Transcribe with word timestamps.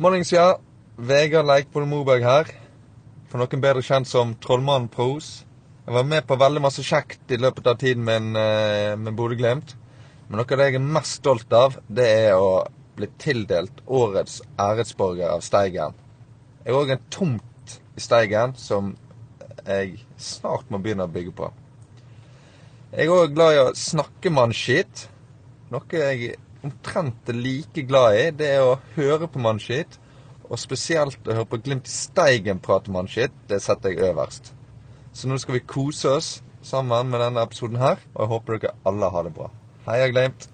Mornings, 0.00 0.30
ja. 0.32 0.54
Vegard 0.96 1.44
Leikvoll 1.44 1.84
Moberg 1.84 2.22
her. 2.24 2.48
For 3.28 3.36
noen 3.36 3.60
bedre 3.60 3.82
kjent 3.84 4.08
som 4.08 4.30
Trollmannen 4.40 4.86
Pros. 4.88 5.42
Jeg 5.84 5.92
var 5.92 6.06
med 6.08 6.24
på 6.24 6.38
veldig 6.40 6.62
masse 6.64 6.80
kjekt 6.88 7.34
i 7.34 7.36
løpet 7.36 7.68
av 7.68 7.76
tiden 7.82 8.06
min 8.06 8.30
eh, 8.32 8.94
med 8.96 9.12
Bodø-Glimt. 9.18 9.74
Men 10.30 10.40
noe 10.40 10.48
av 10.48 10.56
det 10.56 10.70
jeg 10.70 10.78
er 10.78 10.86
mest 10.96 11.18
stolt 11.20 11.52
av, 11.52 11.76
det 11.84 12.08
er 12.22 12.32
å 12.32 12.64
bli 12.96 13.10
tildelt 13.20 13.84
årets 13.84 14.40
æresborger 14.56 15.34
av 15.34 15.44
Steigen. 15.44 16.00
Jeg 16.64 16.72
har 16.72 16.80
òg 16.80 16.96
en 16.96 17.06
tomt 17.12 17.78
i 17.92 18.00
Steigen 18.00 18.56
som 18.56 18.94
jeg 19.66 19.98
snart 20.16 20.72
må 20.72 20.80
begynne 20.80 21.04
å 21.04 21.12
bygge 21.12 21.36
på. 21.42 21.52
Jeg 22.94 23.04
er 23.04 23.18
òg 23.18 23.36
glad 23.36 23.52
i 23.52 23.64
å 23.66 23.72
snakke 23.76 24.32
mannskitt. 24.32 25.10
Noe 25.68 26.06
jeg 26.08 26.38
omtrent 26.64 27.32
like 27.34 27.82
glad 27.88 28.18
i, 28.18 28.28
det 28.36 28.52
er 28.56 28.66
å 28.66 28.78
høre 28.96 29.28
på 29.30 29.42
mannskitt. 29.42 29.98
Og 30.50 30.58
spesielt 30.58 31.28
å 31.28 31.36
høre 31.36 31.48
på 31.50 31.60
Glimt 31.62 31.86
i 31.86 31.92
Steigen 31.94 32.62
prate 32.62 32.90
mannskitt. 32.90 33.34
Det 33.48 33.60
setter 33.62 33.94
jeg 33.94 34.10
øverst. 34.10 34.52
Så 35.14 35.30
nå 35.30 35.38
skal 35.38 35.58
vi 35.58 35.66
kose 35.66 36.16
oss 36.18 36.30
sammen 36.62 37.10
med 37.10 37.22
denne 37.22 37.42
episoden 37.46 37.80
her, 37.80 38.02
og 38.14 38.24
jeg 38.24 38.32
håper 38.34 38.58
dere 38.58 38.78
alle 38.86 39.10
har 39.14 39.26
det 39.26 39.34
bra. 39.36 39.50
Heia 39.86 40.10
Glimt! 40.10 40.50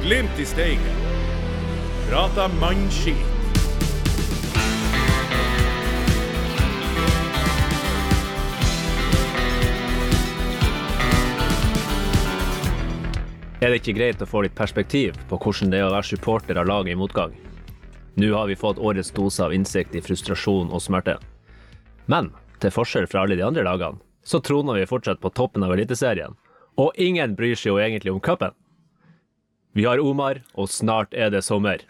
Glimt 0.00 0.38
i 0.42 0.44
Steigen. 0.48 1.04
Prata 2.08 2.48
mannskit. 2.48 3.39
Er 13.60 13.68
det 13.68 13.82
ikke 13.82 13.92
greit 13.98 14.22
å 14.24 14.26
få 14.28 14.40
litt 14.40 14.54
perspektiv 14.56 15.18
på 15.28 15.36
hvordan 15.36 15.68
det 15.68 15.82
er 15.82 15.90
å 15.90 15.92
være 15.92 16.08
supporter 16.14 16.56
av 16.56 16.64
laget 16.64 16.94
i 16.94 16.96
motgang? 16.96 17.34
Nå 18.16 18.30
har 18.32 18.46
vi 18.48 18.56
fått 18.56 18.80
årets 18.80 19.12
dose 19.12 19.42
av 19.44 19.52
innsikt 19.52 19.92
i 19.94 20.00
frustrasjon 20.00 20.72
og 20.72 20.80
smerte. 20.80 21.18
Men 22.08 22.30
til 22.64 22.72
forskjell 22.72 23.08
fra 23.10 23.26
alle 23.26 23.36
de 23.36 23.44
andre 23.44 23.66
lagene, 23.66 24.00
så 24.24 24.40
troner 24.40 24.80
vi 24.80 24.88
fortsatt 24.88 25.20
på 25.20 25.32
toppen 25.36 25.66
av 25.66 25.74
Eliteserien. 25.76 26.32
Og 26.80 26.96
ingen 26.96 27.36
bryr 27.36 27.52
seg 27.52 27.74
jo 27.74 27.82
egentlig 27.84 28.14
om 28.14 28.22
cupen. 28.24 28.56
Vi 29.76 29.84
har 29.84 30.00
Omar, 30.00 30.40
og 30.56 30.72
snart 30.72 31.12
er 31.12 31.28
det 31.30 31.44
sommer. 31.44 31.84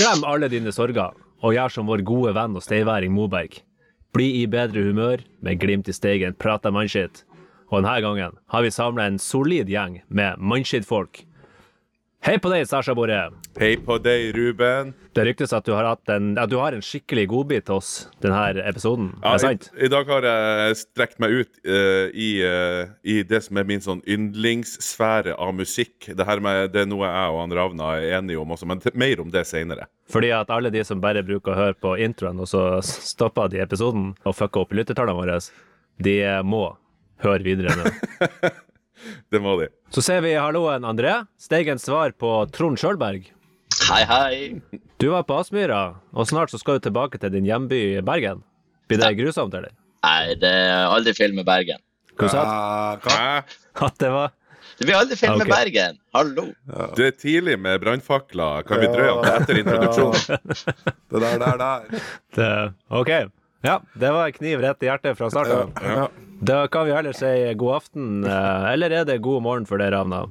Glem 0.00 0.26
alle 0.26 0.50
dine 0.50 0.74
sorger, 0.74 1.14
og 1.46 1.54
gjør 1.54 1.78
som 1.78 1.86
vår 1.86 2.02
gode 2.02 2.34
venn 2.34 2.58
og 2.58 2.66
steiværing 2.66 3.14
Moberg. 3.14 3.60
Bli 4.10 4.32
i 4.42 4.46
bedre 4.50 4.82
humør 4.82 5.22
med 5.46 5.62
glimt 5.62 5.88
i 5.88 5.94
steigen, 5.94 6.34
prata 6.34 6.74
mannskitt. 6.74 7.22
Og 7.70 7.84
denne 7.84 8.00
gangen 8.02 8.38
har 8.50 8.62
vi 8.66 8.70
samla 8.74 9.06
en 9.06 9.18
solid 9.22 9.70
gjeng 9.70 10.00
med 10.10 10.40
mannskittfolk. 10.42 11.24
Hei 12.20 12.34
på 12.36 12.50
deg, 12.52 12.66
Sasha 12.68 12.92
Borre. 12.92 13.30
Hei 13.56 13.78
på 13.80 13.94
deg, 14.02 14.34
Ruben. 14.36 14.90
Det 15.16 15.22
ryktes 15.24 15.54
at 15.56 15.64
du 15.64 15.70
har, 15.72 15.86
en, 16.12 16.34
at 16.36 16.50
du 16.52 16.58
har 16.60 16.74
en 16.76 16.82
skikkelig 16.84 17.22
godbit 17.30 17.64
til 17.70 17.78
oss 17.78 17.92
denne 18.20 18.60
episoden. 18.68 19.06
Ja, 19.22 19.30
er 19.30 19.38
det 19.38 19.44
sant? 19.46 19.68
i, 19.72 19.86
I 19.86 19.90
dag 19.94 20.10
har 20.12 20.26
jeg 20.28 20.76
strekt 20.82 21.22
meg 21.22 21.32
ut 21.38 21.62
uh, 21.64 22.10
i, 22.12 22.28
uh, 22.44 22.90
i 23.08 23.22
det 23.24 23.40
som 23.46 23.62
er 23.62 23.70
min 23.70 23.80
sånn 23.80 24.02
yndlingssfære 24.04 25.38
av 25.38 25.54
musikk. 25.56 26.10
Det, 26.10 26.26
her 26.28 26.44
med, 26.44 26.74
det 26.74 26.84
er 26.84 26.92
noe 26.92 27.08
jeg 27.08 27.32
og 27.32 27.40
han 27.40 27.56
Ravna 27.56 27.94
er 27.96 28.18
enige 28.18 28.42
om 28.42 28.52
også, 28.52 28.68
men 28.68 28.84
mer 29.00 29.24
om 29.24 29.32
det 29.32 29.46
seinere. 29.48 29.88
Fordi 30.12 30.34
at 30.36 30.52
alle 30.52 30.74
de 30.74 30.84
som 30.84 31.00
bare 31.00 31.24
bruker 31.24 31.54
å 31.54 31.60
høre 31.62 31.78
på 31.80 31.94
introen, 32.04 32.42
og 32.42 32.52
så 32.52 32.66
stopper 32.84 33.48
de 33.54 33.64
episoden 33.64 34.12
og 34.26 34.36
fucker 34.36 34.66
opp 34.66 34.76
lyttertallene 34.76 35.16
våre, 35.22 35.40
de 36.04 36.20
må 36.44 36.66
høre 37.24 37.46
videre 37.46 37.76
nå. 37.78 38.50
Det 39.32 39.40
må 39.40 39.54
de. 39.60 39.70
Så 39.94 40.02
ser 40.04 40.20
vi 40.24 40.34
halloen 40.36 40.84
André. 40.84 41.14
Steigens 41.40 41.86
svar 41.88 42.12
på 42.20 42.32
Trond 42.52 42.78
Sjølberg. 42.80 43.30
Hei, 43.88 44.02
hei. 44.04 44.80
Du 45.00 45.08
var 45.14 45.24
på 45.24 45.38
Aspmyra, 45.40 46.00
og 46.12 46.28
snart 46.28 46.52
så 46.52 46.60
skal 46.60 46.78
du 46.78 46.84
tilbake 46.88 47.20
til 47.22 47.32
din 47.32 47.46
hjemby 47.48 48.00
Bergen. 48.04 48.42
Blir 48.90 49.00
det 49.00 49.14
grusomt, 49.20 49.54
eller? 49.56 49.72
Nei, 50.04 50.34
det 50.40 50.50
er 50.50 50.90
aldri 50.90 51.14
feil 51.16 51.32
med 51.36 51.46
Bergen. 51.48 51.80
Hva 52.20 52.28
sa 52.28 52.44
du? 52.44 53.08
Ah? 53.14 53.56
At 53.86 53.96
det 54.02 54.10
var 54.12 54.32
Det 54.76 54.86
blir 54.88 54.96
aldri 54.98 55.16
feil 55.16 55.36
med 55.36 55.46
med 55.46 55.54
Bergen. 55.54 56.00
Hallo. 56.16 56.46
Det 56.98 57.06
er 57.06 57.16
tidlig 57.16 57.56
med 57.60 57.80
brannfakler. 57.82 58.66
Kan 58.68 58.82
vi 58.82 58.88
drøye 58.92 59.12
om 59.16 59.22
det 59.24 59.36
etter 59.38 59.60
introduksjonen? 59.62 60.56
Det 61.10 61.20
der, 61.20 61.38
der, 61.42 61.56
der. 61.58 62.02
det, 62.36 62.50
OK. 62.88 63.10
Ja, 63.66 63.80
det 63.98 64.12
var 64.14 64.30
kniv 64.32 64.60
rett 64.62 64.84
i 64.84 64.88
hjertet 64.88 65.18
fra 65.18 65.30
starten. 65.32 65.72
Ja. 65.84 66.06
Da 66.40 66.68
kan 66.72 66.86
vi 66.86 66.92
heller 66.92 67.12
si 67.12 67.54
god 67.54 67.74
aften, 67.76 68.24
eh, 68.24 68.68
eller 68.72 68.90
er 68.90 69.04
det 69.04 69.18
god 69.22 69.42
morgen 69.44 69.66
for 69.68 69.80
dere, 69.80 69.92
Ravna? 69.98 70.22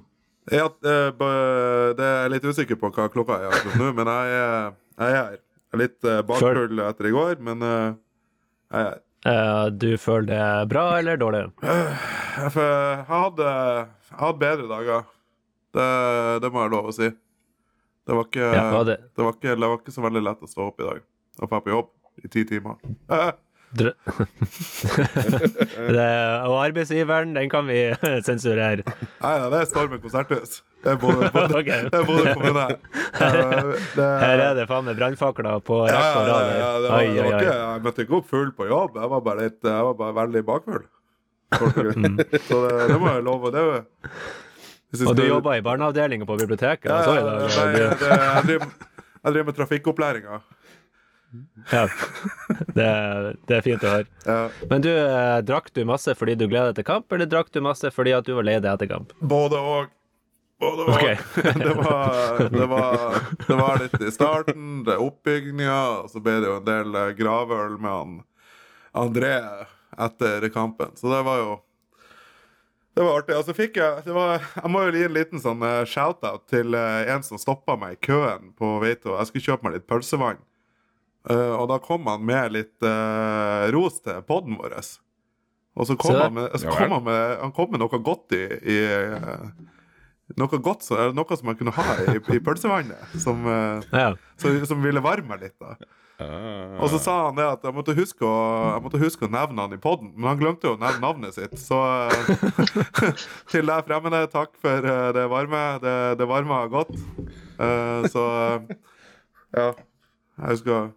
Ja, 0.49 0.65
eh, 0.65 1.11
det 1.13 2.05
er 2.05 2.23
jeg 2.23 2.31
litt 2.33 2.47
usikker 2.49 2.79
på 2.81 2.89
hva 2.95 3.05
klokka 3.13 3.37
er 3.37 3.51
akkurat 3.51 3.77
nå, 3.77 3.91
men 3.99 4.09
jeg 4.09 4.31
er, 4.39 4.71
jeg 4.97 5.11
er 5.11 5.19
her. 5.19 5.37
Litt 5.77 6.07
eh, 6.09 6.21
bakfull 6.25 6.81
etter 6.81 7.09
i 7.09 7.13
går, 7.13 7.35
men 7.45 7.61
jeg 7.61 8.79
er 8.81 8.87
her. 8.89 9.69
Du 9.75 9.89
føler 10.01 10.29
det 10.31 10.69
bra 10.71 10.85
eller 10.97 11.19
dårlig? 11.21 11.43
Jeg, 11.61 11.85
jeg 12.39 13.05
hadde, 13.11 13.49
jeg 14.09 14.17
hadde 14.23 14.41
bedre 14.41 14.69
dager. 14.71 15.03
Det, 15.75 15.87
det 16.41 16.51
må 16.55 16.63
jeg 16.63 16.73
lov 16.73 16.89
å 16.89 16.95
si. 16.95 17.09
Det 18.09 18.15
var, 18.17 18.25
ikke, 18.25 18.47
Ja, 18.55 18.81
det? 18.87 18.97
det, 19.13 19.21
var 19.21 19.35
ikke, 19.37 19.53
det 19.53 19.67
var 19.69 19.77
ikke 19.77 19.93
så 19.93 20.01
veldig 20.07 20.23
lett 20.25 20.41
å 20.41 20.49
stå 20.49 20.65
opp 20.71 20.81
i 20.81 20.87
dag 20.87 21.03
og 21.39 21.51
dra 21.51 21.59
på 21.61 21.69
jobb 21.75 21.91
i 22.25 22.31
ti 22.33 22.41
timer. 22.49 22.79
Dr 23.77 23.91
det, 25.93 26.07
og 26.49 26.55
arbeidsgiveren, 26.63 27.35
den 27.35 27.49
kan 27.51 27.67
vi 27.69 27.77
sensurere. 28.27 28.81
Nei, 29.21 29.33
ja, 29.35 29.49
det 29.51 29.59
er 29.61 29.67
Stormen 29.69 30.01
konserthus. 30.01 30.61
Det 30.83 30.93
er 30.93 30.97
både 31.01 31.29
kommune. 32.33 32.67
Det- 33.95 34.07
Her 34.23 34.43
er 34.47 34.53
det 34.57 34.65
faen 34.69 34.87
meg 34.87 34.97
brannfakler 34.99 35.59
på 35.67 35.81
Ja, 35.89 35.99
rekke 35.99 36.19
og 36.19 36.27
rad. 36.29 36.51
ja, 36.57 36.71
var, 36.79 36.89
var 36.89 37.01
jeg 37.49 37.83
møtte 37.85 38.05
ikke 38.05 38.17
opp 38.21 38.29
full 38.31 38.51
på 38.57 38.69
jobb. 38.69 38.97
Jeg 39.03 39.11
var 39.13 39.21
bare, 39.27 39.45
litt, 39.47 39.59
jeg 39.63 39.87
var 39.89 39.97
bare 40.03 40.17
veldig 40.23 40.45
bakfull. 40.49 40.85
Mm. 41.59 42.19
Så 42.45 42.57
det, 42.61 42.73
det 42.91 42.97
må 43.01 43.09
jeg 43.09 43.23
love. 43.25 43.49
Det, 43.51 43.61
hvis 44.93 45.01
Og 45.09 45.15
du 45.17 45.23
jobber 45.25 45.55
i 45.57 45.63
barneavdelinga 45.65 46.25
på 46.29 46.35
biblioteket? 46.37 46.85
ja, 46.85 46.99
ja, 47.09 48.41
driver, 48.45 48.67
jeg 49.25 49.33
driver 49.33 49.47
med 49.49 49.57
trafikkopplæringa. 49.57 50.37
Ja. 51.73 51.87
Det, 52.79 53.35
det 53.49 53.57
er 53.57 53.63
fint 53.65 53.83
å 53.83 53.93
høre. 53.97 54.07
Ja. 54.23 54.41
Men 54.71 54.83
du, 54.85 54.89
eh, 54.93 55.37
drakk 55.43 55.71
du 55.75 55.81
masse 55.87 56.15
fordi 56.15 56.37
du 56.39 56.47
gleda 56.47 56.71
deg 56.71 56.79
til 56.79 56.87
kamp, 56.87 57.11
eller 57.15 57.29
drakk 57.29 57.51
du 57.51 57.61
masse 57.65 57.91
fordi 57.95 58.15
at 58.15 58.27
du 58.27 58.35
var 58.37 58.47
lei 58.47 58.59
deg 58.59 58.71
etter 58.71 58.91
kamp? 58.91 59.15
Både 59.19 59.59
og. 59.59 59.95
Både 60.59 60.85
og. 60.87 60.93
Okay. 60.95 61.17
det, 61.65 61.73
var, 61.75 62.43
det, 62.55 62.67
var, 62.71 63.17
det 63.45 63.59
var 63.61 63.81
litt 63.83 63.97
i 63.99 64.11
starten, 64.15 64.83
det 64.87 64.95
er 64.95 65.03
oppbygninga, 65.03 65.79
og 66.03 66.13
så 66.13 66.23
ble 66.23 66.37
det 66.39 66.51
jo 66.51 66.59
en 66.61 66.69
del 66.69 66.99
eh, 67.01 67.15
gravøl 67.19 67.79
med 67.79 67.95
han 67.95 68.19
André 68.99 69.35
etter 69.99 70.47
kampen. 70.53 70.95
Så 70.97 71.11
det 71.11 71.19
var 71.27 71.43
jo 71.43 71.57
det 72.97 73.03
var 73.05 73.19
artig. 73.19 73.35
Og 73.37 73.45
så 73.47 73.53
fikk 73.55 73.77
jeg 73.79 74.01
det 74.03 74.11
var, 74.11 74.41
Jeg 74.41 74.71
må 74.73 74.81
jo 74.83 74.95
gi 74.97 75.03
en 75.05 75.13
liten 75.15 75.39
sånn 75.39 75.61
eh, 75.63 75.83
shout-out 75.87 76.47
til 76.51 76.75
en 76.75 77.21
som 77.23 77.39
stoppa 77.39 77.77
meg 77.79 77.95
i 77.95 78.01
køen 78.09 78.49
på 78.59 78.73
vei 78.81 78.95
til 78.97 79.13
Jeg 79.13 79.29
skulle 79.29 79.45
kjøpe 79.45 79.67
meg 79.67 79.77
litt 79.77 79.87
pølsevann. 79.87 80.41
Eh, 81.27 81.53
og 81.59 81.67
da 81.71 81.79
kom 81.83 82.07
han 82.07 82.23
med 82.25 82.53
litt 82.55 82.85
eh, 82.87 83.65
ros 83.75 83.99
til 84.05 84.21
poden 84.27 84.55
vår. 84.59 84.77
Og 85.79 85.87
så 85.89 85.97
kom, 85.99 86.15
han 86.15 86.33
med, 86.37 86.55
så 86.59 86.71
kom 86.71 86.95
han 86.97 87.03
med 87.05 87.35
Han 87.43 87.51
kom 87.55 87.69
med 87.71 87.79
noe 87.83 87.99
godt 88.03 88.33
i, 88.35 88.41
i 88.47 88.77
eh, 88.87 89.45
Noe 90.39 90.59
godt 90.61 90.83
så, 90.85 90.97
eller 90.97 91.15
noe 91.17 91.37
som 91.37 91.47
man 91.49 91.57
kunne 91.57 91.73
ha 91.73 91.85
i, 92.05 92.17
i 92.35 92.41
pølsevannet. 92.43 93.15
Som, 93.17 93.47
Ja. 93.91 94.11
som, 94.37 94.59
som 94.69 94.83
ville 94.85 95.01
varme 95.01 95.33
meg 95.33 95.47
litt. 95.47 95.57
da 95.59 95.75
Ah. 96.19 96.75
og 96.83 96.89
så 96.91 96.97
sa 96.99 97.13
han 97.29 97.37
det 97.37 97.45
at 97.47 97.61
jeg 97.63 97.71
måtte 97.71 97.93
huske 97.95 98.25
å, 98.27 98.39
jeg 98.73 98.83
måtte 98.83 98.99
huske 98.99 99.23
å 99.23 99.31
nevne 99.31 99.63
han 99.63 99.71
i 99.71 99.79
poden, 99.79 100.09
men 100.17 100.27
han 100.27 100.41
glemte 100.41 100.67
jo 100.67 100.73
å 100.75 100.79
nevne 100.81 100.99
navnet 100.99 101.37
sitt. 101.37 101.53
Så 101.55 101.77
til 103.53 103.69
deg 103.69 103.85
fremmede, 103.87 104.25
takk 104.33 104.51
for 104.59 104.83
det 105.15 105.23
varme. 105.31 105.61
Det, 105.79 105.93
det 106.19 106.27
varma 106.27 106.65
godt. 106.71 106.91
Uh, 107.55 108.03
så 108.11 108.25
ja. 109.55 109.69
Jeg 109.69 110.57
husker 110.57 110.91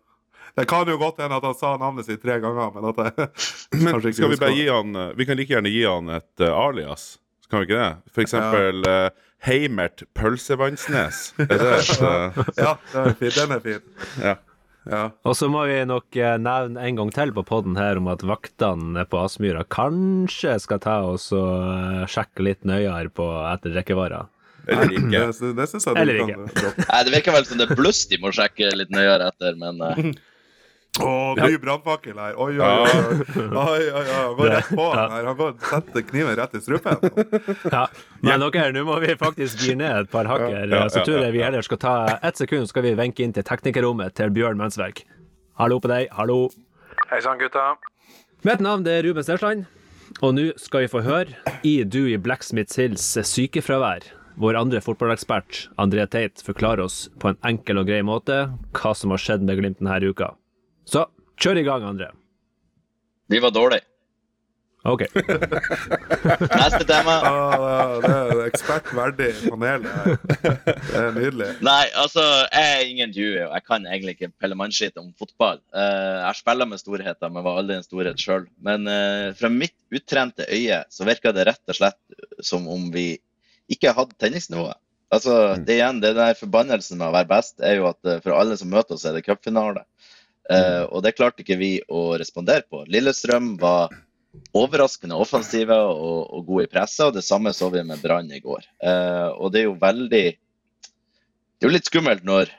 Det 0.54 0.66
kan 0.68 0.88
jo 0.88 0.98
godt 1.00 1.20
hende 1.22 1.38
at 1.38 1.46
han 1.48 1.56
sa 1.56 1.72
navnet 1.80 2.06
sitt 2.08 2.22
tre 2.22 2.36
ganger, 2.42 2.72
men 2.74 2.88
at 2.90 3.00
jeg 3.00 3.28
Men 3.82 3.98
ikke 3.98 4.14
skal 4.18 4.32
vi 4.34 4.40
bare 4.42 4.56
gi 4.56 4.68
han 4.68 4.96
eh, 4.98 5.10
Vi 5.16 5.26
kan 5.28 5.38
like 5.40 5.54
gjerne 5.54 5.72
gi 5.72 5.84
han 5.88 6.12
et 6.12 6.44
uh, 6.44 6.52
alias. 6.52 7.16
Kan 7.48 7.62
vi 7.62 7.70
ikke 7.70 7.80
det? 7.80 8.12
For 8.12 8.24
eksempel 8.24 8.88
eh, 8.88 9.08
Heimert 9.46 10.04
Pølsevannsnes. 10.16 11.26
Er 11.42 11.52
det 11.52 11.74
et 11.80 12.02
uh... 12.04 12.42
Ja, 12.64 12.74
den 12.92 13.12
er 13.12 13.16
fin. 13.20 13.36
Den 13.36 13.56
er 13.56 13.64
fin. 13.64 13.86
Ja. 14.20 14.36
Ja. 14.82 15.02
Og 15.22 15.36
så 15.38 15.46
må 15.46 15.60
vi 15.70 15.76
nok 15.86 16.16
nevne 16.42 16.82
en 16.82 16.96
gang 16.98 17.10
til 17.14 17.30
på 17.36 17.44
podden 17.46 17.76
her 17.78 18.00
om 18.00 18.08
at 18.10 18.24
vaktene 18.26 19.04
på 19.06 19.20
Aspmyra 19.22 19.62
kanskje 19.70 20.56
skal 20.64 20.80
ta 20.82 20.96
oss 21.06 21.28
og 21.36 22.08
sjekke 22.10 22.42
litt 22.48 22.66
nøyere 22.66 23.12
på 23.14 23.28
etter 23.46 23.76
drikkevarer. 23.76 24.26
Eller 24.66 24.92
ikke. 24.94 25.22
Det, 25.38 25.52
det 25.58 25.68
syns 25.70 25.86
jeg 25.86 25.98
Eller 25.98 26.18
du 26.18 26.24
ikke. 26.24 26.50
kan. 26.58 26.76
Nei, 26.82 27.00
Det 27.06 27.14
virker 27.16 27.36
vel 27.36 27.46
som 27.48 27.60
det 27.60 27.66
er 27.68 27.78
bluss 27.78 28.04
de 28.10 28.18
må 28.22 28.32
sjekke 28.34 28.70
litt 28.78 28.92
nøyere 28.94 29.30
etter, 29.32 29.56
men 29.58 29.80
eh, 29.86 30.12
Å, 31.00 31.32
ny 31.38 31.56
brannfakkel 31.56 32.18
her. 32.20 32.34
Oi, 32.36 32.58
oi, 32.60 32.66
oi. 32.68 33.12
oi, 33.48 33.52
oi, 33.56 33.92
oi. 33.96 34.02
Han 34.12 34.34
går 34.36 34.50
rett 34.52 34.72
på 34.76 34.88
han 34.92 35.14
her. 35.14 35.28
Han 35.30 35.38
går 35.38 35.54
setter 35.70 36.04
kniven 36.04 36.36
rett 36.36 36.56
i 36.58 36.60
strupen. 36.60 37.06
Ja. 37.72 37.86
Men 38.20 38.44
dere, 38.44 38.74
nå 38.76 38.82
må 38.84 38.98
vi 39.00 39.14
faktisk 39.16 39.62
gire 39.64 39.78
ned 39.80 40.02
et 40.02 40.10
par 40.12 40.28
hakker. 40.28 40.52
Ja, 40.68 40.82
ja, 40.82 40.90
Så 40.92 41.06
tror 41.06 41.22
jeg 41.24 41.32
vi 41.32 41.40
heller 41.40 41.64
skal 41.64 41.80
ta 41.80 41.94
ett 42.20 42.36
sekund, 42.36 42.68
skal 42.68 42.84
vi 42.84 42.92
venke 42.98 43.24
inn 43.24 43.32
til 43.32 43.46
teknikerrommet 43.48 44.12
til 44.20 44.34
Bjørn 44.36 44.60
Mensverk. 44.60 45.06
Hallo 45.56 45.80
på 45.80 45.88
deg. 45.88 46.12
Hallo. 46.18 46.50
Hei 47.08 47.22
sann, 47.24 47.40
gutta. 47.40 47.70
Mitt 48.44 48.60
navn 48.60 48.84
det 48.84 48.98
er 48.98 49.08
Ruben 49.08 49.24
Stensland, 49.24 49.64
og 50.20 50.36
nå 50.36 50.50
skal 50.60 50.84
vi 50.84 50.92
få 50.92 51.00
høre 51.06 51.56
i 51.64 51.78
Du 51.88 52.02
i 52.04 52.18
Blacksmiths 52.20 52.76
Hills 52.76 53.08
sykefravær. 53.32 54.04
Vår 54.42 54.60
andre 54.60 54.84
fotballekspert, 54.84 55.70
André 55.80 56.04
Teit, 56.12 56.44
forklarer 56.44 56.84
oss 56.84 57.06
på 57.20 57.32
en 57.32 57.40
enkel 57.48 57.80
og 57.80 57.88
grei 57.88 58.04
måte 58.04 58.42
hva 58.76 58.92
som 58.96 59.12
har 59.16 59.24
skjedd 59.24 59.44
med 59.48 59.60
Glimt 59.60 59.80
denne 59.80 60.00
uka. 60.04 60.34
Så 60.88 61.06
kjør 61.40 61.62
i 61.62 61.66
gang, 61.66 61.86
André. 61.86 62.10
Vi 63.32 63.40
var 63.40 63.54
dårlige. 63.54 63.86
OK. 64.82 65.04
Neste 66.62 66.82
tema. 66.88 67.14
Ah, 67.22 67.92
det 68.02 68.10
er 68.10 68.40
ekspert 68.48 68.88
ekspertverdig 68.88 69.28
panel. 69.46 69.84
Det 69.86 70.98
er 70.98 71.12
nydelig. 71.14 71.50
Nei, 71.62 71.84
altså, 72.02 72.24
jeg 72.50 72.72
er 72.72 72.88
ingen 72.88 73.14
og 73.14 73.54
jeg 73.54 73.64
kan 73.68 73.86
egentlig 73.86 74.16
ikke 74.16 74.32
pelle 74.42 74.58
mannskitt 74.58 74.98
om 74.98 75.12
fotball. 75.18 75.62
Eh, 75.70 76.18
jeg 76.24 76.40
spiller 76.40 76.66
med 76.66 76.82
storheter, 76.82 77.30
men 77.30 77.46
var 77.46 77.60
aldri 77.62 77.78
en 77.78 77.86
storhet 77.86 78.18
sjøl. 78.18 78.48
Men 78.58 78.90
eh, 78.90 79.30
fra 79.38 79.52
mitt 79.54 79.76
utrente 79.94 80.48
øye 80.50 80.82
så 80.90 81.06
virker 81.06 81.36
det 81.36 81.46
rett 81.52 81.70
og 81.70 81.78
slett 81.78 82.42
som 82.42 82.66
om 82.66 82.90
vi 82.94 83.12
ikke 83.70 83.94
hadde 83.94 84.18
tennisnivået. 84.18 84.80
Altså, 85.12 85.54
det 85.60 85.76
igjen, 85.76 86.00
det 86.02 86.14
der 86.16 86.34
forbannelsen 86.38 86.98
med 86.98 87.10
å 87.10 87.14
være 87.14 87.28
best, 87.30 87.58
er 87.60 87.76
jo 87.78 87.90
at 87.90 88.00
eh, 88.08 88.18
for 88.24 88.34
alle 88.34 88.58
som 88.58 88.72
møter 88.72 88.96
oss, 88.96 89.06
er 89.06 89.14
det 89.14 89.26
cupfinale. 89.28 89.84
Eh, 90.50 90.82
og 90.88 91.04
det 91.04 91.14
klarte 91.14 91.44
ikke 91.44 91.58
vi 91.60 91.76
å 91.86 92.12
respondere 92.18 92.64
på. 92.70 92.82
Lillestrøm 92.90 93.54
var 93.60 93.92
overraskende 94.56 95.18
offensive 95.20 95.76
og, 95.76 96.20
og 96.32 96.46
gode 96.48 96.64
i 96.66 96.70
presset, 96.72 97.04
og 97.08 97.16
det 97.16 97.24
samme 97.26 97.52
så 97.54 97.68
vi 97.72 97.82
med 97.86 98.00
Brann 98.02 98.30
i 98.32 98.40
går. 98.40 98.64
Uh, 98.80 99.28
og 99.36 99.52
det 99.52 99.62
er 99.62 99.66
jo 99.68 99.76
veldig 99.80 100.24
Det 100.32 101.66
er 101.66 101.68
jo 101.68 101.74
litt 101.74 101.90
skummelt 101.90 102.24
når 102.24 102.50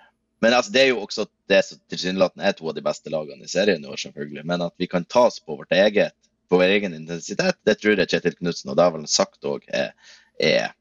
Men 0.43 0.53
altså, 0.53 0.71
det 0.75 0.81
er 0.83 0.91
jo 0.91 1.01
også 1.01 1.25
det 1.49 1.61
som 1.65 1.79
tilsynelatende 1.89 2.45
er 2.45 2.55
to 2.57 2.67
av 2.69 2.75
de 2.75 2.83
beste 2.83 3.09
lagene 3.09 3.47
i 3.47 3.51
serien 3.51 3.83
i 3.83 3.87
år, 3.87 3.99
selvfølgelig. 4.01 4.43
Men 4.45 4.65
at 4.65 4.73
vi 4.77 4.89
kan 4.91 5.05
tas 5.05 5.39
på 5.39 5.55
vårt 5.55 5.71
eget 5.71 6.13
på 6.51 6.59
vår 6.59 6.73
egen 6.75 6.93
intensitet, 6.93 7.57
det 7.65 7.77
tror 7.79 7.97
jeg 7.97 8.11
Kjetil 8.11 8.35
Knutsen 8.35 8.73
og 8.73 8.77
Davalen 8.77 9.07
sagt 9.09 9.47
òg 9.47 9.63
er, 9.73 9.93
er 10.37 10.73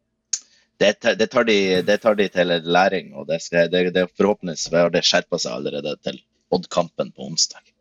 det, 0.83 0.97
tar- 1.01 1.15
det, 1.17 1.29
tar 1.31 1.47
de, 1.47 1.57
det 1.87 1.97
tar 2.03 2.19
de 2.19 2.27
til 2.29 2.53
læring, 2.67 3.13
og 3.15 3.29
det, 3.31 3.39
skal, 3.45 3.71
det, 3.71 3.85
det 3.95 4.09
forhåpentligvis 4.19 4.67
har 4.75 4.91
det 4.93 5.05
skjerpa 5.07 5.39
seg 5.39 5.55
allerede 5.55 5.95
til 6.03 6.19
Odd-kampen 6.53 7.15
på 7.17 7.31
onsdag. 7.31 7.73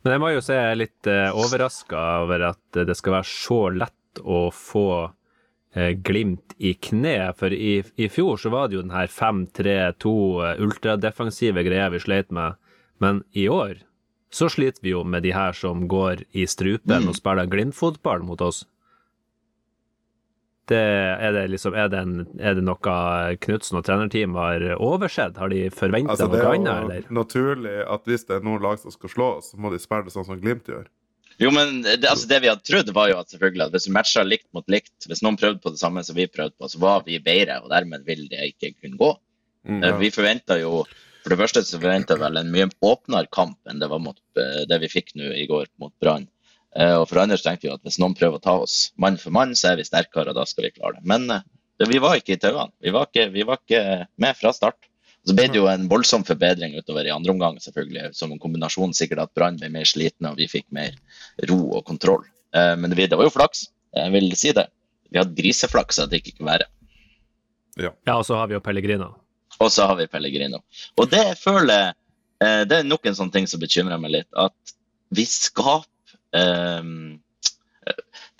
Men 0.00 0.14
jeg 0.14 0.22
må 0.22 0.30
jo 0.32 0.42
si 0.44 0.56
jeg 0.56 0.72
er 0.72 0.78
litt 0.80 1.08
eh, 1.10 1.28
overraska 1.36 2.02
over 2.22 2.46
at 2.54 2.78
det 2.88 2.96
skal 2.96 3.18
være 3.18 3.28
så 3.28 3.58
lett 3.74 4.22
å 4.24 4.46
få 4.54 4.86
eh, 5.76 5.92
Glimt 6.00 6.56
i 6.56 6.72
kne. 6.80 7.34
For 7.36 7.52
i, 7.52 7.82
i 8.00 8.08
fjor 8.12 8.40
så 8.40 8.52
var 8.54 8.70
det 8.70 8.78
jo 8.78 8.86
den 8.86 8.96
her 8.96 9.12
5-3-2 9.12 10.14
eh, 10.46 10.64
ultradefensive 10.64 11.64
greia 11.66 11.90
vi 11.92 12.00
sleit 12.00 12.32
med. 12.32 12.56
Men 13.00 13.22
i 13.36 13.46
år 13.52 13.82
så 14.32 14.48
sliter 14.48 14.80
vi 14.84 14.94
jo 14.94 15.04
med 15.04 15.26
de 15.26 15.34
her 15.34 15.52
som 15.56 15.84
går 15.90 16.24
i 16.38 16.46
strupen 16.48 17.08
og 17.10 17.18
spiller 17.18 17.50
Glimt-fotball 17.50 18.24
mot 18.24 18.40
oss. 18.46 18.64
Det, 20.70 20.78
er, 20.78 21.34
det 21.34 21.44
liksom, 21.50 21.74
er, 21.74 21.88
det 21.90 21.98
en, 21.98 22.14
er 22.38 22.54
det 22.54 22.62
noe 22.62 22.94
Knutsen 23.42 23.80
og 23.80 23.86
trenerteam 23.88 24.36
har 24.38 24.62
oversett? 24.76 25.40
Har 25.40 25.50
de 25.50 25.64
forventa 25.74 26.14
Altså, 26.14 26.28
det 26.30 26.38
noe 26.38 26.46
er 26.46 26.58
annet, 26.60 26.70
jo 26.70 26.86
eller? 26.86 27.10
naturlig 27.18 27.76
at 27.96 28.06
hvis 28.06 28.26
det 28.28 28.38
er 28.38 28.46
noen 28.46 28.62
lag 28.62 28.78
som 28.78 28.94
skal 28.94 29.12
slå 29.16 29.28
oss, 29.40 29.50
så 29.50 29.58
må 29.58 29.72
de 29.74 29.82
spille 29.82 30.06
det 30.06 30.14
sånn 30.14 30.28
som 30.28 30.38
Glimt 30.38 30.70
gjør. 30.70 30.86
Jo, 31.40 31.48
men 31.56 31.80
det, 31.82 32.04
altså 32.04 32.28
det 32.28 32.42
vi 32.44 32.50
hadde 32.50 32.66
trodd, 32.68 32.90
var 32.92 33.08
jo 33.08 33.18
at 33.22 33.32
selvfølgelig 33.32 33.64
at 33.64 33.74
hvis 33.74 33.86
vi 33.88 33.94
matcha 33.96 34.24
likt 34.26 34.46
mot 34.56 34.66
likt, 34.68 34.92
hvis 35.08 35.22
noen 35.24 35.38
prøvde 35.40 35.62
på 35.64 35.72
det 35.72 35.80
samme 35.80 36.02
som 36.04 36.18
vi 36.18 36.26
prøvde 36.28 36.52
på, 36.60 36.68
så 36.68 36.80
var 36.82 37.06
vi 37.06 37.16
bedre, 37.24 37.62
og 37.64 37.70
dermed 37.72 38.04
vil 38.04 38.26
det 38.28 38.50
ikke 38.50 38.74
kunne 38.74 39.00
gå. 39.00 39.14
Mm. 39.68 39.80
ja. 39.84 39.94
Vi 40.00 40.08
forventa 40.12 40.56
jo 40.56 40.86
For 41.20 41.34
det 41.34 41.36
første 41.36 41.60
så 41.68 41.76
forventa 41.76 42.16
vel 42.16 42.38
en 42.40 42.48
mye 42.48 42.64
åpnere 42.80 43.28
kamp 43.28 43.58
enn 43.68 43.80
det 43.82 43.90
var 43.92 44.00
mot 44.00 44.16
eh, 44.40 44.62
det 44.68 44.78
vi 44.80 44.88
fikk 44.88 45.10
nå 45.20 45.26
i 45.36 45.42
går 45.50 45.66
mot 45.82 45.92
Brann. 46.00 46.24
Eh, 46.76 46.94
Og 47.00 47.08
for 47.08 47.18
andre 47.22 47.36
tenkte 47.36 47.66
vi 47.68 47.72
at 47.74 47.82
hvis 47.82 47.98
noen 47.98 48.14
prøver 48.14 48.38
å 48.38 48.42
ta 48.42 48.58
oss 48.62 48.92
mann 48.96 49.16
for 49.18 49.30
mann, 49.34 49.54
så 49.58 49.72
er 49.72 49.76
vi 49.80 49.84
sterkere, 49.88 50.30
og 50.30 50.34
da 50.38 50.44
skal 50.46 50.64
vi 50.68 50.70
klare 50.76 50.94
det. 51.00 51.04
Men 51.04 51.30
eh, 51.30 51.42
vi 51.88 51.98
var 51.98 52.16
ikke 52.20 52.36
i 52.36 52.40
tauene. 52.42 52.70
Vi, 52.80 52.90
var 52.94 53.06
ikke- 53.08 53.32
vi 53.32 53.42
var 53.42 53.58
ikke 53.58 54.06
med 54.18 54.36
fra 54.36 54.52
start. 54.52 54.76
Så 55.26 55.34
ble 55.36 55.48
det 55.48 55.56
jo 55.56 55.66
en 55.68 55.88
voldsom 55.88 56.22
forbedring 56.24 56.72
utover 56.78 57.04
i 57.04 57.10
andre 57.12 57.32
omgang, 57.32 57.58
selvfølgelig. 57.60 58.14
Som 58.16 58.32
en 58.32 58.38
kombinasjon 58.38 58.94
sikkert 58.96 59.18
at 59.20 59.34
Brann 59.34 59.58
ble 59.60 59.68
mer 59.68 59.84
slitne, 59.84 60.30
og 60.30 60.36
vi 60.38 60.46
fikk 60.48 60.64
mer 60.72 60.94
ro 61.48 61.58
og 61.76 61.84
kontroll. 61.84 62.24
Eh, 62.54 62.74
Men 62.76 62.90
det, 62.90 63.10
det 63.10 63.18
var 63.18 63.24
jo 63.28 63.30
flaks, 63.34 63.66
jeg 63.94 64.12
vil 64.12 64.30
si 64.36 64.52
det. 64.52 64.68
Vi 65.12 65.18
hadde 65.18 65.34
griseflaks 65.34 65.98
at 65.98 66.10
det 66.10 66.22
ikke 66.22 66.38
kunne 66.38 66.52
være. 66.54 66.66
Ja, 68.06 68.16
og 68.18 68.24
så 68.24 68.36
har 68.36 68.46
vi 68.48 68.54
jo 68.54 68.60
Pellegrino. 68.60 69.10
Og 69.60 69.70
så 69.70 69.86
har 69.86 69.96
vi 69.96 70.06
Pellegrino. 70.06 70.62
Og 70.96 71.10
det 71.10 71.36
føler 71.38 71.74
jeg 71.74 71.94
Det 72.68 72.72
er 72.78 72.84
nok 72.88 73.04
en 73.06 73.14
sånn 73.14 73.30
ting 73.32 73.46
som 73.46 73.60
bekymrer 73.60 74.00
meg 74.00 74.10
litt. 74.14 74.28
At 74.34 74.54
vi 75.12 75.24
skaper 75.28 75.84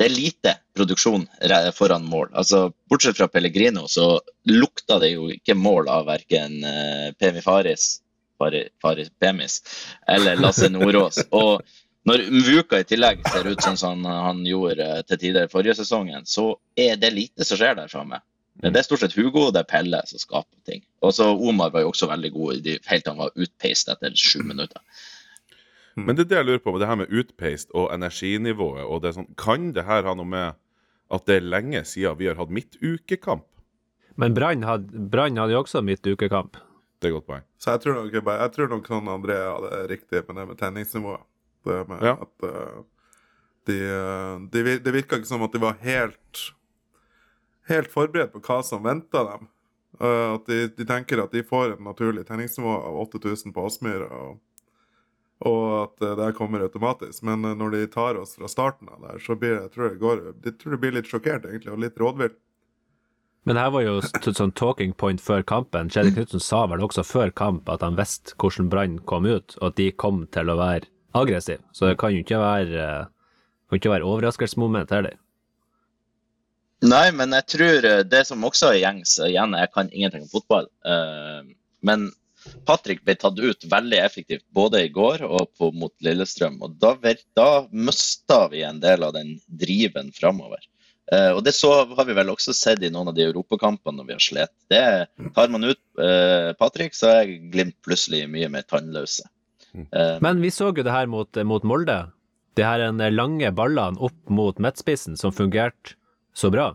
Det 0.01 0.07
er 0.07 0.13
lite 0.15 0.55
produksjon 0.77 1.27
foran 1.77 2.07
mål. 2.09 2.31
Altså, 2.33 2.71
Bortsett 2.89 3.19
fra 3.19 3.29
Pellegrino 3.29 3.89
så 3.89 4.21
lukta 4.49 4.97
det 5.03 5.11
jo 5.13 5.27
ikke 5.35 5.57
mål 5.59 5.91
av 5.93 6.07
verken 6.09 6.63
uh, 6.65 7.11
Pemi 7.21 7.43
Faris, 7.45 7.99
Fari, 8.41 8.63
Faris 8.81 9.11
Pemis 9.21 9.61
eller 10.09 10.41
Lasse 10.41 10.71
Nordås. 10.73 11.21
Og 11.43 11.61
når 12.09 12.25
Mvuka 12.33 12.81
i 12.81 12.87
tillegg 12.89 13.21
ser 13.29 13.51
ut 13.51 13.61
sånn 13.61 13.77
som 13.77 14.07
han, 14.09 14.41
gjorde 14.49 14.87
eh, 14.87 15.03
til 15.05 15.21
tider 15.21 15.51
forrige 15.53 15.77
sesongen, 15.83 16.25
så 16.25 16.55
er 16.81 16.97
det 16.97 17.13
lite 17.13 17.45
som 17.45 17.61
skjer 17.61 17.77
der 17.77 17.93
framme. 17.93 18.23
Det 18.61 18.73
er 18.73 18.85
stort 18.85 19.05
sett 19.05 19.17
Hugo 19.17 19.47
og 19.47 19.55
det 19.55 19.63
er 19.63 19.69
Pelle 19.69 20.01
som 20.09 20.21
skaper 20.21 20.57
ting. 20.69 20.81
Og 21.05 21.13
så 21.17 21.29
Omar 21.33 21.75
var 21.75 21.85
jo 21.85 21.93
også 21.93 22.09
veldig 22.09 22.31
god 22.35 22.71
helt 22.89 23.05
til 23.05 23.13
han 23.13 23.21
var 23.21 23.37
utpeist 23.37 23.93
etter 23.93 24.17
sju 24.17 24.41
minutter. 24.45 24.81
Men 26.07 26.17
det 26.17 26.27
er 26.27 26.31
det 26.31 26.39
jeg 26.39 26.47
lurer 26.49 26.63
på 26.65 26.73
med 26.73 26.81
det 26.83 26.89
her 26.91 26.99
med 27.01 27.13
utpeist 27.13 27.71
og 27.75 27.91
energinivået. 27.95 28.85
og 28.85 29.03
det 29.03 29.09
er 29.11 29.19
sånn, 29.21 29.35
Kan 29.37 29.73
det 29.77 29.85
her 29.85 30.03
ha 30.09 30.15
noe 30.15 30.29
med 30.29 30.55
at 31.11 31.27
det 31.27 31.37
er 31.41 31.47
lenge 31.47 31.85
siden 31.85 32.19
vi 32.19 32.27
har 32.31 32.39
hatt 32.39 32.51
midtukekamp? 32.51 33.47
Men 34.17 34.35
Brann 34.35 34.63
hadde, 34.63 35.11
hadde 35.17 35.53
jo 35.53 35.63
også 35.63 35.83
midtukekamp. 35.83 36.57
Det 37.01 37.09
er 37.09 37.15
et 37.15 37.17
godt 37.17 37.27
poeng. 37.27 37.45
Så 37.59 37.73
jeg 37.73 37.81
tror 37.81 37.95
nok, 37.97 38.13
jeg 38.13 38.53
tror 38.53 38.69
nok 38.69 38.89
sånn 38.91 39.09
André 39.09 39.37
hadde 39.41 39.87
riktig 39.89 40.23
med 40.29 40.37
det 40.37 40.47
med 40.51 40.59
tenningsnivået. 40.61 41.23
Det 41.65 41.89
med 41.89 42.03
Ja. 42.03 42.13
at 42.21 42.45
uh, 42.45 42.83
de, 43.69 43.79
de, 44.53 44.79
Det 44.79 44.93
virka 44.93 45.17
ikke 45.17 45.29
som 45.29 45.43
at 45.43 45.53
de 45.53 45.61
var 45.61 45.77
helt 45.81 46.53
helt 47.69 47.91
forberedt 47.93 48.33
på 48.33 48.41
hva 48.45 48.61
som 48.65 48.83
venta 48.85 49.25
dem. 49.25 49.49
Uh, 50.01 50.37
at 50.37 50.47
de, 50.47 50.69
de 50.77 50.87
tenker 50.89 51.23
at 51.23 51.33
de 51.33 51.43
får 51.47 51.77
en 51.77 51.85
naturlig 51.85 52.27
tenningsnivå 52.29 52.71
av 52.71 53.01
8000 53.07 53.53
på 53.53 53.65
Aspmyra, 53.67 54.09
og, 54.09 54.39
og 55.41 55.65
at 55.85 56.05
eh, 56.05 56.17
det 56.19 56.35
kommer 56.37 56.61
automatisk. 56.61 57.23
Men 57.23 57.45
eh, 57.45 57.57
når 57.57 57.71
de 57.77 57.87
tar 57.93 58.19
oss 58.21 58.37
fra 58.37 58.49
starten 58.49 58.91
av 58.93 59.01
der, 59.07 59.21
så 59.25 59.37
blir 59.39 59.57
jeg 59.57 59.73
tror 59.75 59.89
jeg 59.89 60.01
går, 60.03 60.23
jeg 60.45 60.57
tror 60.61 60.77
de 60.77 60.81
blir 60.83 60.97
litt 60.97 61.09
sjokkert, 61.11 61.49
egentlig, 61.49 61.73
og 61.73 61.83
litt 61.85 62.01
rådvill. 62.01 62.35
Men 63.49 63.57
her 63.57 63.71
var 63.73 63.87
jo 63.87 63.95
sånn 64.05 64.53
talking 64.53 64.93
point 64.93 65.23
før 65.25 65.41
kampen. 65.49 65.89
Kjetil 65.89 66.13
Knutsen 66.19 66.43
sa 66.45 66.67
vel 66.69 66.85
også 66.85 67.07
før 67.09 67.33
kamp 67.33 67.71
at 67.73 67.81
han 67.81 67.97
visste 67.97 68.37
hvordan 68.37 68.69
Brann 68.73 68.99
kom 69.09 69.25
ut, 69.25 69.57
og 69.63 69.71
at 69.71 69.79
de 69.81 69.89
kom 69.97 70.27
til 70.35 70.53
å 70.53 70.59
være 70.61 70.91
aggressive. 71.17 71.65
Så 71.73 71.89
det 71.89 71.97
kan 72.03 72.13
jo 72.13 72.21
ikke 72.21 72.43
være, 72.43 72.85
eh, 72.85 73.41
kan 73.71 73.81
ikke 73.81 73.95
være 73.97 74.13
overraskelsesmoment 74.13 74.93
heller. 74.93 75.17
Nei, 76.85 77.11
men 77.13 77.33
jeg 77.37 77.45
tror 77.53 77.87
det 78.09 78.21
som 78.25 78.45
også 78.45 78.71
er 78.71 78.79
gjengs 78.81 79.19
Igjen, 79.21 79.53
jeg 79.53 79.69
kan 79.75 79.91
ingenting 79.93 80.23
om 80.25 80.31
fotball. 80.33 80.69
men 81.85 82.11
Patrick 82.67 83.05
ble 83.05 83.17
tatt 83.21 83.39
ut 83.39 83.67
veldig 83.71 84.01
effektivt 84.01 84.45
både 84.57 84.85
i 84.87 84.93
går 84.93 85.25
og 85.27 85.51
på, 85.59 85.71
mot 85.77 85.93
Lillestrøm. 86.05 86.61
Og 86.65 86.77
da, 86.81 86.95
da 87.37 87.49
mista 87.71 88.47
vi 88.53 88.65
en 88.67 88.81
del 88.83 89.05
av 89.07 89.15
den 89.17 89.37
driven 89.47 90.13
framover. 90.17 90.63
Eh, 91.13 91.31
og 91.35 91.43
det 91.45 91.57
så 91.57 91.73
har 91.91 92.07
vi 92.07 92.15
vel 92.17 92.31
også 92.31 92.55
sett 92.55 92.85
i 92.87 92.91
noen 92.93 93.11
av 93.11 93.17
de 93.17 93.27
europakampene 93.27 93.99
når 93.99 94.09
vi 94.09 94.17
har 94.17 94.25
slitt. 94.25 94.55
Det 94.71 94.85
Tar 95.35 95.53
man 95.53 95.67
ut 95.67 95.81
eh, 95.99 96.53
Patrick, 96.59 96.95
så 96.95 97.11
er 97.21 97.37
Glimt 97.51 97.77
plutselig 97.87 98.25
mye 98.31 98.51
mer 98.53 98.67
tannløse. 98.71 99.27
Eh, 99.75 100.17
Men 100.23 100.43
vi 100.43 100.53
så 100.55 100.71
jo 100.71 100.85
det 100.87 100.95
her 100.95 101.11
mot, 101.11 101.43
mot 101.47 101.67
Molde. 101.67 102.05
De 102.59 102.67
her 102.67 102.83
en 102.85 103.03
lange 103.15 103.51
ballene 103.55 103.99
opp 104.03 104.31
mot 104.31 104.59
midtspissen 104.63 105.19
som 105.19 105.35
fungerte 105.35 105.97
så 106.35 106.51
bra. 106.53 106.73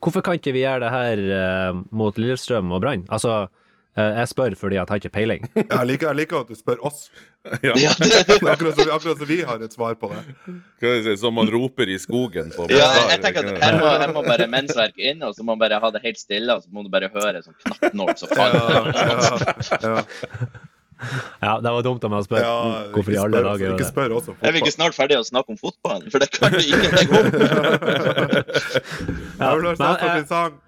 Hvorfor 0.00 0.24
kan 0.24 0.38
ikke 0.38 0.54
vi 0.56 0.62
gjøre 0.64 0.82
det 0.86 0.92
her 0.94 1.24
eh, 1.36 1.80
mot 1.94 2.18
Lillestrøm 2.18 2.72
og 2.72 2.82
Brann? 2.82 3.06
Altså, 3.12 3.50
jeg 3.96 4.28
spør 4.30 4.54
fordi 4.56 4.76
jeg 4.78 4.86
har 4.88 5.00
ikke 5.00 5.10
peiling. 5.12 5.48
Jeg 5.74 5.86
liker, 5.88 6.06
jeg 6.12 6.16
liker 6.20 6.40
at 6.44 6.48
du 6.48 6.54
spør 6.58 6.78
oss. 6.86 7.10
Ja, 7.64 7.72
ja, 7.80 7.90
det, 7.98 8.36
Akkurat 8.52 8.76
som, 8.76 8.90
akkurat 8.92 9.16
som 9.18 9.26
vi 9.28 9.38
har 9.48 9.62
et 9.64 9.72
svar 9.72 9.94
på 9.96 10.10
det. 10.12 10.20
si, 11.06 11.14
Som 11.16 11.34
man 11.40 11.48
roper 11.48 11.88
i 11.88 11.96
skogen 11.98 12.50
på 12.52 12.66
Ja, 12.68 12.84
jeg, 12.98 13.06
jeg 13.14 13.22
tenker 13.24 13.48
at 13.48 13.62
her 13.64 13.78
må, 13.80 13.86
her 14.02 14.12
må 14.12 14.22
bare 14.26 14.44
mensverket 14.52 15.00
inn, 15.14 15.22
og 15.24 15.32
så 15.34 15.40
må 15.42 15.54
man 15.56 15.62
bare 15.64 15.78
ha 15.80 15.90
det 15.94 16.02
helt 16.04 16.20
stille, 16.20 16.52
og 16.52 16.60
så 16.62 16.68
må 16.70 16.84
du 16.84 16.90
bare 16.92 17.08
høre 17.14 17.40
sånn 17.46 17.56
knattnål 17.64 18.12
som 18.20 18.28
Ja, 18.36 18.36
faller. 18.36 18.92
ja, 18.92 19.94
ja. 19.96 20.04
Ja, 21.40 21.54
det 21.64 21.70
var 21.72 21.80
dumt 21.86 22.04
av 22.04 22.10
meg 22.12 22.20
å 22.20 22.26
spørre 22.26 22.48
hvorfor 22.92 23.08
i 23.08 23.16
ikke 23.16 23.22
alle 23.24 23.40
dager 23.46 23.62
gjør 23.64 23.72
Ikke 23.78 23.84
det. 23.86 23.88
spør 23.88 24.14
også 24.18 24.34
Er 24.44 24.52
vi 24.52 24.60
ikke 24.60 24.74
snart 24.74 24.96
ferdige 24.98 25.22
å 25.22 25.24
snakke 25.24 25.54
om 25.54 25.60
fotball? 25.62 26.02
For 26.12 26.20
det 26.20 26.28
kan 26.34 26.52
vi 26.58 26.66
ingenting 26.74 27.08
om. 27.16 27.30
Jeg 29.40 29.56
vil 29.56 29.64
ha 29.64 29.72
men, 29.72 29.80
sett 29.80 30.04
eh, 30.10 30.24
sang. 30.28 30.60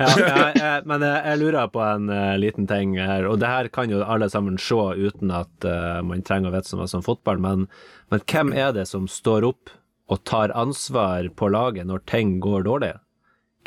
Ja, 0.00 0.08
jeg, 0.16 0.52
jeg, 0.56 0.84
men 0.88 1.02
jeg, 1.04 1.20
jeg 1.28 1.40
lurer 1.42 1.68
på 1.72 1.82
en 1.84 2.08
uh, 2.08 2.36
liten 2.40 2.68
ting 2.70 2.94
her, 2.96 3.26
og 3.28 3.40
det 3.42 3.50
her 3.50 3.68
kan 3.72 3.92
jo 3.92 4.00
alle 4.00 4.30
sammen 4.32 4.56
se 4.60 4.78
uten 4.96 5.32
at 5.34 5.66
uh, 5.68 6.00
man 6.06 6.24
trenger 6.24 6.48
å 6.50 6.54
vite 6.54 6.70
så 6.70 6.78
mye 6.80 6.88
om 6.96 7.04
fotball, 7.04 7.40
men, 7.42 7.66
men 8.12 8.24
hvem 8.24 8.54
er 8.56 8.72
det 8.76 8.86
som 8.88 9.08
står 9.10 9.44
opp 9.50 9.72
og 10.10 10.22
tar 10.26 10.54
ansvar 10.56 11.28
på 11.36 11.50
laget 11.52 11.88
når 11.90 12.04
ting 12.10 12.38
går 12.42 12.64
dårlig? 12.68 12.94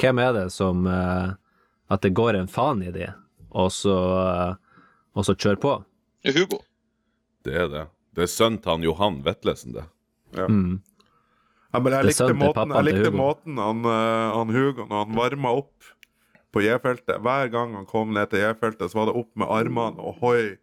Hvem 0.01 0.21
er 0.23 0.33
det 0.33 0.47
som 0.55 0.87
uh, 0.89 1.37
At 1.93 2.01
det 2.01 2.15
går 2.17 2.39
en 2.39 2.49
faen 2.49 2.81
i 2.81 2.89
de, 2.95 3.11
og 3.53 3.69
så, 3.75 3.97
og 5.13 5.27
så 5.27 5.35
kjører 5.37 5.61
på? 5.61 5.75
Det 6.23 6.33
er 6.33 6.39
Hugo. 6.39 6.63
Det 7.45 7.53
er 7.53 7.69
det. 7.69 7.83
Det 8.17 8.25
er 8.25 8.31
sønnen 8.31 8.57
til 8.63 8.73
han 8.73 8.85
Johan 8.87 9.21
Vetlesen, 9.25 9.75
det. 9.77 9.85
Mm. 10.33 10.81
Ja, 11.73 11.81
men 11.81 11.93
jeg 11.93 12.07
likte 12.09 12.33
måten, 12.37 12.73
jeg 12.73 12.87
likte 12.87 13.11
måten 13.13 13.59
han, 13.61 13.85
han 13.85 14.49
Hugo 14.53 14.87
Når 14.87 15.03
han 15.03 15.17
varma 15.17 15.51
opp 15.59 15.92
på 16.53 16.61
J-feltet 16.61 17.17
Hver 17.25 17.49
gang 17.53 17.73
han 17.75 17.85
kom 17.89 18.13
ned 18.13 18.29
til 18.31 18.43
J-feltet, 18.45 18.91
så 18.91 18.99
var 19.01 19.09
det 19.09 19.15
opp 19.19 19.31
med 19.41 19.49
armene 19.49 19.99
og 20.03 20.19
hoi 20.21 20.57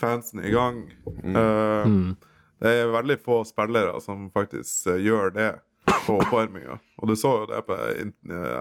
fansen 0.00 0.40
i 0.44 0.50
gang. 0.54 0.84
Eh, 1.06 1.84
Mm. 1.84 2.16
Det 2.64 2.70
er 2.80 2.86
veldig 2.94 3.16
få 3.20 3.42
spillere 3.44 3.98
som 4.00 4.30
faktisk 4.32 4.86
uh, 4.88 4.94
gjør 5.02 5.32
det 5.34 5.48
på 6.06 6.14
oppvarminga. 6.22 6.78
Og 7.02 7.10
du 7.10 7.14
så 7.18 7.32
jo 7.42 7.46
det 7.50 7.58
på 7.66 7.76
eh, 7.76 8.06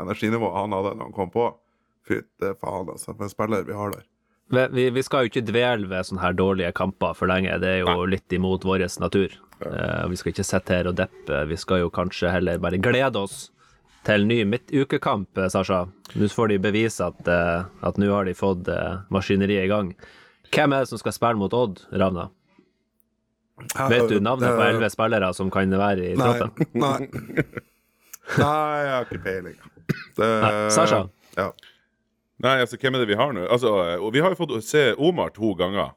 energinivået 0.01 0.57
han 0.57 0.73
hadde 0.75 0.91
når 0.97 1.05
han 1.07 1.13
kom 1.15 1.29
på. 1.31 1.45
Fytte 2.03 2.49
faen, 2.59 2.89
altså. 2.91 3.13
For 3.15 3.23
en 3.23 3.31
spiller 3.31 3.63
vi 3.63 3.77
har 3.77 3.93
der. 3.93 4.03
Vi, 4.73 4.89
vi- 4.91 5.03
skal 5.07 5.23
jo 5.23 5.31
ikke 5.31 5.45
dvele 5.47 5.87
ved 5.87 6.03
sånne 6.09 6.21
her 6.25 6.35
dårlige 6.35 6.73
kamper 6.75 7.13
for 7.15 7.31
lenge, 7.31 7.53
det 7.63 7.69
er 7.77 7.79
jo 7.85 8.03
litt 8.05 8.33
imot 8.35 8.65
vår 8.67 8.83
natur. 8.99 9.31
Eh, 9.63 10.03
vi 10.11 10.19
skal 10.19 10.33
ikke 10.33 10.43
sitte 10.51 10.75
her 10.75 10.89
og 10.91 10.97
deppe, 10.99 11.45
vi 11.47 11.55
skal 11.55 11.85
jo 11.85 11.89
kanskje 11.89 12.33
heller 12.33 12.59
bare 12.59 12.81
glede 12.83 13.15
oss 13.23 13.51
til 14.07 14.25
ny 14.27 14.41
midtukekamp, 14.47 15.37
eh, 15.37 15.49
Sasha. 15.51 15.85
Nå 16.19 16.29
får 16.29 16.53
de 16.53 16.59
bevise 16.61 17.05
at, 17.05 17.27
eh, 17.27 17.65
at 17.87 17.99
nå 18.01 18.09
har 18.11 18.25
de 18.27 18.35
fått 18.37 18.67
eh, 18.71 19.01
maskineriet 19.13 19.65
i 19.67 19.71
gang. 19.71 19.93
Hvem 20.53 20.75
er 20.75 20.83
det 20.83 20.91
som 20.91 21.01
skal 21.01 21.15
spille 21.15 21.39
mot 21.39 21.53
Odd, 21.53 21.81
Ravna? 21.91 22.29
Vet 23.89 24.09
du 24.09 24.19
navnet 24.19 24.55
på 24.57 24.65
elleve 24.65 24.89
spillere 24.91 25.29
som 25.37 25.49
kan 25.53 25.71
være 25.71 26.11
i 26.11 26.15
Nei. 26.19 26.25
troppen? 26.25 26.67
Nei. 26.83 26.99
Nei, 28.39 28.81
jeg 28.83 28.91
har 28.93 29.07
ikke 29.07 29.23
peiling. 29.23 29.57
Det, 30.17 30.27
Nei, 30.27 30.51
Sasha? 30.73 31.03
Ja. 31.37 31.49
Nei, 32.43 32.57
altså, 32.65 32.77
hvem 32.81 32.97
er 32.97 33.03
det 33.03 33.11
vi 33.13 33.17
har 33.19 33.33
nå? 33.35 33.47
Altså, 33.47 33.71
vi 34.11 34.21
har 34.23 34.33
jo 34.33 34.39
fått 34.41 34.55
se 34.67 34.91
Omar 34.97 35.31
to 35.35 35.53
ganger. 35.59 35.93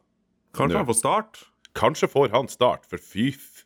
Kanskje 0.56 0.76
Nå. 0.76 0.82
han 0.84 0.88
får 0.88 0.98
start? 1.00 1.40
Kanskje 1.76 2.08
får 2.08 2.30
han 2.32 2.48
start, 2.48 2.86
for 2.88 3.02
fy 3.02 3.28
f... 3.34 3.64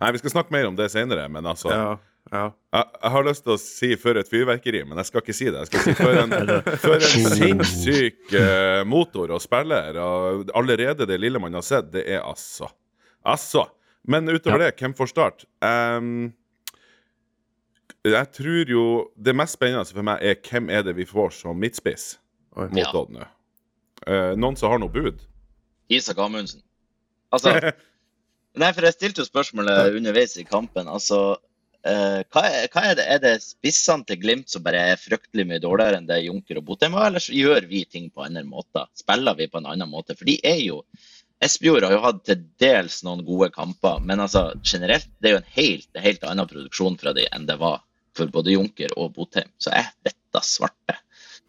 Nei, 0.00 0.10
vi 0.14 0.18
skal 0.22 0.32
snakke 0.32 0.54
mer 0.54 0.66
om 0.66 0.78
det 0.78 0.88
senere, 0.90 1.28
men 1.30 1.46
altså 1.46 1.70
Ja. 1.70 1.90
Ja. 2.32 2.44
jeg, 2.74 2.84
jeg 3.02 3.12
har 3.14 3.26
lyst 3.26 3.44
til 3.44 3.54
å 3.54 3.60
si 3.60 3.90
'før 3.98 4.20
et 4.22 4.30
fyrverkeri, 4.30 4.82
men 4.88 5.00
jeg 5.00 5.10
skal 5.10 5.22
ikke 5.22 5.36
si 5.36 5.48
det. 5.48 5.62
Jeg 5.64 5.70
skal 5.70 5.86
si 5.86 5.94
'før 5.98 6.20
en, 6.24 6.34
for 6.82 6.96
en 6.96 7.30
sinnssyk 7.38 8.34
uh, 8.34 8.82
motor 8.88 9.32
og 9.36 9.42
spiller. 9.44 9.98
Og 10.02 10.52
allerede 10.58 11.08
det 11.08 11.20
lille 11.20 11.40
man 11.42 11.56
har 11.58 11.66
sett, 11.66 11.92
det 11.92 12.04
er 12.06 12.22
altså 12.24 12.70
Altså. 13.26 13.66
Men 14.08 14.28
utover 14.28 14.62
det, 14.62 14.72
hvem 14.78 14.94
får 14.96 15.10
start? 15.10 15.44
Um, 15.60 16.30
jeg 18.06 18.28
tror 18.32 18.70
jo 18.70 18.84
Det 19.16 19.34
mest 19.36 19.58
spennende 19.58 19.84
for 19.84 20.06
meg 20.06 20.22
er 20.22 20.38
hvem 20.38 20.70
er 20.70 20.84
det 20.86 20.94
vi 20.96 21.04
får 21.04 21.34
som 21.34 21.58
midtspiss 21.58 22.14
Oi. 22.56 22.68
mot 22.70 22.78
Ja. 22.78 22.92
Odd 22.94 23.12
nå. 23.12 23.26
Uh, 24.06 24.32
noen 24.38 24.56
som 24.56 24.70
har 24.72 24.80
noe 24.80 24.92
bud? 24.92 25.20
Isak 25.90 26.18
Amundsen. 26.22 26.62
Altså 27.32 27.52
Nei, 28.58 28.72
for 28.74 28.82
jeg 28.86 28.96
stilte 28.96 29.22
jo 29.22 29.28
spørsmålet 29.28 29.94
underveis 29.98 30.34
i 30.40 30.44
kampen. 30.46 30.88
Altså, 30.90 31.36
eh, 31.86 32.20
hva, 32.32 32.44
er, 32.48 32.66
hva 32.72 32.84
er 32.88 32.98
det? 32.98 33.06
Er 33.14 33.20
det 33.22 33.34
spissene 33.44 34.06
til 34.08 34.20
Glimt 34.22 34.50
som 34.50 34.64
bare 34.64 34.80
er 34.94 35.00
fryktelig 35.00 35.46
mye 35.48 35.62
dårligere 35.62 36.00
enn 36.00 36.08
det 36.08 36.22
Junker 36.24 36.60
og 36.60 36.66
Botheim 36.70 36.96
var, 36.96 37.10
eller 37.10 37.22
så 37.22 37.36
gjør 37.36 37.68
vi 37.70 37.84
ting 37.84 38.10
på 38.10 38.24
andre 38.26 38.44
måter? 38.48 38.88
Spiller 38.98 39.38
vi 39.38 39.50
på 39.50 39.62
en 39.62 39.70
annen 39.70 39.90
måte? 39.90 40.16
For 40.18 40.28
de 40.28 40.38
er 40.46 40.62
jo 40.64 40.82
Espejord 41.44 41.84
har 41.86 41.92
jo 41.94 42.02
hatt 42.02 42.24
til 42.26 42.40
dels 42.58 42.96
noen 43.06 43.20
gode 43.22 43.52
kamper, 43.54 44.00
men 44.02 44.18
altså 44.24 44.48
generelt 44.66 45.06
det 45.22 45.30
er 45.30 45.36
jo 45.36 45.42
en 45.42 45.52
helt, 45.54 45.90
helt 46.02 46.24
annen 46.26 46.48
produksjon 46.50 46.98
fra 46.98 47.12
de 47.14 47.28
enn 47.30 47.46
det 47.46 47.60
var 47.60 47.84
for 48.18 48.32
både 48.34 48.56
Junker 48.56 48.90
og 48.98 49.12
Botheim. 49.14 49.46
Så 49.62 49.70
er 49.70 49.92
dette 50.06 50.42
svarte. 50.42 50.96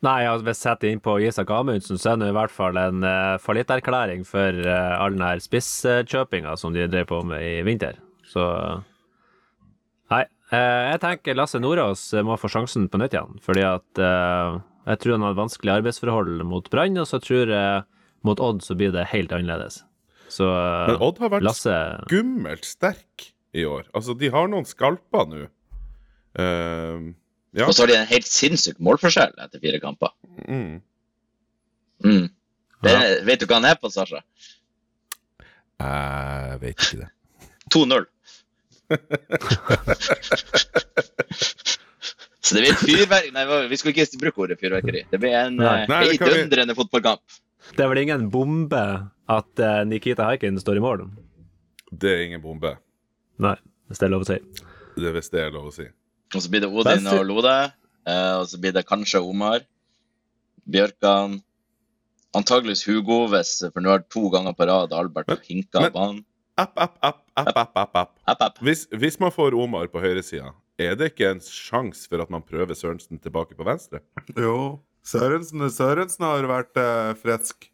Nei, 0.06 0.22
altså, 0.30 0.46
hvis 0.48 0.62
jeg 0.62 0.64
setter 0.64 0.94
inn 0.94 1.02
på 1.04 1.18
Isak 1.26 1.50
Amundsen, 1.52 2.00
så 2.00 2.14
er 2.14 2.22
det 2.22 2.30
i 2.32 2.36
hvert 2.38 2.54
fall 2.54 2.78
en 2.80 3.02
uh, 3.04 3.40
fallitterklæring 3.44 4.22
for 4.28 4.62
uh, 4.64 5.02
all 5.02 5.18
den 5.18 5.26
her 5.26 5.42
spisskjøpinga 5.44 6.54
som 6.60 6.76
de 6.76 6.88
drev 6.88 7.10
på 7.10 7.20
med 7.28 7.44
i 7.44 7.58
vinter. 7.68 7.98
Så 8.30 8.46
Nei. 10.10 10.24
eh, 10.56 10.84
jeg 10.90 11.02
tenker 11.04 11.38
Lasse 11.38 11.62
Nordås 11.62 12.08
eh, 12.14 12.26
må 12.26 12.38
få 12.40 12.50
sjansen 12.52 12.88
på 12.90 13.02
nytt 13.02 13.14
igjen, 13.14 13.38
fordi 13.46 13.66
at 13.68 14.02
eh, 14.02 14.58
jeg 14.90 15.02
tror 15.04 15.16
han 15.16 15.28
hadde 15.28 15.38
vanskelige 15.38 15.44
vanskelig 15.44 15.76
arbeidsforhold 15.76 16.44
mot 16.50 16.70
Brann, 16.74 16.98
og 16.98 17.08
så 17.10 17.20
tror 17.22 17.54
jeg 17.54 17.84
mot 18.26 18.42
Odd 18.42 18.64
så 18.66 18.76
blir 18.80 18.92
det 18.96 19.06
helt 19.12 19.34
annerledes. 19.36 19.84
Så 20.30 20.46
Men 20.46 21.02
Odd 21.02 21.22
har 21.22 21.34
vært 21.36 21.46
Lasse 21.46 21.76
skummelt 22.08 22.66
sterk 22.68 23.30
i 23.58 23.66
år. 23.66 23.88
Altså, 23.98 24.14
de 24.18 24.30
har 24.34 24.50
noen 24.50 24.68
skalper 24.68 25.30
nå. 25.30 25.46
Uh, 26.38 27.10
ja. 27.58 27.66
Og 27.66 27.74
så 27.74 27.84
har 27.84 27.90
de 27.90 27.96
en 27.98 28.10
helt 28.12 28.28
sinnssyk 28.30 28.78
målforskjell 28.86 29.34
etter 29.42 29.62
fire 29.62 29.80
kamper. 29.82 30.14
Mm. 30.46 30.82
Mm. 32.06 32.28
Det, 32.86 32.94
Vet 33.28 33.42
du 33.42 33.48
hva 33.50 33.58
han 33.58 33.70
er 33.72 33.80
på, 33.82 33.90
Sasha? 33.92 34.22
Jeg 35.80 36.62
vet 36.62 36.76
ikke 36.76 37.02
det. 37.02 37.10
2-0. 37.74 38.06
Så 42.42 42.56
det 42.56 42.62
blir 42.64 42.72
et 42.72 42.82
fyrverkeri 42.82 43.32
Nei, 43.36 43.44
vi 43.70 43.78
skulle 43.78 43.94
ikke 43.94 44.20
bruke 44.22 44.42
ordet 44.46 44.60
fyrverkeri. 44.62 45.02
Det 45.12 45.20
blir 45.22 45.36
en 45.38 45.60
heidundrende 45.62 46.64
eh, 46.64 46.68
vi- 46.72 46.78
fotballkamp. 46.80 47.22
Det 47.76 47.84
er 47.86 47.90
vel 47.92 48.00
ingen 48.02 48.30
bombe 48.34 48.80
at 49.30 49.62
eh, 49.62 49.82
Nikita 49.86 50.26
Haikin 50.30 50.58
står 50.62 50.80
i 50.80 50.84
mål? 50.84 51.04
Det 51.92 52.10
er 52.16 52.24
ingen 52.26 52.42
bombe. 52.42 52.72
Nei, 53.44 53.56
hvis 53.90 54.00
det 54.02 54.08
er 54.08 54.14
lov 54.16 54.24
å 54.26 54.30
si. 54.32 54.40
Det 54.96 55.10
er 55.12 55.14
hvis 55.18 55.30
det 55.34 55.44
er 55.44 55.52
lov 55.54 55.68
å 55.70 55.76
si. 55.76 55.86
Og 56.34 56.42
så 56.46 56.50
blir 56.54 56.64
det 56.64 56.70
Odin 56.72 56.90
Best- 57.04 57.14
og 57.14 57.26
Lode. 57.30 57.54
eh, 58.08 58.34
og 58.40 58.48
så 58.50 58.58
blir 58.62 58.74
det 58.74 58.86
kanskje 58.90 59.22
Omar. 59.22 59.60
Bjørkan. 60.70 61.40
Antageligvis 62.38 62.84
Hugo, 62.86 63.24
hvis, 63.32 63.56
for 63.74 63.82
nå 63.82 63.90
har 63.94 64.04
to 64.06 64.30
ganger 64.34 64.54
på 64.58 64.66
rad 64.70 64.94
Albert 64.94 65.28
Men- 65.28 65.46
hinka 65.46 65.90
banen. 65.94 66.24
App, 66.60 66.74
app, 66.78 66.98
app, 67.04 67.22
app, 67.42 67.58
app, 67.58 67.78
app, 67.84 67.96
app. 68.04 68.12
App, 68.30 68.42
app. 68.50 68.60
Hvis, 68.66 68.86
hvis 68.92 69.20
man 69.22 69.32
får 69.36 69.56
Omar 69.58 69.90
på 69.94 70.02
høyresida, 70.04 70.52
er 70.80 70.96
det 71.00 71.12
ikke 71.14 71.32
en 71.34 71.42
sjanse 71.44 72.08
for 72.10 72.24
at 72.24 72.30
man 72.32 72.44
prøver 72.46 72.78
Sørensen 72.78 73.20
tilbake 73.22 73.58
på 73.58 73.66
venstre? 73.68 74.00
Jo. 74.38 74.80
Sørensen, 75.06 75.64
Sørensen 75.74 76.26
har 76.28 76.46
vært 76.50 76.78
eh, 76.80 77.14
frisk. 77.20 77.70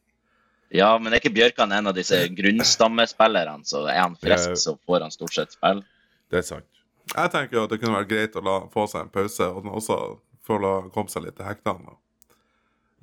Ja, 0.76 0.94
men 0.98 1.14
er 1.14 1.22
ikke 1.22 1.34
Bjørkan 1.36 1.72
en 1.76 1.92
av 1.92 1.96
disse 1.98 2.18
grunnstammespillerne, 2.36 3.66
så 3.70 3.84
er 3.90 4.02
han 4.02 4.16
frisk, 4.20 4.50
Eh. 4.56 4.60
så 4.60 4.74
får 4.86 5.06
han 5.06 5.14
stort 5.14 5.34
sett 5.38 5.54
spille. 5.54 5.86
Det 6.34 6.42
er 6.42 6.48
sant. 6.48 6.66
Jeg 7.12 7.32
tenker 7.32 7.60
jo 7.60 7.64
at 7.68 7.70
det 7.74 7.78
kunne 7.84 8.00
vært 8.00 8.10
greit 8.10 8.36
å 8.40 8.42
la 8.44 8.56
få 8.74 8.88
seg 8.90 9.06
en 9.06 9.14
pause, 9.14 9.46
og 9.46 9.68
også 9.70 9.98
få 10.46 10.58
la 10.62 10.74
komme 10.94 11.12
seg 11.14 11.28
litt 11.28 11.38
til 11.38 11.46
hektene. 11.46 11.94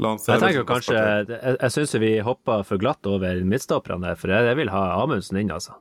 Jeg 0.03 0.41
tenker 0.41 0.65
kanskje. 0.67 0.97
Jeg, 0.99 1.57
jeg 1.61 1.71
syns 1.77 1.93
vi 2.03 2.13
hoppa 2.27 2.63
for 2.67 2.81
glatt 2.83 3.07
over 3.07 3.39
midtstopperne 3.47 4.09
der, 4.09 4.19
for 4.19 4.33
jeg, 4.33 4.49
jeg 4.51 4.59
vil 4.59 4.73
ha 4.73 4.81
Amundsen 4.99 5.39
inn, 5.39 5.53
altså. 5.55 5.77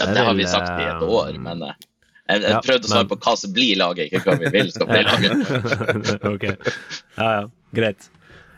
Ja, 0.00 0.06
det 0.12 0.24
har 0.26 0.34
vi 0.34 0.46
sagt 0.50 0.72
i 0.80 0.84
et 0.86 1.02
eh, 1.02 1.12
år, 1.20 1.36
men 1.38 1.62
eh, 1.62 1.74
jeg, 2.26 2.42
jeg 2.42 2.50
ja, 2.56 2.60
prøvde 2.64 2.88
å 2.88 2.90
svare 2.90 3.04
men- 3.06 3.10
på 3.12 3.18
hva 3.22 3.34
som 3.38 3.52
blir 3.54 3.76
laget, 3.78 4.10
ikke 4.10 4.24
hva 4.26 4.38
vi 4.40 4.50
vil 4.56 4.72
skal 4.74 4.88
bli 4.90 5.02
laget. 5.06 5.34
ok. 6.34 6.46
Ja, 7.16 7.28
ja. 7.40 7.44
Greit. 7.76 8.08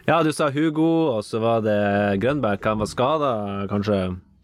Ja, 0.08 0.22
du 0.24 0.30
sa 0.32 0.48
Hugo, 0.50 0.86
og 1.18 1.24
så 1.26 1.40
var 1.42 1.60
det 1.66 1.76
Grønberg. 2.22 2.64
Han 2.64 2.80
var 2.80 2.88
skada, 2.88 3.32
kanskje? 3.68 3.98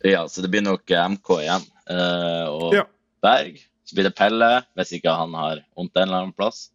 Ja, 0.05 0.26
så 0.29 0.43
det 0.45 0.50
blir 0.53 0.64
nok 0.67 0.91
eh, 0.93 1.07
MK 1.14 1.31
igjen. 1.41 1.64
Uh, 1.88 2.47
og 2.53 2.75
Ja. 2.76 2.85
Berg. 3.25 3.57
Så 3.88 3.97
blir 3.97 4.05
det 4.09 4.14
Pelle, 4.17 4.50
hvis 4.76 4.93
ikke 4.97 5.12
han 5.12 5.33
har 5.37 5.59
vondt 5.76 5.97
en 5.97 6.05
eller 6.09 6.21
annen 6.26 6.37
plass. 6.37 6.67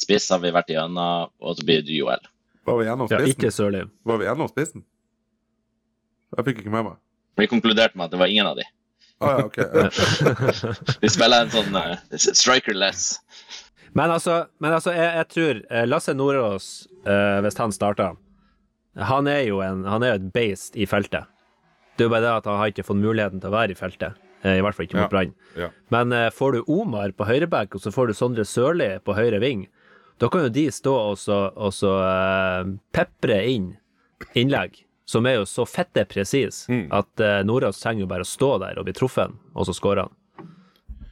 Spiss 0.00 0.26
har 0.32 0.40
vi 0.40 0.50
vært 0.56 0.68
igjennom, 0.72 1.28
og 1.40 1.56
så 1.58 1.64
blir 1.68 1.84
det 1.84 1.92
Joel. 1.96 2.20
Var 2.68 2.78
vi 2.80 2.84
gjennom 2.88 3.08
Ja, 3.12 3.18
spissen? 3.20 3.36
ikke 3.36 3.52
Sørli. 3.52 3.80
Var 4.08 4.20
vi 4.20 4.26
gjennom 4.28 4.48
spissen? 4.48 4.84
Jeg 6.36 6.46
fikk 6.48 6.60
ikke 6.62 6.72
med 6.72 6.84
meg. 6.88 6.98
Vi 7.40 7.48
konkluderte 7.50 7.96
med 7.98 8.08
at 8.08 8.12
det 8.14 8.20
var 8.20 8.28
ingen 8.32 8.48
av 8.48 8.56
de. 8.60 8.64
Ah, 9.20 9.38
ja, 9.38 9.44
okay. 9.44 9.64
Vi 11.02 11.10
spiller 11.12 11.44
en 11.44 11.50
sånn 11.52 11.74
uh, 11.76 11.96
striker-less. 12.16 13.18
Men 13.92 14.12
altså, 14.14 14.44
men 14.62 14.72
altså 14.76 14.92
jeg, 14.94 15.08
jeg 15.18 15.28
tror 15.34 15.60
eh, 15.66 15.86
Lasse 15.88 16.14
Nordås, 16.14 16.68
uh, 17.08 17.40
hvis 17.42 17.58
han 17.58 17.72
starter 17.74 18.14
Han 19.10 19.26
er 19.28 19.42
jo 19.48 19.58
en, 19.66 19.82
han 19.84 20.04
er 20.06 20.12
jo 20.14 20.20
et 20.20 20.28
beist 20.34 20.78
i 20.78 20.86
feltet. 20.86 21.26
Det 21.98 22.04
er 22.06 22.08
jo 22.08 22.12
bare 22.14 22.24
det 22.24 22.32
at 22.38 22.46
han 22.48 22.60
har 22.62 22.70
ikke 22.72 22.86
fått 22.86 23.00
muligheten 23.02 23.42
til 23.42 23.50
å 23.50 23.56
være 23.56 23.74
i 23.74 23.78
feltet. 23.78 24.16
I 24.46 24.62
hvert 24.64 24.72
fall 24.78 24.86
ikke 24.86 24.96
Ja. 24.96 25.02
mot 25.04 25.12
Brann. 25.12 25.34
Ja. 25.58 25.68
Men 25.92 26.14
uh, 26.16 26.30
får 26.32 26.56
du 26.56 26.70
Omar 26.72 27.12
på 27.12 27.26
høyreback, 27.28 27.74
og 27.76 27.82
så 27.84 27.92
får 27.92 28.08
du 28.08 28.16
Sondre 28.16 28.46
Sørli 28.48 28.94
på 29.04 29.18
høyre 29.18 29.42
ving, 29.42 29.66
da 30.20 30.28
kan 30.32 30.46
jo 30.46 30.52
de 30.52 30.66
stå 30.72 30.92
og 31.10 31.18
så, 31.18 31.36
og 31.56 31.72
så 31.72 31.90
eh, 32.04 32.66
pepre 32.92 33.38
inn 33.48 33.70
innlegg 34.36 34.82
som 35.10 35.26
er 35.26 35.40
jo 35.40 35.46
så 35.48 35.64
fette 35.66 36.04
presis 36.06 36.62
Mm. 36.70 36.86
at 36.94 37.22
uh, 37.24 37.40
Nordås 37.46 37.80
trenger 37.82 38.04
jo 38.04 38.10
bare 38.10 38.22
å 38.26 38.28
stå 38.30 38.52
der 38.62 38.78
og 38.78 38.86
bli 38.86 38.94
truffet, 38.94 39.32
og 39.54 39.66
så 39.66 39.74
skårer 39.74 40.04
han. 40.06 40.14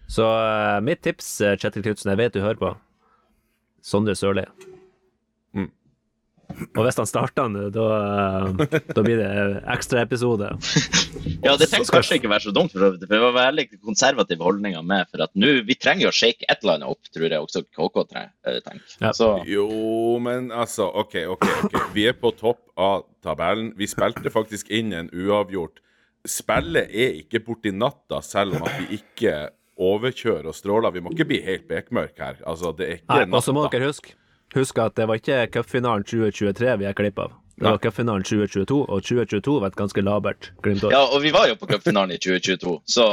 Så 0.08 0.24
uh, 0.24 0.78
mitt 0.80 1.02
tips, 1.04 1.32
eh, 1.44 1.56
Kjetil 1.58 1.82
Knutsen, 1.84 2.12
jeg 2.14 2.20
vet 2.22 2.36
du 2.36 2.40
hører 2.40 2.60
på, 2.62 2.70
Sondre 3.84 4.14
Sørli. 4.16 4.46
Og 6.48 6.80
hvis 6.86 6.96
han 6.98 7.08
starter 7.08 7.50
nå, 7.52 7.66
da, 7.74 7.86
eh, 8.64 8.76
da 8.96 9.04
blir 9.04 9.20
det 9.20 9.30
ekstraepisode. 9.74 10.54
Ja, 11.38 11.52
det 11.54 11.68
trenger 11.70 11.86
kanskje 11.92 12.16
ikke 12.18 12.30
være 12.30 12.48
så 12.48 12.52
dumt, 12.54 12.72
for 12.74 12.96
det 12.98 13.18
var 13.22 13.34
veldig 13.36 13.64
konservative 13.86 14.42
holdninger 14.42 14.82
med. 14.86 15.06
For 15.12 15.22
at 15.22 15.30
nå, 15.38 15.52
vi 15.68 15.76
trenger 15.78 16.08
jo 16.08 16.10
å 16.10 16.16
shake 16.16 16.46
et 16.48 16.64
eller 16.64 16.78
annet 16.78 16.90
opp, 16.90 17.10
tror 17.14 17.26
jeg 17.28 17.44
også 17.44 17.62
KK 17.66 18.00
eh, 18.18 18.58
tenker. 18.64 18.96
Ja. 19.04 19.12
Så 19.14 19.28
Jo, 19.46 19.68
men 20.24 20.50
altså, 20.50 20.88
OK, 20.98 21.14
OK. 21.30 21.46
ok. 21.68 21.76
Vi 21.94 22.08
er 22.10 22.16
på 22.18 22.32
topp 22.38 22.64
av 22.80 23.06
tabellen. 23.24 23.70
Vi 23.78 23.86
spilte 23.90 24.32
faktisk 24.34 24.72
inn 24.74 24.90
en 24.96 25.12
uavgjort. 25.14 25.78
Spillet 26.28 26.90
er 26.90 27.20
ikke 27.20 27.44
borti 27.46 27.72
natta, 27.76 28.22
selv 28.24 28.58
om 28.58 28.66
at 28.66 28.80
vi 28.82 28.98
ikke 28.98 29.36
overkjører 29.78 30.50
og 30.50 30.56
stråler. 30.58 30.96
Vi 30.96 31.04
må 31.04 31.14
ikke 31.14 31.28
bli 31.28 31.42
helt 31.46 31.68
bekmørke 31.70 32.32
her. 32.32 32.40
Altså, 32.50 32.74
det 32.74 32.88
er 32.88 32.98
ikke 32.98 33.20
Nei, 33.20 33.28
og 33.30 33.46
så 33.46 33.54
må 33.54 33.68
dere 33.70 33.92
huske 33.92 34.16
Husk 34.54 34.78
at 34.80 34.96
det 34.96 35.06
var 35.08 35.20
ikke 35.20 35.42
cupfinalen 35.52 36.04
2023 36.08 36.76
vi 36.80 36.88
er 36.88 36.96
klipp 36.96 37.18
av. 37.20 37.34
Det 37.58 37.64
var 37.66 37.78
cupfinalen 37.82 38.22
2022, 38.22 38.84
og 38.86 39.02
2022 39.02 39.60
var 39.60 39.72
et 39.72 39.76
ganske 39.76 40.02
labert 40.02 40.52
Glimt-år. 40.62 40.92
Ja, 40.94 41.02
og 41.10 41.22
vi 41.24 41.32
var 41.34 41.48
jo 41.50 41.56
på 41.58 41.66
cupfinalen 41.66 42.14
i 42.14 42.18
2022, 42.22 42.74
så 42.86 43.06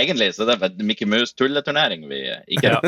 egentlig 0.00 0.30
så 0.34 0.46
er 0.48 0.62
det 0.64 0.86
Mickey 0.88 1.06
Mouse-tulleturnering 1.06 2.08
vi 2.08 2.22
ikke 2.56 2.72
Ja. 2.72 2.80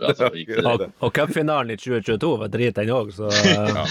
altså, 0.00 0.30
Og, 0.72 0.86
og 1.00 1.12
cupfinalen 1.12 1.70
i 1.70 1.76
2022 1.76 2.32
var 2.40 2.48
drit, 2.48 2.76
den 2.80 2.94
òg, 2.96 3.12
så 3.12 3.28
Ja. 3.44 3.84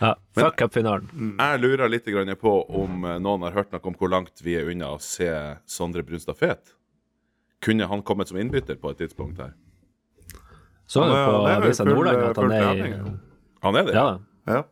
ja. 0.00 0.14
Fuck 0.38 0.56
cupfinalen. 0.62 1.34
Jeg 1.40 1.60
lurer 1.60 1.90
litt 1.90 2.06
på 2.40 2.54
om 2.68 3.02
noen 3.02 3.42
har 3.42 3.52
hørt 3.58 3.72
noe 3.72 3.82
om 3.82 3.98
hvor 3.98 4.08
langt 4.12 4.40
vi 4.40 4.54
er 4.54 4.70
unna 4.70 4.94
å 4.94 5.02
se 5.02 5.28
Sondre 5.66 6.02
Brunstad 6.06 6.38
Fet. 6.38 6.76
Kunne 7.60 7.86
han 7.90 8.02
kommet 8.02 8.28
som 8.28 8.38
innbytter 8.38 8.76
på 8.78 8.90
et 8.90 8.98
tidspunkt 9.02 9.40
her? 9.42 9.54
Så 10.88 11.00
Han 11.02 11.10
er- 11.10 11.26
på 11.26 11.32
er 11.48 11.56
Avisa 11.62 11.84
Nordland 11.84 12.22
at 12.30 12.36
han 12.36 12.52
er 12.52 12.74
i. 12.74 12.94
Han 13.62 13.76
er 13.76 13.82
det? 13.84 13.94
Ja, 13.94 14.18
Ja. 14.46 14.62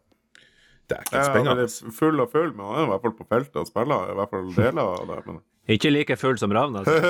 Det 0.87 0.99
er 0.99 1.03
ikke 1.03 1.25
spennende. 1.25 1.57
veldig 1.65 1.93
full 1.97 2.21
og 2.21 2.31
full, 2.31 2.53
men 2.53 2.67
han 2.67 2.75
er 2.77 2.83
i 2.85 2.87
hvert 2.93 3.03
fall 3.03 3.13
på 3.17 3.27
feltet 3.27 3.57
og 3.57 3.67
spiller. 3.67 4.11
I 4.11 4.15
hvert 4.15 4.31
fall 4.31 4.53
deler 4.53 4.83
av 4.83 5.07
det. 5.09 5.27
Men 5.27 5.41
ikke 5.79 5.91
like 5.91 6.17
full 6.21 6.37
som 6.37 6.51
Ravn, 6.53 6.77
altså. 6.77 6.93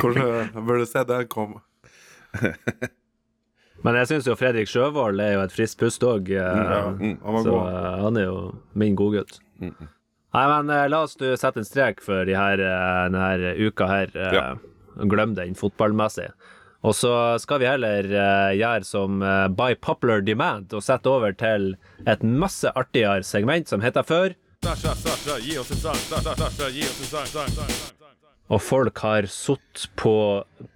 Hvordan 0.00 0.50
jeg 0.54 0.64
burde 0.66 0.86
se 0.86 1.04
den 1.04 1.26
komme. 1.28 1.60
Men 3.84 3.94
jeg 3.94 4.06
syns 4.10 4.26
jo 4.26 4.34
Fredrik 4.34 4.66
Sjøvold 4.66 5.20
er 5.22 5.34
jo 5.36 5.40
et 5.46 5.52
friskt 5.54 5.78
pust 5.78 6.02
òg, 6.02 6.28
Ja, 6.34 6.90
Mm. 6.90 7.20
han 7.22 7.44
så 7.44 7.50
god. 7.52 7.68
eh, 7.68 8.02
han 8.02 8.16
er 8.16 8.24
jo 8.24 8.54
min 8.74 8.96
godgutt. 8.96 9.38
Mm. 9.62 9.74
Nei, 10.34 10.46
men 10.48 10.70
eh, 10.70 10.88
la 10.88 11.02
oss 11.04 11.14
du 11.14 11.36
sette 11.36 11.58
en 11.58 11.64
strek 11.64 12.00
for 12.00 12.24
de 12.24 12.34
her, 12.34 12.58
eh, 12.58 13.08
denne 13.08 13.54
uka 13.68 13.86
her. 13.86 14.06
eh, 14.16 14.32
Ja. 14.34 14.54
Glem 14.98 15.34
den 15.36 15.54
fotballmessig. 15.54 16.28
Og 16.86 16.94
så 16.94 17.12
skal 17.42 17.58
vi 17.62 17.66
heller 17.66 18.06
eh, 18.06 18.52
gjøre 18.60 18.86
som 18.86 19.22
eh, 19.22 19.46
by 19.50 19.74
popular 19.82 20.22
demand 20.22 20.74
og 20.76 20.84
sette 20.86 21.10
over 21.10 21.34
til 21.34 21.72
et 22.06 22.22
masse 22.22 22.70
artigere 22.78 23.26
segment 23.26 23.70
som 23.70 23.82
heter 23.82 24.06
Før. 24.06 24.36
Og 28.48 28.62
folk 28.64 29.02
har 29.04 29.26
sittet 29.28 29.90
på, 30.00 30.14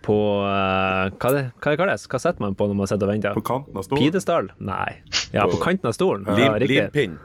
på 0.04 0.16
uh, 0.44 1.08
hva, 1.08 1.30
det, 1.32 1.42
hva 1.56 1.72
det 1.72 1.78
kalles? 1.80 2.04
Hva 2.10 2.20
setter 2.20 2.44
man 2.44 2.56
på 2.58 2.68
når 2.68 2.76
man 2.82 2.90
sitter 2.90 3.08
og 3.08 3.12
venter? 3.14 3.38
På 3.38 3.46
kanten 3.48 3.78
av 3.80 3.86
stolen. 3.86 4.02
Pidestall? 4.02 4.50
Nei. 4.60 4.90
Ja, 5.32 5.46
på 5.48 5.56
kanten 5.62 5.88
av 5.88 5.96
stolen. 5.96 6.28
Ja, 6.28 6.58
Lim, 6.60 6.68
limpinn. 6.68 7.16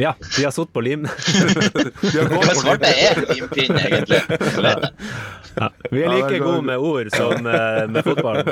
Ja, 0.00 0.14
de 0.38 0.46
har 0.46 0.54
sittet 0.56 0.72
på 0.74 0.82
lim... 0.82 1.04
Hva 2.34 2.56
svarte 2.58 2.90
er 2.90 3.20
limpinn, 3.28 3.76
egentlig? 3.78 4.22
Ja. 4.58 4.78
Ja, 5.54 5.68
vi 5.94 6.02
er 6.04 6.12
like 6.14 6.40
gode 6.42 6.64
med 6.66 6.82
ord 6.82 7.10
som 7.14 7.46
eh, 7.46 7.84
med 7.90 8.04
fotball. 8.08 8.42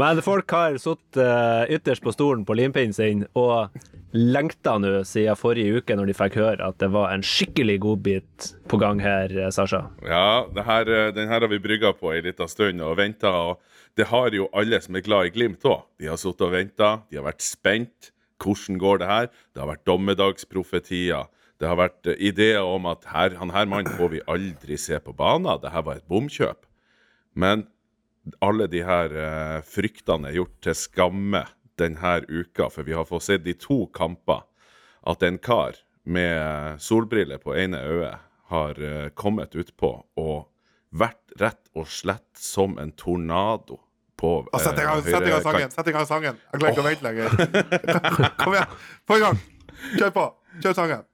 Men 0.00 0.22
folk 0.24 0.50
har 0.56 0.78
sittet 0.80 1.20
eh, 1.20 1.74
ytterst 1.76 2.04
på 2.04 2.14
stolen 2.14 2.46
på 2.48 2.56
limpinnen 2.56 2.96
sin 2.96 3.26
og 3.36 3.74
lengta 4.12 4.78
nå 4.80 5.02
siden 5.08 5.36
forrige 5.36 5.80
uke, 5.80 5.96
når 5.96 6.08
de 6.08 6.16
fikk 6.16 6.38
høre 6.40 6.68
at 6.68 6.78
det 6.80 6.88
var 6.92 7.12
en 7.12 7.24
skikkelig 7.24 7.78
godbit 7.84 8.48
på 8.72 8.80
gang 8.80 9.02
her, 9.04 9.32
eh, 9.36 9.52
Sasha. 9.52 9.84
Ja, 10.08 10.46
det 10.52 10.64
her, 10.68 10.88
den 11.16 11.28
her 11.28 11.44
har 11.44 11.52
vi 11.52 11.60
brygga 11.60 11.92
på 11.96 12.14
ei 12.14 12.22
lita 12.24 12.48
stund 12.48 12.80
og 12.84 12.96
venta. 13.00 13.32
Og 13.52 13.60
det 14.00 14.08
har 14.08 14.32
jo 14.32 14.48
alle 14.56 14.80
som 14.80 14.96
er 14.96 15.04
glad 15.04 15.28
i 15.28 15.34
Glimt 15.34 15.68
òg. 15.68 15.84
De 16.00 16.08
har 16.08 16.20
sittet 16.20 16.48
og 16.48 16.56
venta, 16.56 16.94
de 17.10 17.20
har 17.20 17.28
vært 17.28 17.44
spent. 17.44 18.12
Hvordan 18.42 18.80
går 18.80 18.98
det 18.98 19.06
her? 19.06 19.28
Det 19.52 19.62
har 19.62 19.68
vært 19.70 19.86
dommedagsprofetier. 19.86 21.28
Det 21.62 21.70
har 21.70 21.78
vært 21.78 22.08
eh, 22.10 22.18
ideer 22.18 22.66
om 22.66 22.88
at 22.90 23.06
her, 23.12 23.36
han 23.38 23.52
her 23.54 23.68
mannen 23.70 23.94
får 23.94 24.10
vi 24.16 24.22
aldri 24.30 24.78
se 24.80 24.98
på 24.98 25.14
banen. 25.14 25.46
Det 25.62 25.70
her 25.70 25.84
var 25.86 26.00
et 26.00 26.08
bomkjøp. 26.10 26.66
Men 27.38 27.68
alle 28.42 28.66
de 28.70 28.82
her 28.86 29.14
eh, 29.14 29.58
fryktene 29.66 30.30
er 30.32 30.40
gjort 30.40 30.58
til 30.66 30.76
skamme 30.78 31.44
denne 31.80 32.16
uka, 32.28 32.68
for 32.70 32.86
vi 32.86 32.94
har 32.98 33.06
fått 33.08 33.28
sett 33.30 33.46
i 33.48 33.54
to 33.58 33.84
kamper 33.94 34.42
at 35.08 35.22
en 35.26 35.38
kar 35.42 35.78
med 36.04 36.82
solbriller 36.82 37.38
på 37.42 37.54
ene 37.58 37.78
øyet 37.78 38.18
har 38.52 38.82
eh, 38.82 39.08
kommet 39.18 39.54
utpå 39.58 39.92
og 40.20 40.48
vært 40.92 41.38
rett 41.40 41.70
og 41.78 41.88
slett 41.88 42.28
som 42.36 42.76
en 42.82 42.92
tornado 42.92 43.78
på 44.20 44.34
Ah, 44.52 44.60
Sett 44.60 44.78
i 44.78 44.84
gang 44.84 44.98
eh, 45.00 45.08
sett 45.08 45.26
i 45.26 45.30
gang 45.32 45.46
sangen! 45.46 45.70
Sett 45.72 45.88
i 45.88 45.94
gang 45.94 46.06
sangen. 46.06 46.42
Jeg 46.52 46.60
klarer 46.60 46.74
ikke 46.74 46.84
å 46.84 46.90
vente 46.90 47.06
lenger. 47.06 48.34
Kom 48.42 48.54
igjen! 48.58 48.76
Få 49.08 49.18
i 49.18 49.24
gang! 49.24 49.40
Kjør 49.96 50.12
på! 50.18 50.26
Kjør 50.60 50.76
sangen. 50.78 51.08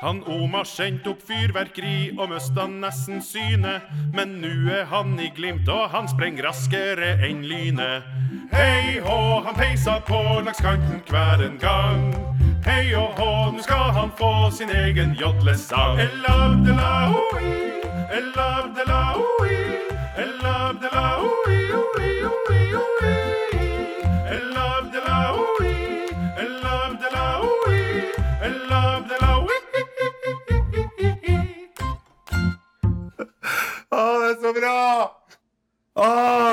Han 0.00 0.22
Omar 0.26 0.64
skjente 0.64 1.10
opp 1.10 1.24
fyrverkeri 1.26 2.12
og 2.14 2.28
mista 2.30 2.68
nesten 2.70 3.18
synet. 3.24 3.88
Men 4.14 4.36
nu 4.38 4.70
er 4.70 4.84
han 4.92 5.16
i 5.18 5.26
Glimt, 5.34 5.66
og 5.68 5.90
han 5.90 6.06
spreng 6.06 6.38
raskere 6.44 7.16
enn 7.26 7.42
lynet. 7.42 8.06
Hei 8.52 9.00
hå, 9.02 9.18
han 9.42 9.58
peisa 9.58 9.98
på 10.06 10.20
langs 10.46 10.62
kanten 10.62 11.02
hver 11.10 11.42
en 11.42 11.58
gang. 11.58 12.14
Hei 12.62 12.94
og 12.94 13.18
hå, 13.18 13.32
nu 13.56 13.62
skal 13.62 13.90
han 13.98 14.14
få 14.20 14.32
sin 14.54 14.70
egen 14.70 15.16
jodlesang. 15.18 15.98
Elabdelaoi, 16.06 17.54
elabdelaoi, 18.22 19.60
elabdelaoi, 20.26 21.58
oi, 21.82 22.10
oi, 22.14 22.14
oi, 22.30 22.66
oi. 22.86 23.17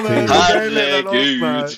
Er. 0.09 0.27
Herregud. 0.31 1.75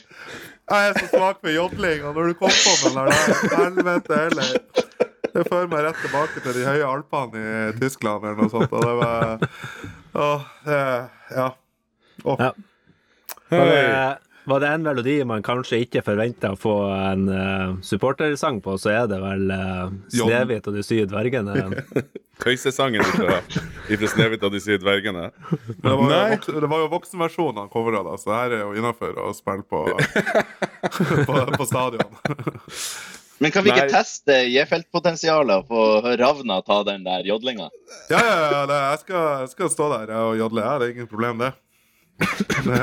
Jeg 0.68 0.90
er 0.90 0.98
så 1.00 1.08
svak 1.08 1.38
for 1.40 1.52
jodling, 1.54 2.04
og 2.04 2.16
når 2.18 2.32
du 2.34 2.34
kom 2.42 2.52
på 2.52 2.74
med 2.84 2.98
den 2.98 3.12
der, 3.14 3.58
helvete 3.64 4.18
heller. 4.20 4.50
Det 5.38 5.44
fører 5.48 5.68
meg 5.72 5.84
rett 5.86 6.00
tilbake 6.02 6.42
til 6.44 6.56
de 6.58 6.66
høye 6.68 6.88
alpene 6.90 7.44
i 7.44 7.76
Tyskland 7.78 8.26
eller 8.26 8.40
noe 8.42 8.52
sånt, 8.52 8.74
og 8.74 8.82
det 8.84 8.96
var 9.00 9.46
Åh, 10.18 10.48
det 10.66 10.80
Ja. 11.38 11.50
Åh. 12.26 12.42
Ja. 12.42 12.52
Det, 13.48 13.58
var 14.48 14.64
det 14.64 14.68
en 14.72 14.86
melodi 14.86 15.18
man 15.28 15.44
kanskje 15.44 15.82
ikke 15.84 16.02
forventa 16.06 16.54
å 16.54 16.60
få 16.60 16.76
en 16.96 17.26
uh, 17.28 17.74
supportersang 17.84 18.62
på, 18.64 18.78
så 18.80 18.94
er 18.94 19.10
det 19.12 19.18
vel 19.20 19.52
uh, 19.52 19.90
'Snehvit 20.14 20.70
og 20.70 20.78
de 20.78 20.84
syv 20.88 21.10
dvergene'. 21.12 21.84
Køysesangen 22.44 23.04
fra, 23.12 23.42
fra 23.42 24.10
Snehvit 24.14 24.46
og 24.48 24.54
de 24.54 24.62
syv 24.64 24.80
dvergene. 24.86 25.28
Men 25.50 25.84
det 25.84 25.96
var, 26.00 26.14
Nei. 26.14 26.30
voksen, 26.38 26.60
det 26.64 26.70
var 26.72 26.84
jo 26.84 26.90
voksenversjonen 26.94 27.60
han 27.64 27.72
covra, 27.74 28.04
da, 28.08 28.16
så 28.22 28.32
det 28.32 28.40
her 28.40 28.56
er 28.56 28.64
jo 28.64 28.80
innafor 28.80 29.20
å 29.20 29.34
spille 29.36 29.68
på, 29.68 29.84
på, 31.28 31.44
på 31.58 31.68
stadion. 31.68 32.18
Men 33.44 33.54
kan 33.54 33.68
vi 33.68 33.70
ikke 33.70 33.84
Nei. 33.84 33.94
teste 33.94 34.40
J-feltpotensialet 34.50 35.60
og 35.60 35.68
få 35.70 36.16
Ravna 36.18 36.62
ta 36.66 36.80
den 36.88 37.04
der 37.06 37.28
jodlinga? 37.28 37.68
Ja, 38.10 38.18
ja, 38.18 38.40
ja, 38.48 38.64
det, 38.70 38.80
jeg, 38.80 39.04
skal, 39.04 39.28
jeg 39.44 39.52
skal 39.52 39.70
stå 39.76 39.92
der 39.94 40.16
og 40.24 40.40
jodle. 40.40 40.64
Ja, 40.64 40.80
det 40.80 40.88
er 40.88 40.96
ingen 40.96 41.12
problem, 41.12 41.44
det. 41.44 41.52
det 42.66 42.82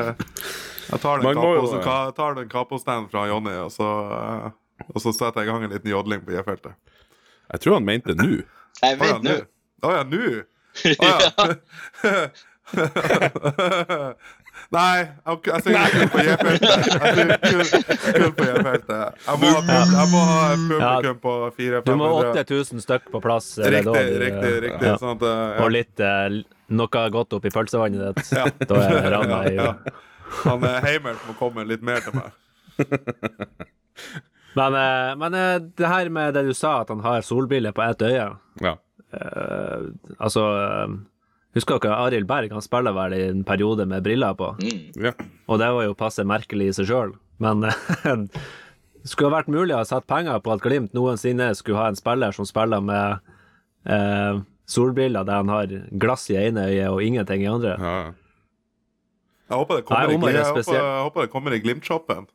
jeg 0.95 1.01
tar 1.03 1.21
den, 1.21 1.25
Man 1.27 1.37
må 1.43 1.81
ka- 1.85 2.11
tar 2.17 2.35
den 2.39 2.49
kapostand 2.53 3.11
fra 3.13 3.27
Jonny, 3.29 3.55
og 3.65 3.71
så, 3.75 3.89
eh, 4.15 4.51
og 4.95 4.99
så 5.03 5.13
setter 5.15 5.43
jeg 5.43 5.49
i 5.49 5.53
gang 5.53 5.65
en 5.67 5.75
liten 5.75 5.91
jodling 5.93 6.23
på 6.27 6.33
J-feltet. 6.37 6.75
Jeg 7.53 7.61
tror 7.65 7.75
han 7.81 7.85
mente 7.89 8.15
nå. 8.17 8.31
Jeg 8.83 8.99
vet 9.03 9.23
nå. 9.27 9.37
Å 9.85 9.93
ja, 9.99 10.03
nå? 10.09 10.25
Å 11.05 11.07
ja. 11.13 11.19
Nei, 14.75 14.97
jeg, 15.03 15.39
jeg 15.51 15.63
synger 15.67 15.91
kun 15.93 16.09
på 16.15 16.23
J-feltet. 16.25 16.65
Jeg 16.65 17.13
synger 17.15 17.39
kun, 17.43 18.33
på 18.39 18.47
J-feltet. 18.49 19.19
Jeg 19.27 19.37
må 19.43 19.51
ha, 19.53 19.79
jeg 19.83 20.09
må 20.15 20.21
ha 20.31 20.39
et 20.55 20.63
publikum 20.71 21.19
på 21.25 21.33
Du 21.85 21.93
må 22.01 22.09
ha 22.09 22.23
400-500. 22.23 22.41
8000 22.45 22.85
stykk 22.87 23.11
på 23.13 23.21
plass. 23.25 23.51
er 23.59 23.75
Riktig, 23.75 23.93
da 23.93 23.93
du- 23.93 24.19
riktig, 24.25 24.53
riktig. 24.69 24.89
Ja. 24.89 24.95
Sånn 25.03 25.15
at, 25.19 25.23
eh, 25.29 25.43
ja. 25.59 25.61
Og 25.67 25.75
litt 25.75 26.01
eh, 26.01 26.39
noe 26.81 27.05
godt 27.19 27.37
oppi 27.39 27.53
pølsevannet 27.55 28.01
ditt. 28.17 28.33
Da 28.71 28.75
er 28.89 29.11
randa 29.19 29.39
i 29.51 29.55
Ja. 29.61 29.71
Han 30.45 30.65
eh, 30.67 30.81
Heimert 30.85 31.23
må 31.29 31.35
komme 31.39 31.65
litt 31.69 31.83
mer 31.87 32.03
til 32.05 32.17
meg. 32.19 32.33
Men, 34.55 34.75
eh, 34.79 35.13
men 35.19 35.35
eh, 35.35 35.57
det 35.79 35.89
her 35.91 36.09
med 36.15 36.35
det 36.37 36.45
du 36.47 36.53
sa, 36.55 36.77
at 36.85 36.91
han 36.93 37.01
har 37.03 37.25
solbriller 37.27 37.73
på 37.75 37.83
ett 37.83 38.03
øye 38.07 38.27
Ja. 38.63 38.77
uh, 39.11 39.89
Altså 40.23 40.45
Husker 41.55 41.79
dere 41.83 41.97
Arild 42.05 42.27
Berg? 42.31 42.53
Han 42.55 42.63
spiller 42.63 42.95
vel 42.95 43.15
i 43.15 43.23
en 43.33 43.43
periode 43.47 43.87
med 43.87 44.03
briller 44.07 44.35
på. 44.39 44.53
Mm. 44.63 44.93
ja. 45.09 45.13
Og 45.51 45.59
det 45.59 45.73
var 45.75 45.85
jo 45.89 45.95
passe 45.99 46.23
merkelig 46.27 46.69
i 46.71 46.77
seg 46.79 46.87
sjøl. 46.91 47.13
Men 47.43 47.63
det 47.67 47.75
skulle 49.11 49.35
vært 49.35 49.51
mulig 49.51 49.75
å 49.75 49.83
ha 49.83 49.87
satt 49.87 50.07
penger 50.11 50.39
på 50.43 50.55
at 50.55 50.63
Glimt 50.63 50.95
noensinne 50.95 51.51
skulle 51.59 51.79
ha 51.83 51.91
en 51.91 51.99
spiller 51.99 52.35
som 52.35 52.47
spiller 52.47 52.83
med 52.83 53.23
eh, 53.91 54.39
solbriller 54.71 55.27
der 55.29 55.43
han 55.43 55.51
har 55.53 55.75
glass 55.99 56.27
i 56.31 56.39
ene 56.41 56.67
øyet 56.73 56.91
og 56.91 57.03
ingenting 57.07 57.43
i 57.43 57.51
andre. 57.51 57.75
ja. 57.79 58.05
Jeg 59.45 59.61
håper 59.61 59.81
det 59.81 59.85
kommer, 59.89 60.09
Nei, 60.09 60.15
i, 60.15 60.19
Omar 60.19 60.35
jeg 60.35 60.47
håper, 60.49 60.77
jeg 60.79 61.05
håper 61.05 61.27
det 61.27 61.33
kommer 61.33 61.55
i 61.57 61.61
Glimt-shoppen. 61.65 62.27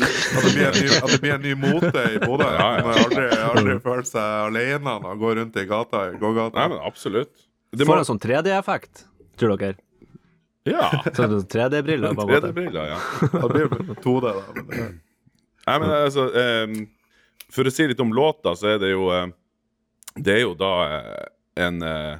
At 0.00 0.44
det, 0.46 0.52
ny, 0.56 0.86
at 0.96 1.10
det 1.10 1.18
blir 1.20 1.34
en 1.34 1.42
ny 1.44 1.52
mote 1.58 2.02
i 2.14 2.20
Bodø. 2.22 2.46
Ja, 2.48 2.68
ja. 2.78 2.84
Man 2.86 3.00
aldri, 3.02 3.24
aldri 3.44 3.74
føler 3.84 4.06
seg 4.08 4.36
alene 4.48 4.80
når 4.86 5.02
man 5.04 5.20
går 5.20 5.40
rundt 5.42 5.58
i 5.60 5.66
gata 5.68 6.06
i 6.08 6.16
Nei, 6.16 6.66
men 6.72 6.78
absolutt. 6.78 7.32
Det 7.72 7.88
Får 7.88 8.00
en 8.00 8.08
sånn 8.08 8.22
3D-effekt, 8.22 9.06
tror 9.40 9.56
dere? 9.60 9.76
Ja. 10.68 10.88
Sånn 11.16 11.40
3D-briller, 11.50 12.14
på 12.14 12.24
en 12.24 12.30
måte. 12.30 12.50
3D-briller, 12.52 12.90
ja. 12.92 12.98
Det 13.32 13.68
blir 13.72 13.96
2D, 14.04 14.28
da. 14.28 14.42
Men 14.54 14.68
det, 14.70 14.90
Nei, 15.62 15.78
men 15.78 15.92
altså 15.94 16.26
um, 16.26 16.76
For 17.52 17.68
å 17.68 17.72
si 17.72 17.86
litt 17.90 18.00
om 18.02 18.12
låta, 18.14 18.54
så 18.58 18.74
er 18.74 18.80
det 18.82 18.92
jo 18.92 19.08
eh, 19.14 19.28
Det 20.18 20.36
er 20.36 20.40
jo 20.42 20.54
da 20.58 20.72
eh, 20.86 21.26
en 21.66 21.82
eh, 21.86 22.14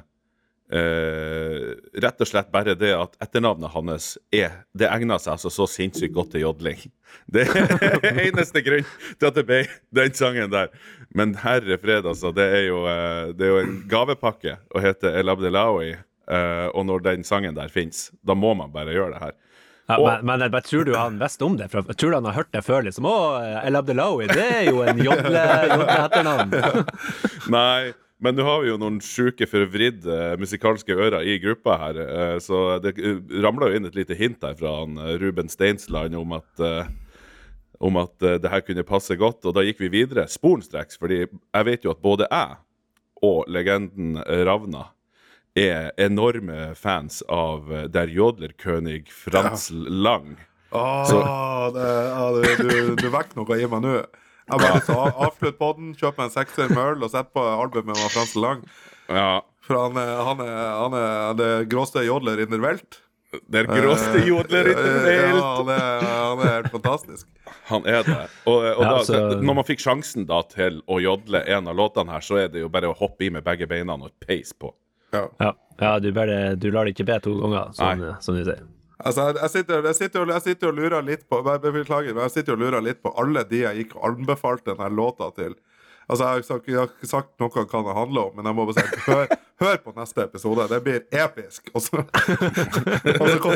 eh, 0.73 1.73
Rett 2.03 2.21
og 2.23 2.29
slett 2.29 2.49
bare 2.53 2.73
det 2.79 2.91
at 2.97 3.15
etternavnet 3.23 3.71
hans 3.73 4.07
er 4.33 4.63
Det 4.75 4.89
egner 4.89 5.21
seg 5.21 5.35
altså 5.35 5.51
så 5.53 5.67
sinnssykt 5.69 6.13
godt 6.15 6.31
til 6.35 6.45
jodling. 6.47 6.81
Det 7.33 7.45
er 7.45 8.23
eneste 8.25 8.63
grunn 8.65 8.87
til 9.19 9.27
at 9.29 9.35
det 9.37 9.43
ble 9.45 9.59
den 9.93 10.15
sangen 10.17 10.49
der. 10.53 10.71
Men 11.13 11.35
herre 11.43 11.77
fred, 11.77 12.07
altså. 12.09 12.31
Det 12.33 12.47
er 12.57 12.63
jo, 12.71 12.79
uh, 12.89 13.29
det 13.37 13.45
er 13.45 13.51
jo 13.53 13.59
en 13.61 13.75
gavepakke 13.91 14.55
å 14.73 14.81
hete 14.81 15.11
El 15.19 15.29
Abdelawi. 15.29 15.91
Uh, 16.25 16.71
og 16.73 16.85
når 16.89 17.03
den 17.05 17.23
sangen 17.27 17.53
der 17.57 17.69
fins, 17.69 18.07
da 18.25 18.33
må 18.33 18.53
man 18.57 18.71
bare 18.73 18.95
gjøre 18.95 19.13
det 19.13 19.21
her. 19.27 19.33
Ja, 19.91 19.97
Og- 19.99 20.23
men, 20.23 20.39
men 20.39 20.51
bare 20.53 20.63
tror 20.65 20.85
du 20.87 20.93
han 20.95 21.17
visste 21.21 21.43
om 21.45 21.57
det? 21.59 21.67
For 21.69 21.83
jeg 21.91 21.97
tror 21.99 22.13
du 22.13 22.15
han 22.15 22.25
har 22.31 22.37
hørt 22.39 22.51
det 22.55 22.61
før? 22.65 22.81
liksom, 22.87 23.05
Å, 23.05 23.15
El 23.67 23.75
Abdelawi, 23.77 24.29
det 24.31 24.45
er 24.57 24.63
jo 24.71 24.81
en 24.87 25.01
jodle- 25.03 25.43
jodleetternavn. 25.75 26.53
Nei, 27.53 27.91
men 28.23 28.37
nå 28.39 28.45
har 28.47 28.63
vi 28.63 28.71
jo 28.71 28.79
noen 28.81 28.97
sjuke, 29.03 29.45
forvridde 29.51 30.37
musikalske 30.41 30.95
ører 30.95 31.27
i 31.27 31.35
gruppa 31.43 31.75
her. 31.81 31.99
eh, 32.03 32.35
Så 32.41 32.79
det 32.83 32.95
uh, 32.97 33.19
ramla 33.43 33.69
jo 33.69 33.77
inn 33.79 33.89
et 33.89 33.97
lite 33.99 34.15
hint 34.17 34.41
her 34.43 34.55
fra 34.59 34.71
han, 34.79 34.97
eh, 34.97 35.17
Ruben 35.21 35.51
Steinsland 35.51 36.15
om 36.15 36.33
at 36.39 36.63
eh, 36.63 36.87
om 37.83 37.97
at 37.99 38.23
eh, 38.23 38.37
det 38.39 38.47
her 38.53 38.61
kunne 38.63 38.85
passe 38.87 39.15
godt, 39.19 39.43
og 39.43 39.55
da 39.57 39.63
gikk 39.67 39.81
vi 39.83 39.89
videre 39.91 40.23
sporenstreks, 40.31 40.95
fordi 41.01 41.25
jeg 41.25 41.65
vet 41.67 41.83
jo 41.83 41.91
at 41.91 41.99
både 42.03 42.29
jeg 42.31 42.55
og 43.23 43.43
legenden 43.51 44.21
eh, 44.23 44.43
Ravna 44.47 44.85
er 45.59 45.91
enorme 46.01 46.71
fans 46.79 47.21
av 47.27 47.67
eh, 47.73 47.85
Der 47.91 48.07
Jodlerkönig 48.07 49.11
Frans 49.11 49.67
Lang. 49.73 50.37
Åh, 50.73 51.69
det, 51.75 51.89
ja, 52.07 52.23
du, 52.33 52.63
du, 52.63 52.95
du 53.03 53.09
vekker 53.13 53.37
noe 53.37 53.59
i 53.59 53.67
meg 53.69 53.83
nå. 53.83 53.97
Jeg 54.49 54.59
bare 54.59 54.75
lyst 54.75 54.89
til 54.89 54.97
å 54.99 55.05
avslutte 55.27 55.57
podden, 55.59 55.93
kjøpe 55.95 56.19
meg 56.19 56.25
en 56.29 56.33
sekser 56.35 56.69
med 56.73 56.83
øl 56.83 57.05
og 57.07 57.11
sett 57.13 57.29
på 57.33 57.43
albumet 57.47 57.95
med 57.95 58.11
Frans 58.11 58.35
Lang. 58.35 58.63
Ja, 59.07 59.41
For 59.63 59.79
han 59.79 59.97
er, 60.01 60.11
han 60.27 60.41
er, 60.43 60.59
han 60.81 60.97
er 60.99 61.37
det 61.39 61.51
gråste 61.71 62.03
jodler 62.03 62.41
in 62.43 62.51
der 62.51 62.59
Welt. 62.63 62.99
Der 63.49 63.65
gråste 63.65 64.19
jodler 64.27 64.67
i 64.69 64.73
Eh, 64.77 65.31
Ja, 65.33 65.55
han 65.57 65.69
er, 65.73 66.03
han 66.05 66.41
er 66.43 66.51
helt 66.59 66.67
fantastisk. 66.75 67.25
Han 67.71 67.87
er 67.89 68.03
det. 68.05 68.17
Og, 68.45 68.59
og 68.61 68.83
Ja, 68.83 68.89
da, 68.91 68.99
så- 69.07 69.41
når 69.41 69.55
man 69.61 69.65
fikk 69.65 69.79
sjansen 69.81 70.27
da 70.29 70.41
til 70.51 70.81
å 70.87 70.99
jodle 71.01 71.41
en 71.47 71.67
av 71.71 71.75
låtene 71.79 72.11
her, 72.13 72.21
så 72.21 72.37
er 72.43 72.47
det 72.53 72.61
jo 72.61 72.69
bare 72.69 72.91
å 72.91 72.97
hoppe 72.99 73.25
i 73.25 73.29
med 73.33 73.43
begge 73.47 73.65
beina 73.67 73.95
og 73.95 74.11
peis 74.21 74.51
på. 74.53 74.73
Ja. 75.13 75.27
Ja, 75.39 75.53
ja 75.81 75.99
du, 75.99 76.11
bare, 76.11 76.55
du 76.59 76.69
lar 76.71 76.85
det 76.85 76.93
ikke 76.97 77.05
be 77.09 77.19
to 77.23 77.33
ganger, 77.39 77.71
som, 77.73 77.97
Nei. 78.03 78.13
som 78.21 78.35
de 78.37 78.43
sier. 78.45 78.61
Altså, 79.03 79.29
jeg, 79.41 79.49
sitter, 79.49 79.83
jeg, 79.89 79.95
sitter, 79.95 80.25
jeg 80.35 80.41
sitter 80.45 80.67
og 80.69 80.77
lurer 80.77 81.01
litt 81.03 81.23
på 81.29 81.41
be- 81.43 81.59
be- 81.59 81.71
Beklager, 81.79 82.13
men 82.13 82.23
jeg 82.27 82.31
sitter 82.37 82.53
og 82.53 82.59
lurer 82.61 82.81
litt 82.85 83.01
på 83.03 83.11
alle 83.19 83.43
de 83.49 83.63
jeg 83.65 83.81
gikk 83.83 83.95
og 83.97 84.09
anbefalte 84.13 84.75
denne 84.75 84.89
låta 84.93 85.31
til. 85.35 85.55
Altså, 86.03 86.23
Jeg 86.27 86.33
har 86.35 86.41
sagt, 86.43 86.65
jeg 86.67 86.75
har 86.77 86.89
ikke 86.91 87.07
sagt 87.07 87.29
noe 87.39 87.49
hva 87.49 87.63
det 87.87 87.93
handler 87.95 88.25
om, 88.27 88.33
men 88.35 88.45
jeg 88.49 88.55
må 88.57 88.65
bare 88.67 88.83
si 88.83 89.01
hør, 89.07 89.27
hør 89.63 89.77
på 89.85 89.93
neste 89.95 90.25
episode. 90.27 90.65
Det 90.67 90.79
blir 90.83 90.99
episk. 91.15 91.69
Og 91.73 91.81
så, 91.85 92.01
og 93.21 93.29
så, 93.29 93.37
kom, 93.39 93.55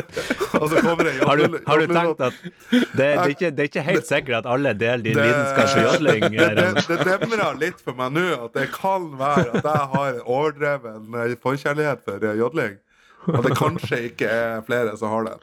og 0.62 0.66
så 0.72 0.80
kommer 0.80 1.04
det 1.10 1.12
Har 1.28 1.36
du, 1.36 1.58
har 1.68 1.78
du 1.82 1.92
tenkt 1.92 2.24
at 2.24 2.40
det, 2.72 2.82
det, 2.96 3.06
er 3.12 3.34
ikke, 3.34 3.50
det 3.52 3.60
er 3.66 3.68
ikke 3.70 3.84
helt 3.90 4.08
sikkert 4.08 4.40
at 4.40 4.48
alle 4.56 4.72
deler 4.80 5.04
din 5.04 5.20
lidenskap 5.20 5.68
for 5.74 5.84
jodling? 5.90 6.26
Det, 6.32 6.50
det, 6.56 6.88
det 6.88 6.98
demrer 7.20 7.60
litt 7.60 7.84
for 7.84 8.00
meg 8.00 8.16
nå 8.16 8.26
at 8.48 8.56
det 8.56 8.66
kan 8.74 9.10
være 9.20 9.46
at 9.60 9.68
jeg 9.68 9.86
har 9.94 10.10
en 10.16 10.20
overdreven 10.24 11.36
forkjærlighet 11.44 12.04
for 12.08 12.28
jodling. 12.42 12.78
At 13.38 13.44
det 13.44 13.56
kanskje 13.58 14.02
ikke 14.12 14.28
er 14.30 14.62
flere 14.66 14.96
som 15.00 15.08
har 15.12 15.24
det. 15.24 15.36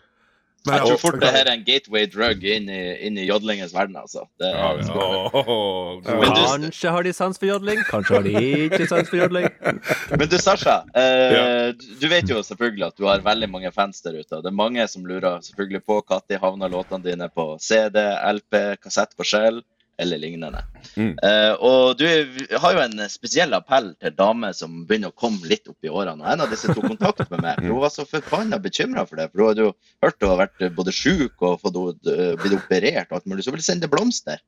Men 0.65 0.79
Jeg 0.79 0.87
tror 0.87 0.97
fort 0.97 1.19
det 1.21 1.29
her 1.29 1.45
er 1.45 1.51
en 1.53 1.63
gateway 1.67 2.07
drug 2.09 2.41
inn 2.49 2.69
i, 2.73 2.79
inn 3.05 3.19
i 3.21 3.27
jodlingens 3.27 3.69
verden, 3.75 3.99
altså. 4.01 4.23
Det, 4.41 4.49
Ja, 4.49 4.71
ja. 4.81 6.15
Men 6.17 6.31
du- 6.33 6.41
Kanskje 6.65 6.89
har 6.95 7.03
de 7.05 7.11
sans 7.13 7.37
for 7.37 7.45
jodling, 7.45 7.83
kanskje 7.85 8.15
har 8.17 8.23
de 8.25 8.33
ikke 8.65 8.87
sans 8.89 9.07
for 9.11 9.19
jodling. 9.19 9.45
Men 10.17 10.27
du, 10.31 10.37
Sasha. 10.41 10.79
Eh, 10.95 11.35
Ja. 11.35 11.71
du- 11.71 11.85
Du 12.01 12.07
vet 12.09 12.27
jo 12.33 12.41
selvfølgelig 12.41 12.87
at 12.87 12.97
du 12.97 13.05
har 13.05 13.19
veldig 13.21 13.49
mange 13.49 13.71
fans 13.71 14.01
der 14.01 14.17
ute. 14.17 14.41
Det 14.41 14.49
er 14.49 14.57
mange 14.57 14.87
som 14.89 15.05
lurer 15.05 15.37
selvfølgelig 15.45 15.83
på 15.85 16.01
når 16.09 16.39
havner 16.41 16.69
låtene 16.69 17.03
dine 17.03 17.29
på 17.29 17.59
CD, 17.61 18.01
LP, 18.33 18.77
kassett 18.81 19.13
på 19.15 19.23
skjell 19.23 19.61
eller 20.01 20.19
lignende. 20.19 20.61
Mm. 20.95 21.13
Uh, 21.23 21.53
og 21.63 21.97
du 21.99 22.05
har 22.05 22.75
jo 22.75 22.81
en 22.83 23.03
spesiell 23.11 23.53
appell 23.55 23.93
til 24.03 24.15
damer 24.17 24.55
som 24.57 24.81
begynner 24.87 25.13
å 25.13 25.15
komme 25.15 25.47
litt 25.47 25.67
opp 25.71 25.87
i 25.87 25.91
årene. 25.91 26.19
Og 26.23 26.31
en 26.33 26.43
av 26.45 26.51
disse 26.51 26.67
tok 26.73 26.87
kontakt 26.89 27.23
med 27.31 27.41
meg. 27.45 27.61
for 27.61 27.69
Hun 27.71 27.83
var 27.85 27.93
så 27.93 28.07
forbanna 28.09 28.59
bekymra 28.61 29.05
for 29.07 29.21
det. 29.21 29.29
For 29.31 29.41
hun 29.43 29.51
hadde 29.53 29.65
jo 29.69 29.71
hørt 30.03 30.19
hun 30.21 30.33
har 30.33 30.41
vært 30.43 30.67
både 30.75 30.95
sjuk 30.95 31.45
og 31.47 31.61
fått, 31.63 31.79
uh, 32.11 32.35
blitt 32.41 32.57
operert 32.59 33.09
og 33.09 33.21
alt 33.21 33.31
mulig. 33.31 33.45
Så 33.45 33.51
hun 33.53 33.57
ville 33.57 33.69
sende 33.69 33.91
blomster. 33.91 34.43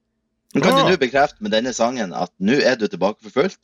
Men 0.54 0.64
kan 0.64 0.78
Ja. 0.78 0.84
du 0.84 0.92
nå 0.92 1.00
bekrefte 1.00 1.44
med 1.44 1.52
denne 1.52 1.74
sangen 1.76 2.14
at 2.16 2.32
nå 2.40 2.60
er 2.60 2.76
du 2.80 2.88
tilbake 2.88 3.20
for 3.24 3.42
fullt? 3.42 3.60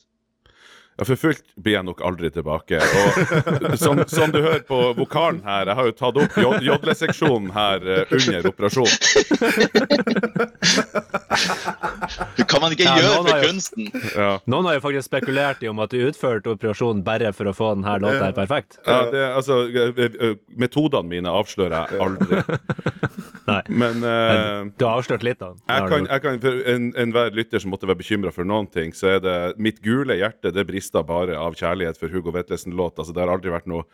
Ja, 0.94 1.04
for 1.08 1.18
fullt 1.18 1.42
blir 1.58 1.74
jeg 1.78 1.86
nok 1.88 2.00
aldri 2.06 2.30
tilbake. 2.30 2.78
Og 2.78 3.74
som, 3.82 3.98
som 4.06 4.30
du 4.34 4.38
hører 4.44 4.62
på 4.68 4.78
vokalen 4.98 5.40
her, 5.46 5.66
jeg 5.72 5.78
har 5.80 5.88
jo 5.90 5.94
tatt 5.98 6.20
opp 6.22 6.36
jodleseksjonen 6.68 7.50
her 7.56 7.82
under 7.82 8.14
under 8.14 8.52
Det 12.36 12.46
Kan 12.48 12.60
man 12.62 12.74
ikke 12.74 12.86
Ja, 12.86 12.94
gjøre 13.00 13.24
for 13.26 13.42
kunsten? 13.48 13.88
Ja. 14.14 14.30
Noen 14.50 14.68
har 14.68 14.76
jo 14.78 14.82
faktisk 14.84 15.08
spekulert 15.10 15.62
i 15.64 15.70
om 15.70 15.80
at 15.82 15.90
du 15.94 15.98
utførte 16.06 16.52
operasjonen 16.54 17.02
bare 17.06 17.32
for 17.34 17.50
å 17.50 17.54
få 17.56 17.72
denne 17.74 17.96
låta 18.02 18.28
her 18.28 18.36
perfekt. 18.36 18.78
Ja, 18.86 19.00
det, 19.10 19.22
altså, 19.38 19.60
eh, 19.70 20.02
eh, 20.28 20.36
metodene 20.60 21.10
mine 21.10 21.32
avslører 21.34 21.74
jeg 21.90 22.00
aldri. 22.04 22.42
Nei. 23.50 23.60
Men 23.68 24.04
eh, 24.08 24.70
Du 24.78 24.86
har 24.86 25.00
avslørt 25.00 25.24
litt, 25.26 25.40
da. 25.42 25.50
jeg 25.68 25.88
kan, 25.90 26.06
jeg 26.08 26.24
kan, 26.24 26.38
for 26.44 26.62
en- 26.74 26.92
enhver 27.04 27.34
lytter 27.36 27.60
som 27.62 27.74
måtte 27.74 27.88
være 27.90 28.00
bekymra 28.00 28.32
for 28.34 28.46
noen 28.48 28.68
ting, 28.72 28.94
så 28.96 29.16
er 29.16 29.20
det 29.24 29.36
mitt 29.60 29.82
gule 29.84 30.16
hjerte 30.20 30.52
det 30.54 30.64
brista 30.84 31.02
bare 31.02 31.38
av 31.38 31.54
kjærlighet 31.54 31.98
for 31.98 32.08
Hugo 32.08 32.30
Vetlesen-låt. 32.32 32.98
Altså, 32.98 33.12
det 33.12 33.22
har 33.22 33.32
aldri 33.32 33.50
vært 33.50 33.66
noe 33.66 33.84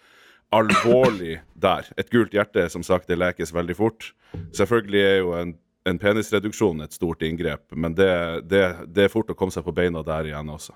alvorlig 0.50 1.40
der. 1.54 1.86
Et 1.96 2.10
gult 2.10 2.32
hjerte 2.34 2.68
som 2.68 2.82
sagt, 2.82 3.08
det 3.08 3.18
lekes 3.18 3.54
veldig 3.54 3.76
fort. 3.76 4.12
Selvfølgelig 4.52 5.00
er 5.00 5.18
jo 5.20 5.32
en, 5.38 5.54
en 5.86 5.98
penisreduksjon 5.98 6.82
et 6.82 6.92
stort 6.92 7.22
inngrep, 7.22 7.62
men 7.74 7.94
det, 7.94 8.42
det, 8.50 8.86
det 8.88 9.04
er 9.04 9.12
fort 9.12 9.30
å 9.30 9.34
komme 9.34 9.52
seg 9.52 9.64
på 9.64 9.72
beina 9.72 10.02
der 10.02 10.24
igjen 10.26 10.50
også. 10.50 10.74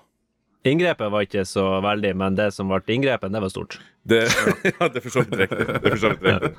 Inngrepet 0.65 1.11
var 1.13 1.21
ikke 1.27 1.43
så 1.45 1.81
veldig, 1.85 2.15
men 2.17 2.37
det 2.39 2.47
som 2.57 2.71
ble 2.71 2.81
inngrepet, 2.95 3.29
det 3.35 3.41
var 3.43 3.51
stort. 3.53 3.77
Det, 4.09 4.23
ja, 4.71 4.89
det 4.89 4.97
er 4.97 5.05
for 5.05 5.13
så 5.13 5.21
vidt 5.27 5.37
riktig. 5.43 5.67
Det 5.67 5.75
er 5.77 5.91
for 5.91 6.01
så 6.01 6.09
vidt 6.15 6.25
riktig. 6.25 6.53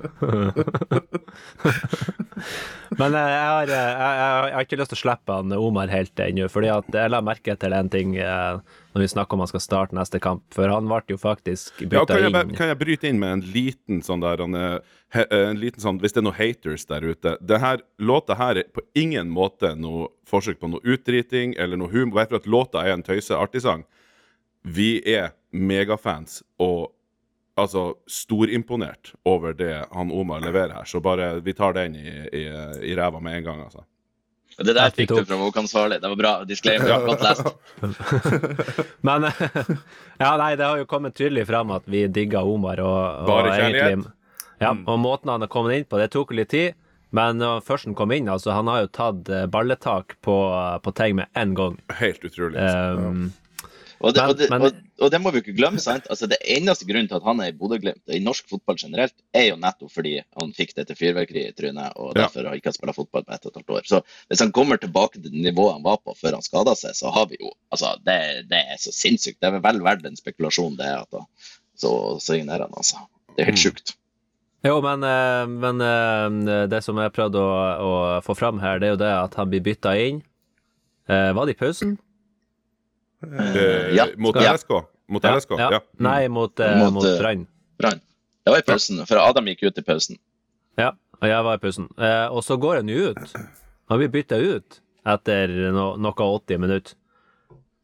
Men 3.00 3.16
eh, 3.18 3.32
jeg 3.32 3.48
har, 3.50 3.66
eh, 3.66 3.74
jeg, 3.74 4.14
jeg, 4.20 4.44
jeg 4.46 4.56
har 4.56 4.68
ikke 4.68 4.78
lyst 4.80 4.92
til 4.94 5.00
å 5.00 5.02
slippe 5.02 5.38
han 5.40 5.56
Omar 5.58 5.90
helt 5.90 6.22
ennå, 6.22 6.46
fordi 6.54 6.70
at 6.74 6.98
jeg 7.00 7.12
la 7.12 7.22
merke 7.26 7.56
til 7.58 7.74
en 7.74 7.90
ting 7.92 8.14
eh, 8.22 8.62
når 8.96 9.04
vi 9.04 9.08
snakker 9.12 9.36
om 9.36 9.42
han 9.44 9.50
skal 9.52 9.62
starte 9.64 9.96
neste 9.98 10.22
kamp, 10.24 10.46
for 10.56 10.72
han 10.72 10.88
ble 10.88 11.02
jo 11.12 11.18
faktisk 11.20 11.82
Ja, 11.84 11.90
bytta 11.92 12.06
kan, 12.16 12.24
jeg, 12.24 12.32
inn. 12.48 12.56
kan 12.56 12.70
jeg 12.72 12.80
bryte 12.80 13.10
inn 13.10 13.20
med 13.20 13.34
en 13.34 13.42
liten 13.52 14.00
sånn 14.06 14.24
der 14.24 14.40
han, 14.40 14.56
eh, 14.56 14.78
eh, 15.20 15.36
en 15.52 15.60
liten 15.60 15.84
sånn, 15.84 16.00
Hvis 16.00 16.16
det 16.16 16.22
er 16.24 16.28
noen 16.30 16.40
haters 16.40 16.86
der 16.88 17.04
ute 17.04 17.36
det 17.44 17.60
her, 17.60 17.84
Låta 18.00 18.38
her 18.40 18.62
er 18.64 18.70
på 18.72 18.82
ingen 18.96 19.30
måte 19.30 19.74
noe 19.76 20.08
forsøk 20.26 20.62
på 20.64 20.72
noe 20.72 20.80
utdriting 20.84 21.54
eller 21.60 21.78
noe 21.78 21.92
humor. 21.92 22.16
Bare 22.16 22.32
for 22.32 22.40
at 22.40 22.48
låta 22.48 22.86
er 22.86 22.94
en 22.96 23.04
tøyseartig 23.04 23.62
sang. 23.62 23.84
Vi 24.64 25.02
er 25.06 25.34
megafans, 25.52 26.42
og 26.58 26.94
altså 27.56 27.94
storimponert 28.08 29.14
over 29.26 29.54
det 29.54 29.86
han 29.92 30.12
Omar 30.12 30.40
leverer 30.42 30.74
her. 30.80 30.88
Så 30.88 31.00
bare 31.04 31.42
vi 31.42 31.54
tar 31.54 31.74
den 31.74 31.96
i, 31.96 32.08
i, 32.32 32.44
i 32.92 32.96
ræva 32.96 33.20
med 33.20 33.38
en 33.38 33.44
gang, 33.44 33.62
altså. 33.68 33.84
Det 34.58 34.74
der 34.78 34.90
fikk 34.96 35.10
du 35.12 35.26
fra 35.28 35.36
Håkan 35.42 35.66
Svarlig. 35.68 35.98
Det 36.02 36.08
var 36.14 36.16
bra. 36.20 36.34
Disclaimer. 36.48 37.08
Godt 37.10 37.24
lest. 37.26 37.50
Men 39.08 39.28
Ja, 40.24 40.38
nei, 40.40 40.56
det 40.56 40.64
har 40.66 40.78
jo 40.80 40.86
kommet 40.88 41.16
tydelig 41.18 41.44
fram 41.50 41.74
at 41.76 41.84
vi 41.92 42.06
digger 42.08 42.48
Omar 42.48 42.80
og, 42.80 43.22
og 43.24 43.28
Bare 43.28 43.52
kjærlighet. 43.58 43.90
egentlig- 43.92 44.12
Ja, 44.64 44.70
og 44.72 45.00
måten 45.04 45.28
han 45.34 45.42
har 45.44 45.50
kommet 45.52 45.76
inn 45.76 45.84
på, 45.84 45.98
det 46.00 46.12
tok 46.14 46.32
litt 46.32 46.50
tid. 46.54 46.74
Men 47.12 47.38
når 47.40 47.60
først 47.68 47.86
han 47.90 47.96
kom 47.96 48.12
inn, 48.16 48.30
altså, 48.32 48.52
han 48.56 48.68
har 48.72 48.86
jo 48.86 48.88
tatt 48.96 49.30
eh, 49.30 49.46
balletak 49.52 50.16
på, 50.24 50.36
på 50.84 50.94
ting 50.96 51.18
med 51.20 51.28
en 51.36 51.54
gang. 51.56 51.76
Helt 52.00 52.24
utrolig. 52.24 52.56
Um, 52.64 53.04
Um, 53.06 53.34
Og 54.06 54.14
det, 54.14 54.22
og, 54.30 54.36
det, 54.38 54.48
og, 54.54 54.76
og 55.02 55.10
det 55.10 55.20
må 55.24 55.32
vi 55.34 55.40
ikke 55.42 55.56
glemme. 55.58 55.80
sant? 55.82 56.06
Altså 56.14 56.28
Det 56.30 56.38
eneste 56.54 56.86
grunnen 56.86 57.08
til 57.10 57.18
at 57.18 57.24
han 57.26 57.40
er 57.42 57.50
i 57.50 57.56
Bodø-Glimt, 57.58 58.04
i 58.14 58.20
norsk 58.22 58.46
fotball 58.52 58.78
generelt, 58.78 59.16
er 59.34 59.48
jo 59.50 59.56
nettopp 59.58 59.90
fordi 59.96 60.12
han 60.38 60.52
fikk 60.54 60.76
dette 60.78 60.94
fyrverkeriet 61.00 61.56
i 61.56 61.58
trynet, 61.58 61.96
og 61.98 62.12
Ja. 62.14 62.22
derfor 62.28 62.46
har 62.52 62.60
ikke 62.60 62.74
spilt 62.76 62.94
fotball 62.96 63.26
på 63.26 63.34
ett 63.34 63.48
og 63.48 63.52
et 63.52 63.58
halvt 63.64 63.74
år. 63.80 63.88
Så 63.90 64.02
hvis 64.30 64.44
han 64.46 64.52
kommer 64.54 64.78
tilbake 64.78 65.18
til 65.18 65.32
det 65.34 65.42
nivået 65.48 65.74
han 65.80 65.84
var 65.88 65.98
på 66.06 66.14
før 66.20 66.38
han 66.38 66.46
skada 66.46 66.76
seg, 66.78 66.94
så 66.94 67.10
har 67.12 67.26
vi 67.34 67.38
jo 67.42 67.50
Altså, 67.74 67.96
det, 68.06 68.46
det 68.48 68.62
er 68.72 68.78
så 68.80 68.94
sinnssykt. 68.94 69.40
Det 69.42 69.50
er 69.50 69.60
vel 69.60 69.82
verdt 69.84 70.06
en 70.06 70.16
spekulasjon, 70.16 70.78
det 70.78 70.86
at 70.86 71.10
da 71.12 71.26
så 71.76 71.90
signerer 72.24 72.70
han, 72.70 72.78
altså. 72.78 73.02
Det 73.36 73.42
er 73.44 73.50
helt 73.52 73.58
Mm. 73.58 73.66
sjukt. 73.66 73.96
Jo, 74.64 74.78
men, 74.82 75.04
eh, 75.04 75.46
men 75.46 76.48
eh, 76.48 76.68
det 76.72 76.84
som 76.84 76.96
jeg 76.98 77.12
prøvde 77.12 77.38
å, 77.42 77.58
å 77.84 78.22
få 78.24 78.34
fram 78.38 78.60
her, 78.64 78.80
det 78.80 78.88
er 78.88 78.94
jo 78.96 79.02
det 79.02 79.12
at 79.12 79.36
han 79.36 79.50
blir 79.52 79.62
bytta 79.66 79.92
inn. 80.00 80.22
Eh, 81.10 81.34
var 81.34 81.46
det 81.46 81.58
i 81.58 81.60
pausen? 81.60 81.98
Eh, 83.34 83.96
ja. 83.98 84.08
Mot 84.18 84.36
LSK? 84.36 84.72
Mot 85.12 85.24
LSK? 85.24 85.56
Ja. 85.60 85.82
Mm. 85.82 86.06
Nei, 86.08 86.22
mot, 86.28 86.60
eh, 86.60 86.78
Mot, 86.82 86.94
mot 87.00 87.08
eh, 87.10 87.18
Brann. 87.22 87.46
Brann. 87.82 88.02
Det 88.46 88.54
var 88.54 88.62
i 88.62 88.68
pausen, 88.68 89.02
for 89.10 89.22
Adam 89.22 89.48
gikk 89.50 89.64
ut 89.66 89.82
i 89.82 89.86
pausen. 89.86 90.20
Ja, 90.78 90.92
og 91.22 91.30
jeg 91.30 91.46
var 91.48 91.58
i 91.58 91.64
pausen. 91.64 91.88
Eh, 91.98 92.28
og 92.30 92.44
så 92.46 92.60
går 92.62 92.82
han 92.84 92.92
jo 92.92 93.12
ut. 93.14 93.38
Han 93.90 94.02
blir 94.02 94.14
bytta 94.14 94.38
ut 94.42 94.82
etter 95.06 95.52
no, 95.74 95.94
noe 96.02 96.30
80 96.30 96.62
minutter. 96.62 96.98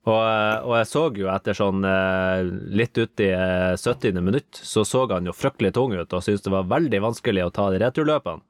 Og, 0.09 0.17
eh, 0.17 0.63
og 0.65 0.73
jeg 0.79 0.87
så 0.89 1.03
jo 1.13 1.27
etter 1.29 1.57
sånn 1.57 1.83
eh, 1.85 2.47
litt 2.73 2.97
uti 2.97 3.27
eh, 3.29 3.75
70. 3.77 4.17
minutt, 4.25 4.57
så 4.57 4.81
så 4.87 5.03
han 5.11 5.29
jo 5.29 5.35
fryktelig 5.35 5.75
tung 5.77 5.93
ut 5.93 6.13
og 6.17 6.23
syntes 6.25 6.41
det 6.47 6.53
var 6.53 6.69
veldig 6.71 7.03
vanskelig 7.05 7.45
å 7.45 7.53
ta 7.53 7.67
de 7.69 7.81
returløpene. 7.83 8.41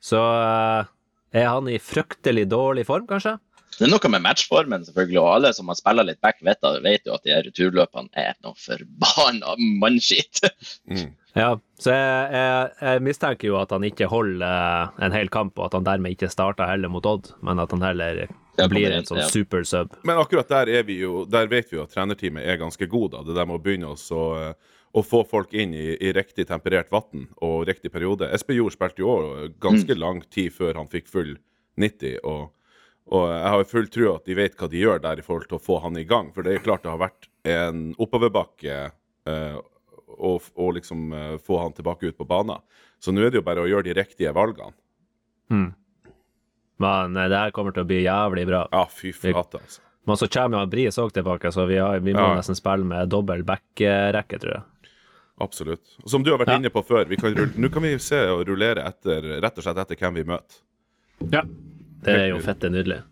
Så 0.00 0.16
er 0.16 1.44
han 1.44 1.68
i 1.68 1.76
fryktelig 1.76 2.46
dårlig 2.48 2.86
form, 2.88 3.04
kanskje? 3.10 3.36
Det 3.80 3.86
er 3.86 3.92
noe 3.94 4.08
med 4.12 4.20
matchformen, 4.20 4.82
selvfølgelig, 4.84 5.20
og 5.22 5.30
alle 5.38 5.50
som 5.56 5.70
har 5.72 5.78
spilla 5.78 6.04
litt 6.04 6.20
back, 6.20 6.42
vet, 6.44 6.66
vet 6.84 7.06
jo 7.08 7.14
at 7.16 7.22
de 7.24 7.32
her 7.32 7.46
returløpene 7.46 8.12
er 8.20 8.34
noe 8.44 8.52
forbanna 8.60 9.54
mannskitt. 9.80 10.42
Mm. 10.90 11.14
Ja, 11.38 11.54
så 11.78 11.94
jeg, 11.94 12.24
jeg, 12.34 12.70
jeg 12.82 13.02
mistenker 13.06 13.48
jo 13.48 13.56
at 13.60 13.72
han 13.72 13.86
ikke 13.86 14.08
holder 14.10 14.44
eh, 14.44 15.00
en 15.06 15.14
hel 15.14 15.30
kamp, 15.32 15.56
og 15.56 15.70
at 15.70 15.78
han 15.78 15.86
dermed 15.86 16.16
ikke 16.16 16.28
starter 16.28 16.68
heller 16.68 16.92
mot 16.92 17.06
Odd, 17.08 17.30
men 17.46 17.62
at 17.62 17.72
han 17.72 17.86
heller 17.86 18.26
blir 18.68 18.92
en 18.92 19.08
sånn 19.08 19.22
ja. 19.22 19.28
super 19.30 19.64
sub. 19.64 19.94
Men 20.04 20.20
akkurat 20.20 20.50
der 20.50 20.68
er 20.74 20.84
vi 20.84 20.98
jo 21.00 21.22
Der 21.30 21.48
vet 21.48 21.70
vi 21.70 21.78
jo 21.78 21.86
at 21.86 21.94
trenerteamet 21.94 22.44
er 22.44 22.60
ganske 22.60 22.84
god, 22.90 23.14
da. 23.14 23.24
Det 23.24 23.38
der 23.38 23.48
med 23.48 23.56
å 23.60 23.64
begynne 23.64 23.94
oss 23.94 24.10
å, 24.12 24.24
eh, 24.42 24.76
å 24.92 25.06
få 25.06 25.22
folk 25.30 25.54
inn 25.54 25.72
i, 25.72 25.94
i 25.96 26.12
riktig 26.12 26.50
temperert 26.50 26.90
vann 26.92 27.28
og 27.38 27.62
riktig 27.70 27.94
periode. 27.94 28.28
Espejord 28.34 28.74
spilte 28.74 29.04
jo 29.04 29.14
òg 29.14 29.58
ganske 29.62 29.96
lang 29.96 30.20
tid 30.28 30.52
før 30.52 30.82
han 30.82 30.90
fikk 30.92 31.08
full 31.08 31.36
90, 31.80 32.18
og, 32.26 32.50
og 33.10 33.24
jeg 33.32 33.50
har 33.54 33.64
full 33.66 33.88
tro 33.90 34.14
at 34.14 34.24
de 34.28 34.34
vet 34.38 34.54
hva 34.58 34.68
de 34.70 34.80
gjør 34.84 35.00
der 35.02 35.18
i 35.18 35.24
forhold 35.26 35.48
til 35.50 35.58
å 35.58 35.62
få 35.64 35.80
han 35.82 35.96
i 35.98 36.04
gang. 36.06 36.30
For 36.34 36.46
det 36.46 36.54
er 36.54 36.62
klart 36.64 36.84
det 36.84 36.92
har 36.92 37.00
vært 37.02 37.26
en 37.50 37.90
oppoverbakke 37.98 38.78
eh, 39.26 39.58
å 40.20 40.70
liksom 40.76 41.12
eh, 41.16 41.36
få 41.42 41.58
han 41.62 41.72
tilbake 41.74 42.06
ut 42.12 42.18
på 42.18 42.26
banen. 42.28 42.62
Så 43.00 43.12
nå 43.14 43.24
er 43.24 43.30
det 43.32 43.40
jo 43.40 43.46
bare 43.46 43.62
å 43.64 43.68
gjøre 43.70 43.88
de 43.88 43.94
riktige 43.98 44.32
valgene. 44.36 44.74
Mm. 45.50 45.70
Men 46.80 47.16
eh, 47.16 47.28
det 47.32 47.38
her 47.44 47.54
kommer 47.56 47.74
til 47.74 47.82
å 47.84 47.88
bli 47.90 48.02
jævlig 48.04 48.46
bra. 48.48 48.64
Ja, 48.72 48.84
fy 48.92 49.12
flate, 49.16 49.58
altså. 49.62 49.82
Men 50.08 50.16
så 50.16 50.26
kommer 50.32 50.62
jo 50.62 50.70
Bris 50.72 50.96
òg 50.98 51.10
tilbake, 51.12 51.50
så 51.52 51.66
vi, 51.68 51.76
har, 51.82 51.98
vi 52.00 52.14
må 52.16 52.22
Ja. 52.30 52.36
nesten 52.38 52.56
spille 52.56 52.86
med 52.88 53.10
dobbel 53.12 53.42
back-rekke, 53.46 54.38
tror 54.40 54.54
jeg. 54.54 54.92
Absolutt. 55.40 55.92
Som 56.08 56.22
du 56.24 56.30
har 56.32 56.38
vært 56.40 56.54
Ja. 56.54 56.56
inne 56.60 56.70
på 56.72 56.82
før, 56.84 57.04
kan 57.20 57.34
nå 57.56 57.68
kan 57.72 57.82
vi 57.82 57.98
se 57.98 58.18
og 58.28 58.46
rullere 58.48 58.84
etter, 58.88 59.40
rett 59.40 59.58
og 59.58 59.64
slett 59.64 59.78
etter 59.78 59.96
hvem 60.00 60.14
vi 60.14 60.24
møter. 60.24 60.60
Ja. 61.32 61.42
Det 62.04 62.14
er 62.16 62.28
jo 62.32 62.38
fette 62.44 62.70
nydelig. 62.72 63.02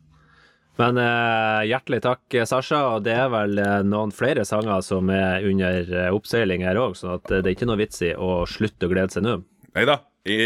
Men 0.79 0.99
eh, 1.03 1.65
hjertelig 1.73 1.99
takk, 2.05 2.37
Sasha. 2.47 2.85
Og 2.95 3.03
det 3.07 3.17
er 3.19 3.29
vel 3.33 3.59
eh, 3.59 3.81
noen 3.87 4.13
flere 4.15 4.45
sanger 4.47 4.81
som 4.87 5.11
er 5.11 5.43
under 5.49 5.89
eh, 6.05 6.11
oppseiling 6.15 6.63
her 6.67 6.79
òg, 6.79 6.95
så 7.01 7.17
eh, 7.19 7.41
det 7.41 7.43
er 7.45 7.55
ikke 7.57 7.67
noe 7.69 7.81
vits 7.81 8.03
i 8.07 8.13
å 8.15 8.45
slutte 8.47 8.87
å 8.87 8.93
glede 8.93 9.11
seg 9.15 9.27
nå. 9.27 9.41
Nei 9.75 9.85
da, 9.89 9.99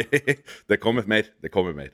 det 0.72 0.80
kommer 0.80 1.04
mer. 1.10 1.28
Det 1.44 1.52
kommer 1.52 1.76
mer. 1.76 1.92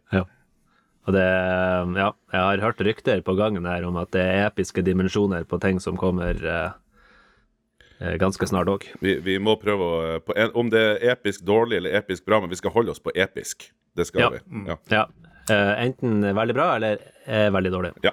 Og 1.08 1.14
det 1.16 1.24
Ja, 1.24 2.10
jeg 2.34 2.40
har 2.44 2.62
hørt 2.62 2.82
rykter 2.84 3.22
på 3.26 3.34
gangen 3.38 3.66
her 3.66 3.84
om 3.88 3.96
at 4.00 4.12
det 4.14 4.22
er 4.22 4.46
episke 4.50 4.84
dimensjoner 4.86 5.46
på 5.48 5.58
ting 5.62 5.80
som 5.82 5.96
kommer 5.98 6.38
eh, 6.38 8.14
ganske 8.20 8.46
snart 8.46 8.70
òg. 8.70 8.86
Vi, 9.02 9.16
vi 9.24 9.38
må 9.42 9.56
prøve 9.58 9.82
å 9.88 10.18
på 10.22 10.36
en, 10.38 10.52
Om 10.54 10.70
det 10.70 10.82
er 10.84 11.14
episk 11.16 11.42
dårlig 11.48 11.80
eller 11.82 11.96
episk 11.98 12.26
bra, 12.28 12.38
men 12.44 12.52
vi 12.52 12.60
skal 12.60 12.74
holde 12.76 12.94
oss 12.94 13.02
på 13.02 13.14
episk. 13.18 13.70
Det 13.98 14.06
skal 14.06 14.28
Ja. 14.28 14.30
vi. 14.36 14.62
Ja. 14.68 14.78
Ja. 14.94 15.06
Eh, 15.50 15.82
enten 15.86 16.34
veldig 16.36 16.54
bra 16.56 16.70
eller 16.76 16.98
eh, 17.26 17.48
veldig 17.54 17.72
dårlig. 17.72 17.92
ja. 18.02 18.10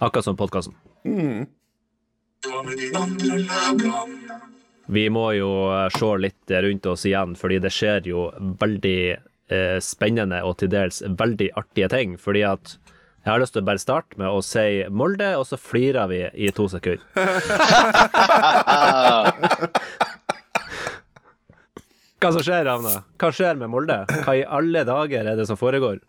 Akkurat 0.00 0.24
som 0.24 0.36
podkasten. 0.36 0.74
Vi 4.86 5.02
må 5.12 5.26
jo 5.36 5.50
eh, 5.74 5.88
se 5.92 6.12
litt 6.18 6.50
rundt 6.64 6.86
oss 6.88 7.04
igjen, 7.06 7.34
fordi 7.36 7.58
det 7.60 7.70
skjer 7.74 8.08
jo 8.08 8.30
veldig 8.62 9.00
eh, 9.12 9.76
spennende 9.84 10.40
og 10.46 10.56
til 10.62 10.70
dels 10.72 11.02
veldig 11.04 11.50
artige 11.60 11.88
ting. 11.92 12.16
Fordi 12.18 12.42
at 12.48 12.78
jeg 13.20 13.28
har 13.34 13.40
lyst 13.42 13.52
til 13.52 13.60
å 13.60 13.66
bare 13.68 13.78
starte 13.82 14.16
med 14.16 14.32
å 14.32 14.40
si 14.40 14.80
Molde, 14.88 15.34
og 15.36 15.44
så 15.46 15.58
flirer 15.60 16.08
vi 16.08 16.22
i 16.46 16.48
to 16.56 16.64
sekunder. 16.72 17.04
Hva 22.20 22.32
som 22.34 22.42
skjer, 22.44 22.64
Ravna? 22.68 22.90
Hva 23.20 23.30
skjer 23.32 23.56
med 23.60 23.70
Molde? 23.72 24.02
Hva 24.24 24.32
i 24.36 24.42
alle 24.44 24.82
dager 24.88 25.24
er 25.28 25.36
det 25.38 25.46
som 25.48 25.56
foregår? 25.60 26.00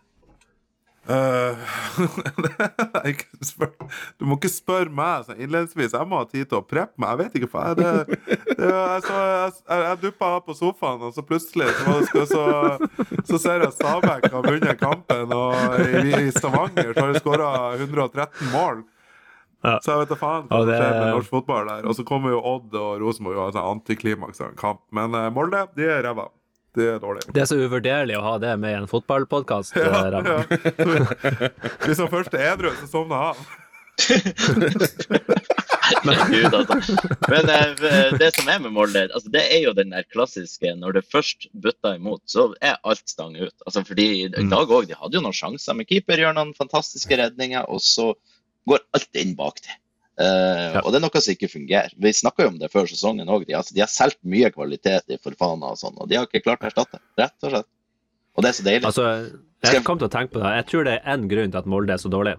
Spør, 3.42 3.72
du 4.20 4.24
må 4.28 4.36
ikke 4.38 4.50
spørre 4.52 4.92
meg 4.94 5.24
så 5.26 5.32
innledningsvis. 5.34 5.92
Jeg 5.96 6.06
må 6.08 6.18
ha 6.20 6.26
tid 6.30 6.46
til 6.46 6.58
å 6.60 6.64
preppe 6.66 6.94
meg. 7.02 7.08
Jeg 7.10 7.18
vet 7.22 7.32
ikke 7.40 7.50
faen. 7.50 7.74
det, 7.80 7.90
det, 8.06 8.68
jeg, 8.70 9.00
så, 9.08 9.16
jeg, 9.18 9.50
jeg, 9.82 9.96
duppa 10.04 10.26
av 10.36 10.40
på 10.46 10.52
sofaen, 10.58 11.00
og 11.08 11.12
så 11.16 11.22
plutselig 11.26 11.68
så, 11.80 11.90
det, 12.14 12.24
så, 12.30 12.42
så 13.32 13.36
ser 13.42 13.56
jeg 13.66 13.72
Stabæk 13.76 14.22
har 14.30 14.42
vunnet 14.46 14.78
kampen, 14.80 15.26
og 15.34 15.52
i, 15.82 15.84
i 16.22 16.24
Stavanger 16.34 16.90
så 16.94 17.00
har 17.00 17.08
de 17.12 17.18
skåra 17.24 17.48
113 17.80 18.52
mål. 18.54 18.76
Ja. 19.62 19.76
Så 19.82 19.88
jeg 19.92 19.98
vet 20.02 20.10
da 20.10 20.16
faen 20.18 20.46
hva 20.50 20.56
som 20.58 20.66
det- 20.70 20.78
skjer 20.80 20.92
med 20.96 21.08
norsk 21.16 21.30
fotball 21.30 21.64
der. 21.70 21.82
Og 21.86 21.92
så 21.98 22.02
kommer 22.06 22.28
jo 22.34 22.40
Odd 22.54 22.70
og 22.78 22.90
Rosenborg 23.02 23.36
og 23.38 23.44
har 23.44 23.50
en 23.60 23.68
antiklimaks 23.76 24.38
av 24.42 24.48
en 24.50 24.58
kamp. 24.58 24.80
Men 24.90 25.08
uh, 25.14 25.20
Molde, 25.34 25.60
de 25.78 25.84
er 25.86 26.02
ræva. 26.06 26.26
De 26.76 26.86
er 26.88 27.00
dårlig. 27.02 27.22
Det 27.34 27.42
er 27.42 27.48
så 27.50 27.58
uvurderlig 27.60 28.16
å 28.16 28.22
ha 28.24 28.36
det 28.40 28.52
med 28.60 28.72
i 28.72 28.78
en 28.82 28.88
fotballpodkast. 28.90 29.76
Ja, 29.82 30.08
ja. 30.08 30.38
Hvis 31.84 32.00
han 32.00 32.08
først 32.12 32.32
er 32.38 32.54
edru, 32.54 32.70
så 32.80 32.86
sovner 32.88 33.28
han. 33.28 33.36
Herregud, 36.02 36.54
altså. 36.56 36.96
Men 37.28 37.50
eh, 37.52 38.14
det 38.18 38.30
som 38.36 38.48
er 38.48 38.62
med 38.64 38.72
Molde, 38.74 39.04
altså, 39.12 39.28
det 39.34 39.42
er 39.52 39.60
jo 39.66 39.74
den 39.76 39.92
der 39.92 40.06
klassiske 40.14 40.72
når 40.78 40.96
det 40.96 41.04
først 41.12 41.48
butter 41.52 41.98
imot, 42.00 42.22
så 42.30 42.48
er 42.64 42.80
alt 42.88 43.04
stang 43.10 43.36
ut. 43.36 43.54
Altså, 43.66 43.84
fordi 43.86 44.08
i 44.24 44.30
dag 44.32 44.72
òg, 44.72 44.88
de 44.88 44.96
hadde 44.98 45.18
jo 45.18 45.24
noen 45.26 45.36
sjanser 45.36 45.76
med 45.78 45.90
keeper, 45.90 46.22
gjør 46.24 46.36
noen 46.38 46.54
fantastiske 46.56 47.20
redninger, 47.20 47.68
og 47.68 47.84
så 47.84 48.12
går 48.70 48.80
alt 48.96 49.20
inn 49.20 49.36
bak 49.38 49.60
det. 49.60 49.76
Eh, 50.22 50.76
Og 50.84 50.92
det 50.92 50.98
er 51.00 51.02
noe 51.06 51.20
som 51.24 51.32
ikke 51.34 51.48
fungerer. 51.50 51.94
Vi 51.98 52.12
snakka 52.14 52.44
jo 52.46 52.52
om 52.52 52.58
det 52.60 52.68
før 52.70 52.86
sesongen 52.90 53.30
òg. 53.32 53.46
De, 53.48 53.56
altså, 53.58 53.74
de 53.74 53.82
har 53.82 53.90
solgt 53.90 54.20
mye 54.22 54.50
kvalitet 54.54 55.10
i 55.10 55.18
Forfana 55.22 55.72
og 55.74 55.80
sånn, 55.80 55.96
og 55.98 56.08
de 56.10 56.18
har 56.20 56.28
ikke 56.28 56.44
klart 56.44 56.62
å 56.62 56.68
erstatte. 56.70 57.00
Rett 57.18 57.36
og 57.48 57.54
slett. 57.56 57.68
Og 58.36 58.44
det 58.44 58.52
er 58.52 58.56
så 58.58 58.66
deilig. 58.68 58.86
Altså, 58.88 59.06
jeg 59.66 59.84
kom 59.86 59.98
til 60.00 60.08
å 60.08 60.12
tenke 60.12 60.34
på 60.36 60.42
det. 60.44 60.52
Jeg 60.60 60.68
tror 60.70 60.86
det 60.88 60.94
er 61.00 61.12
én 61.16 61.28
grunn 61.30 61.52
til 61.52 61.60
at 61.62 61.68
Molde 61.70 61.94
er 61.96 62.00
så 62.02 62.10
dårlig, 62.12 62.36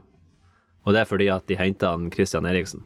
og 0.83 0.95
det 0.95 1.01
er 1.03 1.09
fordi 1.09 1.27
at 1.33 1.45
de 1.47 1.57
henta 1.59 1.91
Christian 2.15 2.47
Eriksen. 2.49 2.81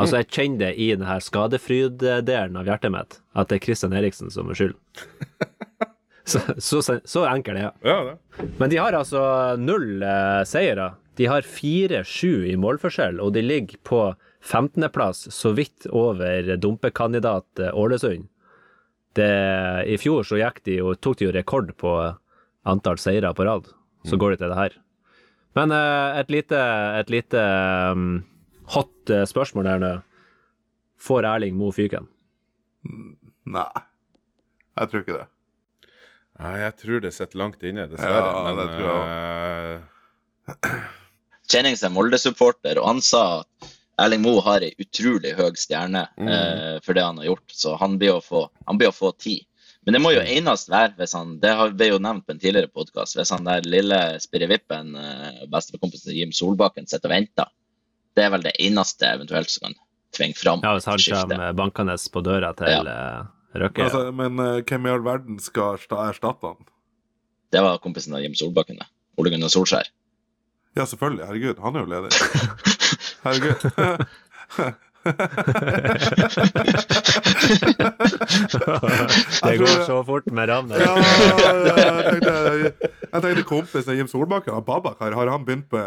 Altså, 0.00 0.22
jeg 0.22 0.30
kjenner 0.32 0.58
det 0.64 0.70
i 0.80 0.86
denne 0.96 1.18
skadefryd-delen 1.20 2.56
av 2.58 2.66
hjertet 2.70 2.94
mitt, 2.94 3.18
at 3.36 3.50
det 3.50 3.58
er 3.58 3.64
Christian 3.66 3.92
Eriksen 3.94 4.32
som 4.32 4.48
er 4.50 4.58
skyld. 4.58 4.78
Så, 6.22 6.38
så, 6.62 6.78
så 7.02 7.24
enkel 7.26 7.56
er 7.58 7.64
jeg. 7.64 7.72
ja 7.90 7.94
det. 8.06 8.44
Men 8.60 8.70
de 8.70 8.76
har 8.78 8.94
altså 8.94 9.22
null 9.58 10.04
uh, 10.06 10.44
seire. 10.46 10.92
De 11.16 11.28
har 11.28 11.44
4-7 11.44 12.46
i 12.48 12.56
målforskjell, 12.56 13.20
og 13.20 13.34
de 13.36 13.42
ligger 13.44 13.80
på 13.84 14.02
15.-plass, 14.42 15.26
så 15.34 15.52
vidt 15.56 15.86
over 15.90 16.54
dumpekandidat 16.56 17.60
eh, 17.60 17.74
Ålesund. 17.78 18.28
Det, 19.12 19.28
I 19.92 19.98
fjor 20.00 20.24
så 20.24 20.38
gikk 20.40 20.62
de 20.64 20.78
jo, 20.80 20.94
tok 20.96 21.18
de 21.20 21.28
jo 21.28 21.34
rekord 21.36 21.74
på 21.76 21.92
antall 22.64 23.00
seire 23.00 23.34
på 23.36 23.44
rad. 23.44 23.68
Så 24.08 24.16
går 24.16 24.32
de 24.32 24.40
til 24.40 24.50
det 24.50 24.58
her. 24.58 24.78
Men 25.58 25.74
eh, 25.76 26.20
et 26.22 26.32
lite, 26.32 26.62
et 26.98 27.12
lite 27.12 27.42
um, 27.92 28.22
hot 28.72 29.12
eh, 29.12 29.26
spørsmål 29.28 29.68
her 29.68 29.82
nå. 29.82 29.92
Får 31.02 31.26
Erling 31.28 31.58
Mo 31.58 31.68
fyken? 31.74 32.08
Nei. 33.52 33.68
Jeg 34.78 34.88
tror 34.88 35.04
ikke 35.04 35.18
det. 35.18 35.28
Nei, 36.40 36.54
jeg 36.62 36.74
tror 36.80 37.04
det 37.04 37.12
sitter 37.12 37.38
langt 37.42 37.62
inne, 37.68 37.84
dessverre. 37.90 38.24
Ja, 38.24 38.42
men 38.46 38.60
det 38.62 38.66
tror 38.78 38.96
eh, 40.72 40.98
Jennings 41.54 41.82
er 41.84 41.90
Molde-supporter, 41.94 42.78
og 42.80 42.86
han 42.86 43.00
sa 43.04 43.22
at 43.40 43.70
Erling 44.00 44.22
Moe 44.24 44.40
har 44.42 44.64
ei 44.64 44.72
utrolig 44.80 45.34
høy 45.36 45.50
stjerne 45.60 46.06
Mm. 46.18 46.28
eh, 46.28 46.80
for 46.80 46.94
det 46.94 47.02
han 47.04 47.18
har 47.18 47.26
gjort, 47.26 47.48
så 47.52 47.76
han 47.78 47.98
blir 47.98 48.14
å 48.16 48.22
få, 48.24 48.48
han 48.66 48.78
blir 48.78 48.88
å 48.88 48.94
få 48.96 49.12
ti. 49.18 49.46
Men 49.84 49.94
det 49.94 50.00
må 50.00 50.12
jo 50.14 50.20
enest 50.22 50.68
være 50.70 50.94
hvis 50.96 51.12
han 51.12 51.38
Det 51.40 51.50
har- 51.56 51.70
ble 51.70 51.88
jo 51.88 51.98
nevnt 51.98 52.24
på 52.26 52.30
en 52.30 52.38
tidligere 52.38 52.70
podkast. 52.72 53.16
Hvis 53.16 53.30
han 53.30 53.44
der 53.44 53.60
lille 53.62 54.18
spirrevippen, 54.20 54.94
eh, 54.96 55.46
bestekompisen 55.46 56.14
Jim 56.14 56.30
Solbakken, 56.30 56.86
sitter 56.88 57.08
og 57.10 57.16
venter. 57.16 57.46
Det 58.14 58.24
er 58.24 58.30
vel 58.30 58.42
det 58.42 58.56
eneste 58.60 59.02
eventuelt 59.02 59.50
som 59.50 59.66
kan 59.72 59.74
tvinge 60.12 60.36
fram 60.36 60.60
Ja, 60.62 60.74
hvis 60.76 60.84
han 60.84 60.98
kommer 61.26 61.52
bankende 61.54 61.96
på 62.12 62.22
døra 62.22 62.54
til 62.56 62.66
ja. 62.86 63.26
Røkke. 63.54 63.84
Altså, 63.84 64.14
men 64.14 64.38
uh, 64.40 64.60
hvem 64.62 64.86
i 64.86 64.90
all 64.90 65.02
verden 65.02 65.38
skal 65.38 65.76
erstatte 65.76 66.42
han? 66.42 66.56
Det 67.50 67.60
var 67.60 67.78
kompisen 67.78 68.14
av 68.14 68.22
Jim 68.22 68.32
Solbakken, 68.34 68.78
det. 68.78 68.86
Ole 69.18 69.30
Gunnar 69.30 69.48
Solskjær. 69.52 69.88
Ja, 70.76 70.84
selvfølgelig. 70.88 71.26
Herregud, 71.26 71.54
han 71.64 71.76
er 71.76 71.80
jo 71.80 71.86
leder. 71.86 72.10
Herregud. 73.24 73.60
det 79.42 79.56
går 79.58 79.84
så 79.86 79.96
fort 80.06 80.26
med 80.32 80.48
Ravner. 80.48 80.76
Ja, 80.80 80.92
jeg 81.76 82.04
tenkte, 82.06 82.34
jeg 83.12 83.22
tenkte 83.24 83.42
kompisen 83.48 83.96
Jim 83.98 84.08
Solbakken, 84.10 84.52
og 84.54 84.64
Babakar, 84.66 85.12
har 85.16 85.30
han 85.32 85.44
begynt 85.44 85.72
med 85.72 85.82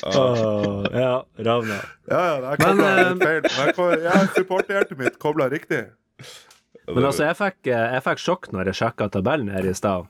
Åh, 0.03 0.85
ja, 0.93 1.13
Ravner. 1.47 1.85
Ja, 2.11 2.21
ja, 2.27 2.37
det 2.41 2.49
er 2.51 2.57
Men, 2.61 2.61
koblet 2.61 2.89
eh, 2.93 3.01
litt 3.09 3.53
feil. 3.57 3.73
Men 3.79 4.01
jeg 4.05 4.29
supporterhjertet 4.37 4.99
mitt 5.01 5.17
kobla 5.23 5.47
riktig. 5.53 5.83
Men 6.89 7.05
altså, 7.07 7.27
jeg 7.29 7.39
fikk, 7.39 7.59
jeg 7.71 8.03
fikk 8.07 8.23
sjokk 8.23 8.49
når 8.53 8.71
jeg 8.73 8.79
sjekka 8.81 9.07
tabellen 9.15 9.53
her 9.55 9.67
i 9.69 9.75
stad, 9.77 10.09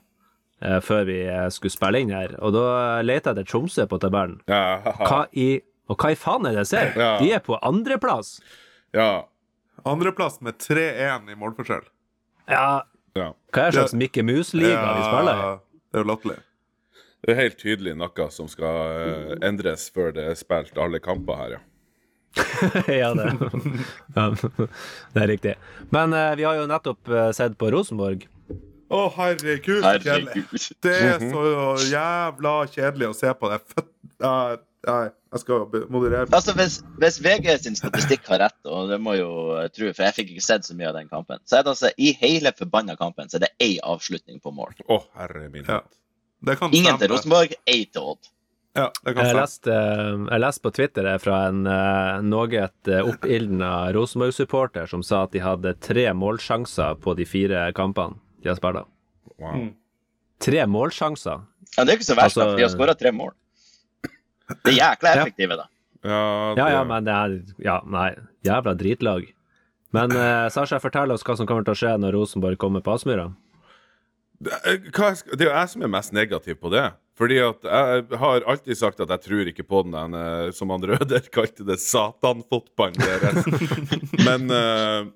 eh, 0.63 0.79
før 0.81 1.03
vi 1.09 1.19
eh, 1.27 1.45
skulle 1.53 1.73
spille 1.73 2.01
inn 2.01 2.13
her. 2.15 2.33
Og 2.41 2.55
da 2.55 2.63
lette 3.05 3.29
jeg 3.29 3.37
etter 3.37 3.49
Tromsø 3.51 3.85
på 3.91 3.99
tabellen. 4.01 4.39
ja, 4.49 4.79
Hva 5.03 5.25
i, 5.37 5.49
og 5.91 5.99
hva 5.99 6.13
i 6.15 6.17
faen 6.17 6.47
er 6.49 6.55
det 6.57 6.63
jeg 6.63 6.71
ser? 6.71 6.95
Ja. 6.97 7.11
De 7.21 7.29
er 7.37 7.43
på 7.45 7.59
andreplass! 7.61 8.39
ja, 8.95 9.25
Andreplass 9.89 10.37
med 10.45 10.61
3-1 10.63 11.31
i 11.33 11.35
målforskjell. 11.35 11.83
Ja, 12.47 12.85
ja. 13.17 13.29
hva 13.51 13.63
er 13.65 13.73
det 13.73 13.81
slags 13.81 13.95
Mikke 13.99 14.23
Mus-liga 14.23 14.79
vi 14.95 15.01
spiller 15.09 15.41
i? 15.41 15.47
det 15.91 15.99
er 15.99 16.03
jo 16.05 16.07
latterlig. 16.07 16.37
Det 17.23 17.31
er 17.33 17.39
helt 17.39 17.57
tydelig 17.59 17.93
noe 17.99 18.27
som 18.31 18.47
skal 18.51 18.79
eh, 19.03 19.33
endres 19.47 19.89
før 19.95 20.13
det 20.15 20.23
er 20.31 20.37
spilt 20.39 20.79
alle 20.79 21.01
kamper 21.03 21.39
her, 21.41 21.55
ja. 21.57 21.61
ja, 23.01 23.13
det. 23.13 23.29
ja, 24.15 24.27
det 25.13 25.23
er 25.23 25.27
riktig. 25.27 25.55
Men 25.93 26.13
eh, 26.17 26.35
vi 26.39 26.45
har 26.47 26.57
jo 26.57 26.67
nettopp 26.69 27.09
eh, 27.11 27.31
sett 27.35 27.57
på 27.59 27.71
Rosenborg. 27.73 28.27
Å, 28.93 29.01
herregud, 29.15 29.81
så 29.81 29.95
kjedelig. 29.97 30.43
Herregud. 30.43 30.69
Det 30.85 30.93
er 30.93 31.23
så 31.31 31.43
jævla 31.89 32.53
kjedelig 32.69 33.09
å 33.09 33.17
se 33.17 33.33
på. 33.37 33.49
Det 33.53 33.59
født... 33.73 33.89
Nei, 34.23 34.57
nei, 34.87 35.03
jeg 35.33 35.41
skal 35.41 35.63
moderere 35.89 36.27
meg. 36.27 36.35
Altså, 36.37 36.53
hvis, 36.57 36.77
hvis 37.01 37.17
VG 37.25 37.55
sin 37.63 37.77
statistikk 37.79 38.29
har 38.29 38.43
rett, 38.45 38.59
og 38.69 38.91
det 38.91 38.99
må 39.01 39.15
jo 39.17 39.31
jeg 39.57 39.73
tro, 39.73 39.89
for 39.97 40.05
jeg 40.05 40.17
fikk 40.19 40.35
ikke 40.35 40.45
sett 40.45 40.69
så 40.69 40.77
mye 40.77 40.91
av 40.91 40.99
den 40.99 41.09
kampen, 41.09 41.41
så 41.49 41.59
er 41.59 41.65
det 41.65 41.73
altså 41.73 41.91
i 41.97 42.13
hele 42.21 42.53
forbanna 42.57 42.97
kampen 42.99 43.31
så 43.31 43.39
er 43.39 43.47
det 43.47 43.53
én 43.65 43.81
avslutning 43.95 44.37
på 44.43 44.53
mål. 44.53 44.77
Å, 44.85 45.01
herre 45.17 45.49
min 45.49 45.65
Ja. 45.65 45.81
hatt. 45.81 45.97
Det 46.43 46.57
kan 46.59 46.73
Ingen 46.75 46.97
til 46.99 47.07
stemme. 47.07 47.13
Rosenborg, 47.15 47.57
én 47.71 47.85
til 47.89 48.13
Odd. 48.13 48.29
Ja, 48.73 48.87
det 49.05 49.13
kan 49.13 49.27
Jeg 49.27 49.37
leste, 49.37 49.73
jeg 50.31 50.41
leste 50.41 50.63
på 50.65 50.71
Twitter 50.73 51.07
fra 51.21 51.43
en 51.51 51.59
uh, 51.69 52.23
noe 52.25 52.63
oppildna 53.05 53.69
Rosenborg-supporter 53.93 54.89
som 54.89 55.03
sa 55.05 55.23
at 55.27 55.35
de 55.35 55.43
hadde 55.43 55.75
tre 55.83 56.07
målsjanser 56.17 56.97
på 57.03 57.13
de 57.19 57.27
fire 57.29 57.67
kampene 57.77 58.17
de 58.41 58.49
har 58.49 58.57
spilt. 58.57 58.87
Wow. 59.37 59.53
Mm. 59.59 59.69
Tre 60.43 60.65
målsjanser? 60.65 61.45
Ja, 61.77 61.85
det 61.85 61.93
er 61.93 61.99
ikke 61.99 62.09
så 62.09 62.17
verst, 62.17 62.33
Altså, 62.33 62.41
da, 62.41 62.49
for 62.49 62.57
de 62.57 62.65
har 62.65 62.73
skåra 62.73 62.97
tre 62.97 63.13
mål. 63.13 63.31
Det 64.65 64.73
er 64.73 64.79
jækla 64.79 65.13
Ja. 65.13 65.21
effektive, 65.21 65.55
da. 65.61 65.69
Ja, 66.03 66.23
Ja, 66.57 66.67
ja, 66.73 66.83
men 66.83 67.05
det 67.05 67.13
er 67.13 67.37
Ja, 67.63 67.77
nei, 67.85 68.09
jævla 68.43 68.73
dritlag. 68.75 69.29
Men 69.93 70.11
eh, 70.11 70.49
Sasha, 70.49 70.79
fortell 70.81 71.11
oss 71.13 71.23
hva 71.23 71.37
som 71.37 71.47
kommer 71.47 71.63
til 71.63 71.73
å 71.75 71.77
skje 71.77 71.93
når 72.01 72.17
Rosenborg 72.17 72.57
kommer 72.57 72.81
på 72.81 72.95
Aspmyra. 72.97 73.29
Det 74.41 74.51
hva 74.91 75.13
det 75.37 75.45
er 75.45 75.45
jo 75.45 75.53
jeg 75.53 75.69
som 75.69 75.85
er 75.85 75.87
mest 75.93 76.11
negativ 76.11 76.57
på 76.59 76.71
det. 76.73 76.91
Fordi 77.19 77.37
at 77.45 77.67
jeg 77.67 78.19
har 78.19 78.45
alltid 78.49 78.77
sagt 78.79 79.01
at 79.03 79.11
jeg 79.13 79.21
tror 79.27 79.49
ikke 79.51 79.65
på 79.69 79.83
den, 79.85 79.93
den 79.93 80.15
eh, 80.17 80.51
som 80.57 80.71
han 80.73 80.81
Røder 80.89 81.27
kalte 81.35 81.65
det, 81.67 81.77
satanfotballen 81.83 82.97
deres. 82.97 83.45
Men 84.27 84.49
uh, 84.49 85.11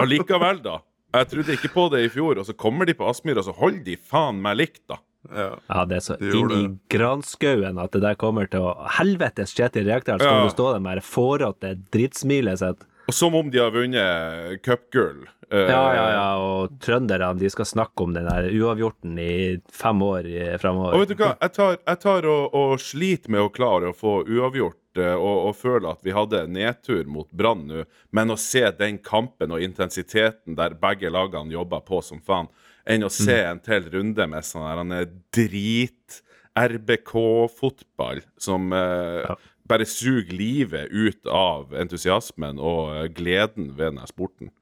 allikevel, 0.00 0.62
da. 0.64 0.78
Jeg 1.14 1.28
trodde 1.30 1.54
ikke 1.54 1.70
på 1.74 1.84
det 1.92 2.04
i 2.06 2.10
fjor, 2.10 2.40
og 2.40 2.46
så 2.48 2.54
kommer 2.58 2.88
de 2.88 2.96
på 2.98 3.06
Aspmyr, 3.06 3.38
og 3.38 3.46
så 3.46 3.54
holder 3.54 3.84
de 3.86 3.98
faen 4.00 4.40
meg 4.42 4.56
likt, 4.58 4.82
da. 4.90 4.98
Ja. 5.30 5.50
Ja, 5.70 5.84
det 5.88 5.96
er 5.96 6.02
så 6.04 6.16
De 6.20 6.32
inn 6.36 6.50
i 6.52 6.64
granskauen 6.92 7.78
at 7.80 7.94
det 7.96 8.02
der 8.04 8.16
kommer 8.20 8.48
til 8.52 8.60
å 8.66 8.74
Helvetes 8.98 9.54
Kjetil 9.56 9.86
Rekdal, 9.88 10.20
skal 10.20 10.40
Ja. 10.42 10.48
du 10.48 10.52
stå 10.52 10.66
der 10.74 10.82
med 10.84 10.98
det 11.00 11.04
fårete 11.06 11.70
dritsmilet 11.94 12.60
sitt. 12.60 12.82
Og 13.04 13.14
som 13.14 13.34
om 13.36 13.50
de 13.52 13.60
har 13.60 13.72
vunnet 13.74 14.62
cupgull. 14.64 15.26
Uh, 15.52 15.58
Ja, 15.68 15.82
ja, 15.94 16.04
ja, 16.14 16.28
og 16.40 16.78
trønderne 16.80 17.34
de 17.38 17.50
skal 17.52 17.68
snakke 17.68 18.06
om 18.06 18.14
den 18.16 18.24
der 18.26 18.48
uavgjorten 18.48 19.18
i 19.20 19.34
fem 19.72 20.00
år 20.02 20.28
framover. 20.62 20.96
Og 20.96 21.04
vet 21.04 21.12
du 21.12 21.20
hva, 21.20 21.34
jeg 21.42 21.52
tar, 21.58 21.76
jeg 21.84 22.00
tar 22.00 22.28
og, 22.32 22.56
og 22.56 22.72
sliter 22.80 23.34
med 23.34 23.44
å 23.44 23.52
klare 23.52 23.92
å 23.92 23.96
få 23.96 24.16
uavgjort 24.24 25.02
eh, 25.02 25.12
og, 25.12 25.50
og 25.50 25.56
føle 25.60 25.92
at 25.92 26.00
vi 26.06 26.16
hadde 26.16 26.46
nedtur 26.48 27.04
mot 27.12 27.28
Brann 27.30 27.66
nå, 27.68 27.84
men 28.16 28.32
å 28.32 28.40
se 28.40 28.64
den 28.78 28.98
kampen 29.04 29.52
og 29.52 29.62
intensiteten 29.62 30.56
der 30.56 30.78
begge 30.80 31.12
lagene 31.12 31.52
jobber 31.54 31.84
på 31.84 32.00
som 32.02 32.24
faen, 32.24 32.48
enn 32.88 33.04
å 33.04 33.12
se 33.12 33.36
en 33.44 33.60
til 33.64 33.86
runde 33.92 34.26
med 34.28 34.44
sånn 34.48 34.96
drit 35.32 36.22
RBK-fotball 36.54 38.22
som 38.38 38.72
uh, 38.72 39.24
Ja. 39.28 39.36
Bare 39.68 39.86
suger 39.88 40.34
livet 40.36 40.92
ut 40.92 41.26
av 41.30 41.72
entusiasmen 41.80 42.60
og 42.60 42.92
eh, 42.96 43.08
gleden 43.16 43.72
ved 43.72 43.92
denne 43.92 44.06
sporten. 44.10 44.52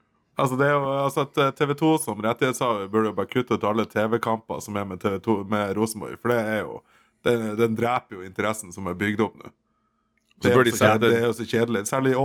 Altså, 0.40 0.56
det 0.56 0.66
er 0.70 0.76
jo, 0.78 0.92
altså 0.96 1.26
at 1.26 1.56
TV 1.58 1.74
2 1.76 1.90
som 2.00 2.22
rettighetshaver 2.24 2.86
burde 2.90 3.10
jo 3.10 3.16
bare 3.18 3.28
kutte 3.30 3.58
ut 3.58 3.66
alle 3.68 3.84
TV-kamper 3.84 4.62
som 4.64 4.78
er 4.80 4.86
med, 4.88 5.02
TV 5.02 5.18
2, 5.20 5.42
med 5.50 5.74
Rosenborg, 5.76 6.16
for 6.22 6.32
det 6.32 6.38
er 6.40 6.62
jo 6.62 6.78
den, 7.26 7.50
den 7.58 7.76
dreper 7.78 8.16
jo 8.16 8.24
interessen 8.26 8.72
som 8.74 8.88
er 8.88 8.96
bygd 8.98 9.20
opp 9.26 9.36
nå. 9.38 9.52
Det 10.42 10.50
er, 10.50 10.58
jo 10.58 10.72
så 10.74 10.88
kjedelig, 10.88 11.46
kjedelig. 11.52 11.82
Særlig 11.86 12.16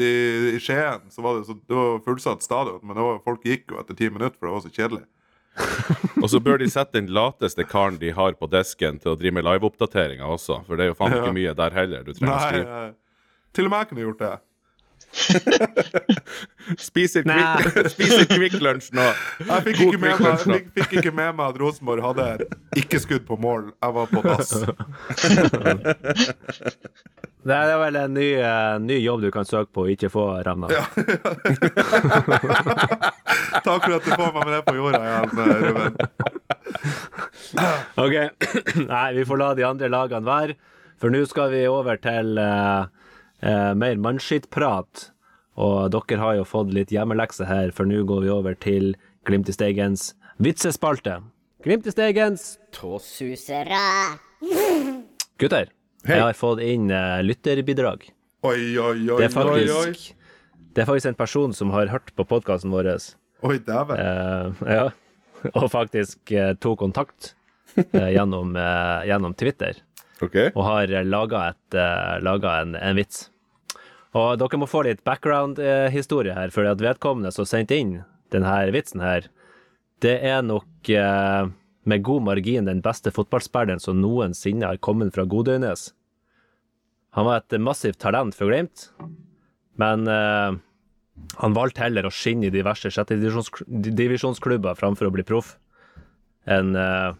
i, 0.00 0.10
i, 0.54 0.60
Skien 0.62 1.10
så 1.12 1.24
var 1.24 1.36
det, 1.36 1.44
så, 1.48 1.56
det 1.68 1.76
var 1.76 1.98
fullsatt 2.06 2.44
stadion, 2.44 2.80
men 2.82 2.96
det 2.96 3.04
var, 3.04 3.18
folk 3.24 3.44
gikk 3.44 3.74
jo 3.74 3.80
etter 3.82 3.98
ti 3.98 4.08
minutter, 4.08 4.38
for 4.38 4.48
det 4.48 4.54
var 4.54 4.64
så 4.64 4.72
kjedelig. 4.72 5.02
Og 6.22 6.28
så 6.32 6.40
bør 6.42 6.60
de 6.60 6.68
sette 6.72 6.96
den 6.98 7.08
lateste 7.12 7.64
karen 7.68 7.98
de 8.00 8.12
har 8.16 8.36
på 8.38 8.48
desken 8.50 9.00
til 9.02 9.12
å 9.12 9.16
drive 9.18 9.36
med 9.38 9.46
liveoppdateringer 9.46 10.26
også, 10.36 10.62
for 10.66 10.78
det 10.78 10.86
er 10.86 10.92
jo 10.92 10.98
faen 10.98 11.16
ikke 11.16 11.34
mye 11.36 11.54
der 11.56 11.76
heller 11.76 12.06
du 12.06 12.12
trenger 12.12 12.34
å 12.34 12.44
skrive. 12.46 12.84
Til 13.56 13.68
og 13.68 13.72
med 13.72 13.84
jeg 13.84 13.90
kunne 13.92 14.06
gjort 14.06 14.22
det. 14.24 14.32
Spiser. 16.88 17.22
Kvikk, 17.22 17.88
spiser 17.94 18.26
Kvikk 18.30 18.56
Lunsj 18.62 18.90
nå. 18.96 19.06
Jeg 19.40 19.64
fikk 19.68 19.80
ikke, 19.86 20.00
med 20.02 20.20
meg, 20.20 20.38
fikk, 20.42 20.66
fikk 20.76 20.92
ikke 21.00 21.12
med 21.14 21.36
meg 21.38 21.44
at 21.52 21.60
Rosenborg 21.62 22.02
hadde 22.04 22.26
ikke 22.76 23.00
skudd 23.02 23.24
på 23.28 23.38
mål. 23.40 23.70
Jeg 23.82 23.90
var 23.96 24.06
på 24.12 24.20
dass. 24.26 24.52
Det 27.46 27.54
er 27.54 27.76
vel 27.78 27.94
en 28.00 28.10
ny, 28.10 28.26
uh, 28.42 28.74
ny 28.82 28.96
jobb 28.98 29.20
du 29.22 29.28
kan 29.30 29.46
søke 29.46 29.70
på 29.70 29.84
og 29.84 29.90
ikke 29.92 30.08
få, 30.10 30.24
Ravna. 30.42 30.66
Takk 33.62 33.84
for 33.84 33.94
at 33.94 34.02
du 34.02 34.10
får 34.10 34.32
meg 34.34 34.42
med 34.42 34.50
det 34.50 34.62
på 34.66 34.74
jorda 34.74 35.02
igjen, 35.06 35.30
Ruben. 35.62 35.94
Ok, 38.02 38.14
nei, 38.90 39.06
vi 39.14 39.24
får 39.28 39.40
la 39.40 39.52
de 39.54 39.66
andre 39.68 39.88
lagene 39.92 40.26
være, 40.26 40.56
for 40.98 41.14
nå 41.14 41.22
skal 41.30 41.52
vi 41.54 41.62
over 41.70 42.02
til 42.02 42.34
eh, 42.42 43.05
eh, 43.46 43.72
mer 43.78 44.00
mannskittprat. 44.02 45.10
Og 45.56 45.94
dere 45.94 46.20
har 46.20 46.36
jo 46.40 46.44
fått 46.44 46.74
litt 46.76 46.92
hjemmelekse 46.92 47.46
her, 47.48 47.72
for 47.72 47.88
nå 47.88 48.02
går 48.08 48.26
vi 48.26 48.32
over 48.32 48.58
til 48.60 48.92
Glimt 49.26 49.48
i 49.48 49.54
Steigens 49.56 50.10
vitsespalte. 50.42 51.20
Glimt 51.64 51.88
i 51.88 51.94
Steigens 51.94 52.58
Tåsusere. 52.76 53.80
Gutter, 55.40 55.72
jeg 56.06 56.22
har 56.22 56.36
fått 56.36 56.60
inn 56.64 56.90
eh, 56.92 57.22
lytterbidrag. 57.24 58.04
Oi, 58.46 58.76
oi, 58.78 59.00
oi, 59.08 59.16
Det 59.16 59.30
er 59.30 59.40
oi, 59.40 59.64
oi. 59.64 59.64
faktisk, 59.64 60.12
det 60.76 60.84
er 60.84 60.90
faktisk 60.90 61.10
en 61.10 61.18
person 61.18 61.56
som 61.56 61.72
har 61.74 61.90
hørt 61.90 62.12
på 62.14 62.28
podkasten 62.28 62.70
vår. 62.74 62.92
Oi, 63.48 63.56
dæven. 63.64 63.96
Eh, 63.96 64.62
ja. 64.76 64.86
Og 65.58 65.70
faktisk 65.72 66.32
eh, 66.32 66.52
tok 66.60 66.78
kontakt 66.84 67.34
eh, 67.76 68.12
gjennom, 68.14 68.54
eh, 68.56 69.08
gjennom 69.08 69.34
Twitter. 69.36 69.82
Okay. 70.16 70.48
og 70.54 70.62
har 70.64 70.92
laga 71.04 71.40
uh, 71.76 72.60
en, 72.62 72.70
en 72.80 72.96
vits. 72.96 73.26
Og 74.16 74.38
dere 74.40 74.60
må 74.60 74.68
få 74.70 74.84
litt 74.86 75.04
background-historie 75.04 76.36
her, 76.36 76.52
for 76.54 76.68
at 76.68 76.80
vedkommende 76.80 77.32
som 77.34 77.48
sendte 77.48 77.76
inn 77.76 77.98
denne 78.32 78.54
vitsen 78.74 79.02
her, 79.04 79.28
det 80.04 80.16
er 80.24 80.42
nok 80.44 80.88
eh, 80.92 81.48
med 81.88 82.04
god 82.04 82.24
margin 82.26 82.68
den 82.68 82.82
beste 82.84 83.12
fotballspilleren 83.14 83.80
som 83.82 84.00
noensinne 84.00 84.68
har 84.68 84.80
kommet 84.82 85.14
fra 85.14 85.24
Godøynes. 85.28 85.90
Han 87.16 87.28
var 87.28 87.40
et 87.40 87.56
massivt 87.62 88.00
talent 88.02 88.36
for 88.36 88.50
Glimt, 88.50 88.90
men 89.80 90.08
eh, 90.10 90.56
han 91.40 91.56
valgte 91.56 91.84
heller 91.84 92.08
å 92.08 92.12
skinne 92.12 92.48
i 92.48 92.54
diverse 92.54 92.90
sjettedivisjonsklubber 92.92 94.76
framfor 94.76 95.08
å 95.08 95.14
bli 95.14 95.24
proff. 95.28 95.54
En, 96.44 96.74
eh, 96.76 97.12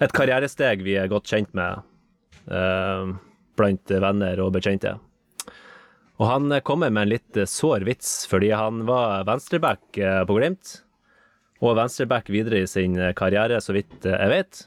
et 0.00 0.14
karrieresteg 0.16 0.84
vi 0.84 0.96
er 1.00 1.10
godt 1.12 1.28
kjent 1.32 1.52
med 1.56 1.84
eh, 2.48 3.12
blant 3.56 3.96
venner 4.06 4.44
og 4.44 4.54
bekjente. 4.56 4.96
Og 6.16 6.28
han 6.30 6.52
eh, 6.52 6.64
kommer 6.64 6.92
med 6.92 7.06
en 7.06 7.12
litt 7.12 7.36
eh, 7.36 7.48
sår 7.48 7.84
vits, 7.88 8.24
fordi 8.30 8.52
han 8.56 8.84
var 8.88 9.26
venstreback 9.28 9.98
eh, 10.00 10.22
på 10.28 10.38
Glimt. 10.38 10.80
Og 11.64 11.76
venstreback 11.78 12.30
videre 12.32 12.62
i 12.62 12.68
sin 12.68 12.96
karriere, 13.16 13.62
så 13.64 13.72
vidt 13.72 14.04
jeg 14.04 14.28
vet. 14.28 14.58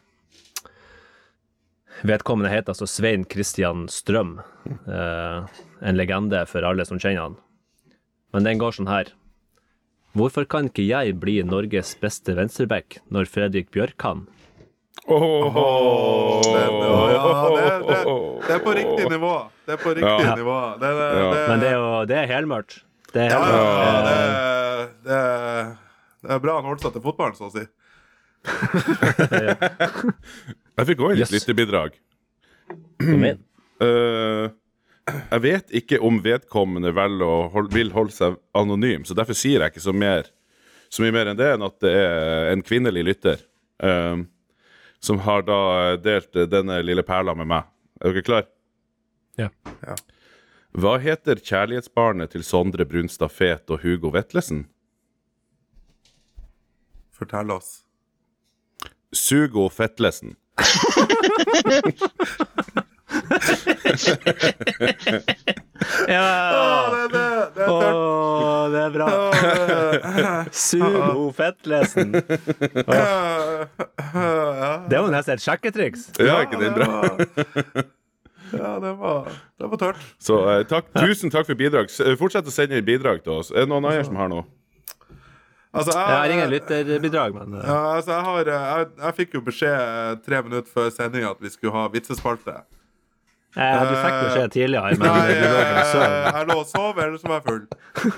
Vedkommende 2.02 2.50
heter 2.50 2.74
altså 2.74 2.88
Svein 2.89 3.28
Christian 3.30 3.84
Strøm. 3.91 4.39
En 4.89 6.00
legende 6.00 6.39
for 6.50 6.66
alle 6.66 6.88
som 6.89 6.97
kjenner 6.97 7.28
han. 7.28 7.36
Men 8.34 8.47
den 8.47 8.62
går 8.62 8.74
sånn 8.74 8.89
her. 8.89 9.12
Hvorfor 10.18 10.50
kan 10.50 10.72
ikke 10.72 10.88
jeg 10.88 11.20
bli 11.22 11.38
Norges 11.45 11.93
beste 12.02 12.34
venstreback 12.39 13.04
når 13.14 13.30
Fredrik 13.30 13.70
Den, 15.08 16.76
ja, 16.84 17.50
det, 17.56 17.64
det, 17.88 18.00
det 18.47 18.54
er 18.56 18.60
på 18.64 18.72
riktig 18.76 19.06
nivå. 19.10 19.34
Det 19.66 19.72
er 19.74 19.78
på 19.82 19.89
riktig 19.95 20.26
Ja. 20.28 20.36
nivå. 20.36 20.58
Det, 20.82 20.88
det, 21.00 21.08
Ja. 21.20 21.26
det, 21.34 21.41
Men 21.50 21.60
det 21.64 21.70
er 21.70 21.74
jo 21.78 22.06
det 22.10 22.18
er 22.18 22.26
helmørkt. 22.30 22.74
Det 23.14 23.22
er 23.22 23.26
ja, 23.30 23.32
helmørkt. 23.39 23.80
ja, 23.86 23.91
det, 24.06 24.18
det, 25.08 25.20
det 26.24 26.30
er 26.36 26.39
bra 26.43 26.54
han 26.60 26.66
holdt 26.70 26.82
seg 26.86 26.91
til 26.93 27.02
fotballen, 27.06 27.36
så 27.39 27.43
å 27.50 27.52
si. 27.56 27.64
Jeg 30.80 30.86
fikk 30.88 31.00
òg 31.04 31.12
et 31.16 31.20
Yes. 31.26 31.32
lyttebidrag. 31.36 31.91
Kom 33.04 33.24
inn. 33.32 33.39
Eh, 33.80 34.45
jeg 35.32 35.41
vet 35.41 35.70
ikke 35.72 36.02
om 36.04 36.20
vedkommende 36.22 36.91
hold, 36.91 37.72
vil 37.72 37.91
holde 37.95 38.12
seg 38.12 38.36
anonym, 38.54 39.06
så 39.08 39.16
derfor 39.16 39.34
sier 39.39 39.62
jeg 39.64 39.72
ikke 39.72 39.80
så, 39.86 39.93
mer, 39.95 40.24
så 40.91 41.00
mye 41.02 41.12
mer 41.16 41.26
enn 41.32 41.38
det 41.39 41.47
enn 41.54 41.64
at 41.64 41.80
det 41.80 41.93
er 41.95 42.52
en 42.52 42.60
kvinnelig 42.62 43.04
lytter 43.08 43.38
eh, 43.82 44.18
som 45.00 45.20
har 45.26 45.41
da 45.47 45.60
delt 45.97 46.34
denne 46.52 46.82
lille 46.84 47.04
perla 47.04 47.36
med 47.36 47.47
meg. 47.50 47.64
Er 48.02 48.14
dere 48.14 48.24
klar? 48.26 48.45
Ja. 49.39 49.50
Ja. 49.86 49.95
Hva 50.80 50.97
heter 51.02 51.36
kjærlighetsbarnet 51.41 52.32
til 52.36 52.43
Sondre 52.45 52.86
Brunstad 52.86 53.32
Fet 53.34 53.72
og 53.74 53.82
Hugo 53.84 54.12
Vetlesen? 54.14 54.68
Fortell 57.16 57.52
oss. 57.52 57.84
Sugo 59.12 59.70
Fetlesen. 59.74 60.36
Ja! 66.10 66.90
det, 66.92 67.04
det, 67.14 67.26
det 67.56 67.64
er 67.64 67.70
tørt. 67.70 67.96
Åh, 67.96 68.64
det 68.74 68.82
er 68.84 68.92
bra. 68.96 69.08
Ja, 70.20 70.34
Sumo 70.52 71.30
Fettlesen. 71.38 72.12
ja, 72.90 73.14
ja. 74.14 74.74
Det 74.90 75.00
var 75.02 75.10
nesten 75.14 75.38
et 75.38 75.44
sjekketriks. 75.46 76.10
Ja, 76.20 76.42
ikke 76.46 76.60
det 76.62 76.72
bra? 76.76 76.90
Ja, 78.50 78.72
det 78.82 78.94
var, 78.98 79.28
det 79.62 79.68
var 79.70 79.78
tørt. 79.82 80.00
Så 80.18 80.40
eh, 80.50 80.64
takk, 80.70 80.88
tusen 80.98 81.30
takk 81.34 81.46
for 81.50 81.58
bidrag. 81.60 81.92
Eh, 82.02 82.16
Fortsett 82.18 82.48
å 82.50 82.54
sende 82.54 82.80
inn 82.80 82.88
bidrag 82.88 83.22
til 83.26 83.36
oss. 83.40 83.52
Er 83.54 83.68
det 83.68 83.70
noen 83.70 83.86
andre 83.86 84.08
som 84.08 84.18
har 84.18 84.32
noe? 84.32 84.48
Altså, 85.70 85.94
Jeg 85.94 86.16
har 86.18 86.32
ingen 86.34 86.50
lytterbidrag, 86.50 87.36
men 87.38 87.60
eh, 87.60 87.68
Ja, 87.70 87.78
altså, 88.00 88.16
jeg, 88.16 88.26
har, 88.26 88.50
eh, 88.50 88.64
jeg, 88.72 88.88
jeg 89.06 89.18
fikk 89.20 89.36
jo 89.38 89.44
beskjed 89.46 90.24
tre 90.26 90.40
minutter 90.48 90.72
før 90.74 90.90
sending 90.96 91.28
at 91.30 91.38
vi 91.46 91.52
skulle 91.54 91.76
ha 91.78 91.84
vitsespalte. 91.94 92.56
Eh, 93.56 93.84
Du 93.89 93.93
fikk 93.95 94.18
beskjed 94.24 94.56
tidligere, 94.56 94.95
men 95.00 95.14
Nei, 95.14 95.36
jeg, 95.36 95.93
jeg 96.26 96.50
lå 96.50 96.58
og 96.62 96.68
sov, 96.70 97.00
eller 97.00 97.18
så 97.22 97.32
var 97.32 97.39
jeg 97.39 97.45
full. 97.47 97.64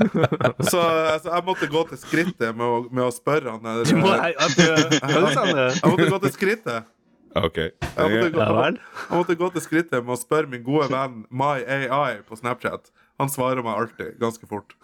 Så 0.72 0.82
altså, 0.82 1.30
jeg 1.32 1.46
måtte 1.48 1.70
gå 1.72 1.84
til 1.92 2.02
skrittet 2.02 2.58
med 2.58 2.66
å, 2.66 2.80
med 2.92 3.06
å 3.08 3.12
spørre 3.16 3.56
han 3.56 3.70
Eller, 3.74 3.88
Du 3.88 4.02
må 4.02 4.16
jeg, 4.16 4.36
jeg? 4.60 5.00
Jeg 5.02 5.94
måtte 5.94 6.10
gå 6.16 6.22
til 6.26 6.36
skrittet. 6.36 6.90
OK. 7.32 7.58
Jeg 7.62 7.72
måtte, 7.96 8.32
gå, 8.36 8.44
jeg 8.44 9.16
måtte 9.16 9.38
gå 9.40 9.50
til 9.56 9.64
skrittet 9.64 10.04
med 10.04 10.18
å 10.18 10.20
spørre 10.20 10.52
min 10.52 10.64
gode 10.66 10.90
venn 10.92 11.24
MyAI 11.32 12.22
på 12.28 12.36
Snapchat. 12.40 12.92
Han 13.22 13.32
svarer 13.32 13.64
meg 13.64 13.78
alltid 13.78 14.18
ganske 14.20 14.48
fort. 14.50 14.76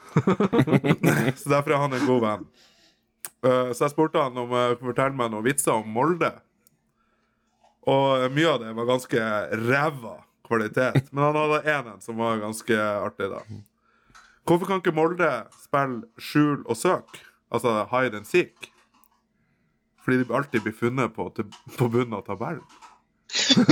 så 1.39 1.51
derfor 1.51 1.73
er 1.73 1.81
han 1.81 1.95
en 1.97 2.05
god 2.07 2.23
venn. 2.23 2.45
Eh, 3.43 3.71
så 3.73 3.87
jeg 3.87 3.93
spurte 3.95 4.21
han 4.21 4.37
om 4.39 4.53
å 4.53 4.67
fortelle 4.79 5.17
meg 5.17 5.33
noen 5.33 5.45
vitser 5.47 5.75
om 5.75 5.89
Molde. 5.91 6.31
Og 7.87 8.27
mye 8.35 8.53
av 8.53 8.63
det 8.63 8.73
var 8.77 8.89
ganske 8.89 9.27
ræva 9.67 10.15
kvalitet. 10.47 11.11
Men 11.11 11.27
han 11.29 11.37
hadde 11.41 11.61
én 11.75 11.93
en 11.93 12.01
som 12.03 12.17
var 12.19 12.41
ganske 12.41 12.79
artig, 12.79 13.29
da. 13.33 13.43
Hvorfor 14.47 14.69
kan 14.69 14.79
ikke 14.81 14.95
Molde 14.95 15.31
spille 15.59 16.07
skjul 16.23 16.61
og 16.65 16.77
søk? 16.79 17.19
Altså 17.51 17.85
hide 17.91 18.17
and 18.19 18.27
seek? 18.27 18.71
Fordi 20.03 20.21
de 20.23 20.35
alltid 20.35 20.63
blir 20.63 20.75
funnet 20.75 21.11
på, 21.15 21.27
på 21.77 21.89
bunnen 21.91 22.15
av 22.15 22.23
tabellen. 22.27 22.63
Å, 23.27 23.65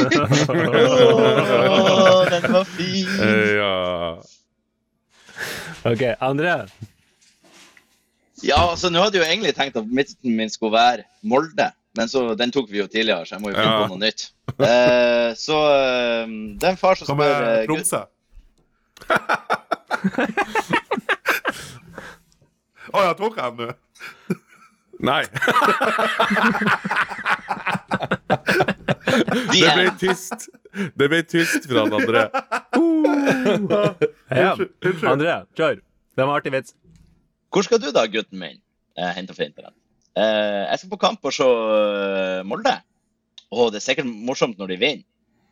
den 2.28 2.50
var 2.52 2.66
fin! 2.68 3.08
Ja. 3.56 4.20
OK, 5.88 6.04
André. 6.20 6.58
Ja, 8.44 8.60
altså, 8.68 8.92
nå 8.92 9.00
hadde 9.00 9.16
jeg 9.20 9.24
jo 9.24 9.30
egentlig 9.32 9.56
tenkt 9.56 9.80
at 9.80 9.88
midten 9.88 10.36
min 10.36 10.52
skulle 10.52 10.76
være 10.76 11.08
Molde. 11.24 11.72
Men 11.98 12.10
så, 12.12 12.26
den 12.36 12.52
tok 12.52 12.68
vi 12.72 12.80
jo 12.82 12.88
tidligere, 12.92 13.26
så 13.26 13.36
jeg 13.38 13.42
må 13.44 13.50
jo 13.52 13.56
finne 13.56 13.72
Ja. 13.72 13.84
på 13.86 13.92
noe 13.94 14.02
nytt. 14.04 14.26
Eh, 14.60 15.30
så 15.40 15.58
eh, 15.72 16.26
det 16.60 16.64
er 16.68 16.74
en 16.74 16.78
far 16.82 16.96
som 17.00 17.08
Hva 17.08 17.16
spør 17.16 17.40
med 17.40 17.48
eh, 17.48 17.66
Gud- 17.66 17.76
Tromsø? 17.76 18.02
Å 22.96 23.02
ja, 23.08 23.14
tok 23.18 23.38
jeg 23.40 23.58
den 23.58 23.68
nå? 23.68 23.74
Nei. 25.06 25.24
Det 29.52 29.72
ble 29.76 29.88
tyst. 30.00 30.46
Det 30.96 31.08
ble 31.12 31.20
tyst 31.28 31.68
fra 31.70 31.84
den 31.88 31.96
andre. 32.00 32.22
Ja. 34.32 34.54
Unnskyld, 34.56 34.72
unnskyld. 34.84 35.10
André, 35.12 35.36
kjør. 35.60 35.82
Det 36.16 36.22
var 36.24 36.30
en 36.32 36.36
artig 36.40 36.54
vits. 36.56 36.76
Hvor 37.52 37.64
skal 37.68 37.80
du 37.84 37.90
da, 37.96 38.06
gutten 38.12 38.40
min? 38.42 38.58
Eh, 39.00 39.12
Hente 39.18 39.36
fra 39.36 39.46
internett. 39.48 39.76
Eh, 40.16 40.64
jeg 40.70 40.80
skal 40.80 40.92
på 40.94 41.02
kamp 41.02 41.20
og 41.28 41.34
se 41.36 41.44
eh, 41.44 42.46
Molde. 42.48 42.76
Og 43.56 43.72
det 43.72 43.78
er 43.82 43.86
sikkert 43.88 44.08
morsomt 44.08 44.58
når 44.60 44.68
de 44.72 44.78
vinner. 44.80 45.04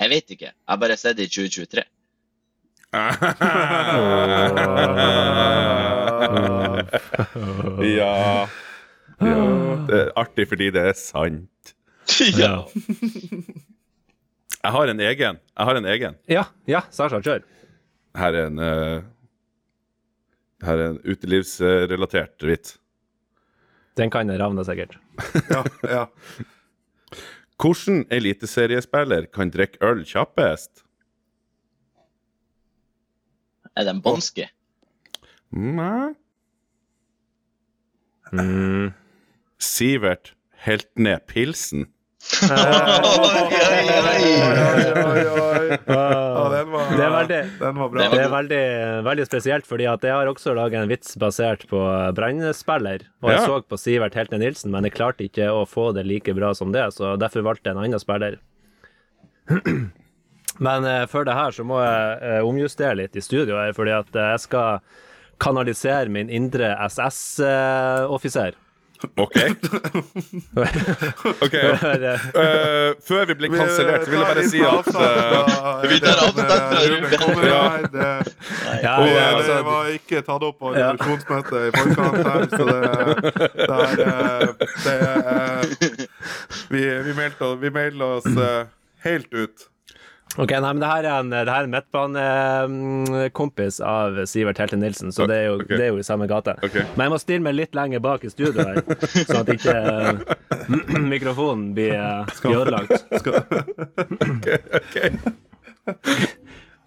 Jeg 0.02 0.10
vet 0.12 0.28
ikke. 0.36 0.50
Jeg 0.52 0.72
har 0.72 0.80
bare 0.82 0.98
sett 1.00 1.18
det 1.20 1.26
i 1.28 1.34
2023. 1.34 1.84
ja. 7.98 8.16
ja. 9.24 9.38
Det 9.88 9.98
er 9.98 10.12
artig 10.20 10.46
fordi 10.52 10.68
det 10.76 10.84
er 10.92 10.96
sant. 10.98 11.50
Ja. 12.38 12.68
Jeg 14.64 14.72
har 14.72 14.88
en 14.92 15.00
egen. 15.00 15.38
Jeg 15.58 15.66
har 15.68 15.76
en 15.76 15.86
egen. 15.92 16.14
Ja, 16.30 16.44
ja, 16.68 16.82
Sasha, 16.92 17.20
kjør. 17.24 17.40
Her 18.16 18.34
er 18.38 18.46
en 18.48 18.60
uh, 18.62 19.02
Her 20.64 20.78
er 20.78 20.90
en 20.94 21.00
utelivsrelatert 21.04 22.44
vits. 22.48 22.78
Den 23.98 24.10
kan 24.14 24.30
jeg 24.30 24.40
Ravne 24.42 24.66
sikkert. 24.66 24.98
Ja, 25.50 25.64
ja. 25.96 26.06
Hvordan 27.62 28.04
eliteseriespiller 28.12 29.28
kan 29.32 29.52
drikke 29.54 29.78
øl 29.86 30.02
kjappest? 30.08 30.84
Er 33.76 33.88
den 33.88 34.02
en? 34.06 34.50
Nei. 35.54 36.14
Mm. 38.34 38.94
Sivert 39.62 40.34
helt 40.66 40.90
ned 40.98 41.22
pilsen. 41.30 41.88
Er 46.94 47.10
veldig- 47.12 47.44
Det 47.60 48.20
er 48.24 48.30
veldig, 48.32 48.64
veldig 49.04 49.26
spesielt, 49.28 49.66
fordi 49.68 49.86
at 49.92 50.02
jeg 50.02 50.14
har 50.14 50.26
også 50.28 50.56
laget 50.56 50.82
en 50.82 50.90
vits 50.90 51.16
basert 51.18 51.68
på 51.68 51.80
Brann-spiller. 52.16 53.02
Og 53.22 53.30
jeg 53.32 53.40
Ja. 53.40 53.46
så 53.46 53.62
på 53.68 53.78
Sivert 53.78 54.14
Heltne 54.14 54.40
Nilsen, 54.40 54.72
men 54.72 54.84
jeg 54.84 54.94
klarte 54.94 55.24
ikke 55.30 55.50
å 55.50 55.66
få 55.68 55.94
det 55.94 56.06
like 56.06 56.34
bra 56.34 56.54
som 56.54 56.72
det, 56.72 56.94
så 56.94 57.18
derfor 57.18 57.42
valgte 57.44 57.64
jeg 57.70 57.76
en 57.78 57.84
annen 57.84 58.00
spiller. 58.00 58.38
Men 60.60 60.86
uh, 60.86 61.06
før 61.08 61.26
det 61.26 61.34
her 61.34 61.50
så 61.50 61.64
må 61.66 61.80
jeg 61.82 62.22
uh, 62.22 62.46
omjustere 62.48 62.96
litt 62.96 63.16
i 63.16 63.22
studio 63.22 63.56
her, 63.58 63.74
fordi 63.74 63.90
at 63.98 64.06
uh, 64.16 64.22
jeg 64.36 64.40
skal 64.40 64.80
kanalisere 65.42 66.10
min 66.10 66.30
indre 66.30 66.76
SS-offiser. 66.86 68.54
OK. 69.18 69.38
Ok, 71.42 71.54
Uh, 72.34 72.94
Før 73.08 73.26
vi 73.30 73.34
blir 73.40 73.50
kansellert, 73.54 74.06
vil 74.10 74.18
jeg 74.20 74.28
bare 74.28 74.44
si 74.50 74.62
at 74.64 74.88
uh, 74.96 75.84
Vi 75.90 75.98
tar 76.04 76.22
avstand 76.24 76.50
fra 76.50 76.80
Ruben. 76.90 77.10
Det, 77.94 78.08
Ja, 78.84 78.94
det, 79.04 79.12
altså, 79.22 79.58
var 79.68 79.92
ikke 79.94 80.22
tatt 80.28 80.44
opp 80.48 80.58
på 80.60 80.74
Ja. 80.78 80.92
i 80.94 80.98
forkant 81.04 81.52
her, 81.52 82.48
så 82.54 82.64
det, 82.70 82.80
det 83.60 83.70
er 83.70 83.94
eh, 84.06 84.48
det, 84.86 84.96
er- 85.12 85.68
vi, 86.74 86.82
vi, 87.10 87.14
meldte, 87.18 87.42
oss- 87.52 87.60
vi 87.62 87.70
meldte 87.70 88.04
oss 88.18 88.28
helt 89.06 89.34
ut. 89.34 89.68
Ok, 90.34 90.50
nei, 90.50 90.66
men 90.74 90.80
det 90.82 90.88
her 90.90 91.06
er 91.06 91.20
en, 91.20 91.28
det 91.30 91.44
her 91.46 91.62
er 91.62 91.68
en 91.68 91.74
midtbanekompis 91.76 93.76
av 93.86 94.16
Sivert 94.26 94.58
Helte 94.58 94.74
Nilsen, 94.82 95.12
så 95.14 95.28
det 95.30 95.36
er, 95.38 95.44
jo, 95.52 95.60
okay. 95.62 95.78
det 95.78 95.84
er 95.86 95.92
jo 95.92 96.00
i 96.02 96.06
samme 96.08 96.26
gate. 96.32 96.56
Okay. 96.66 96.82
Men 96.96 97.04
jeg 97.06 97.12
må 97.14 97.20
stille 97.22 97.46
meg 97.46 97.54
litt 97.60 97.78
lenger 97.78 98.02
bak 98.02 98.26
i 98.26 98.32
studio 98.34 98.66
her, 98.66 98.82
sånn 99.30 99.44
at 99.44 99.52
ikke 99.54 99.76
eh, 99.78 100.10
mikrofonen 101.14 101.68
blir, 101.78 101.94
eh, 102.00 102.26
blir 102.42 102.58
ødelagt. 102.64 102.98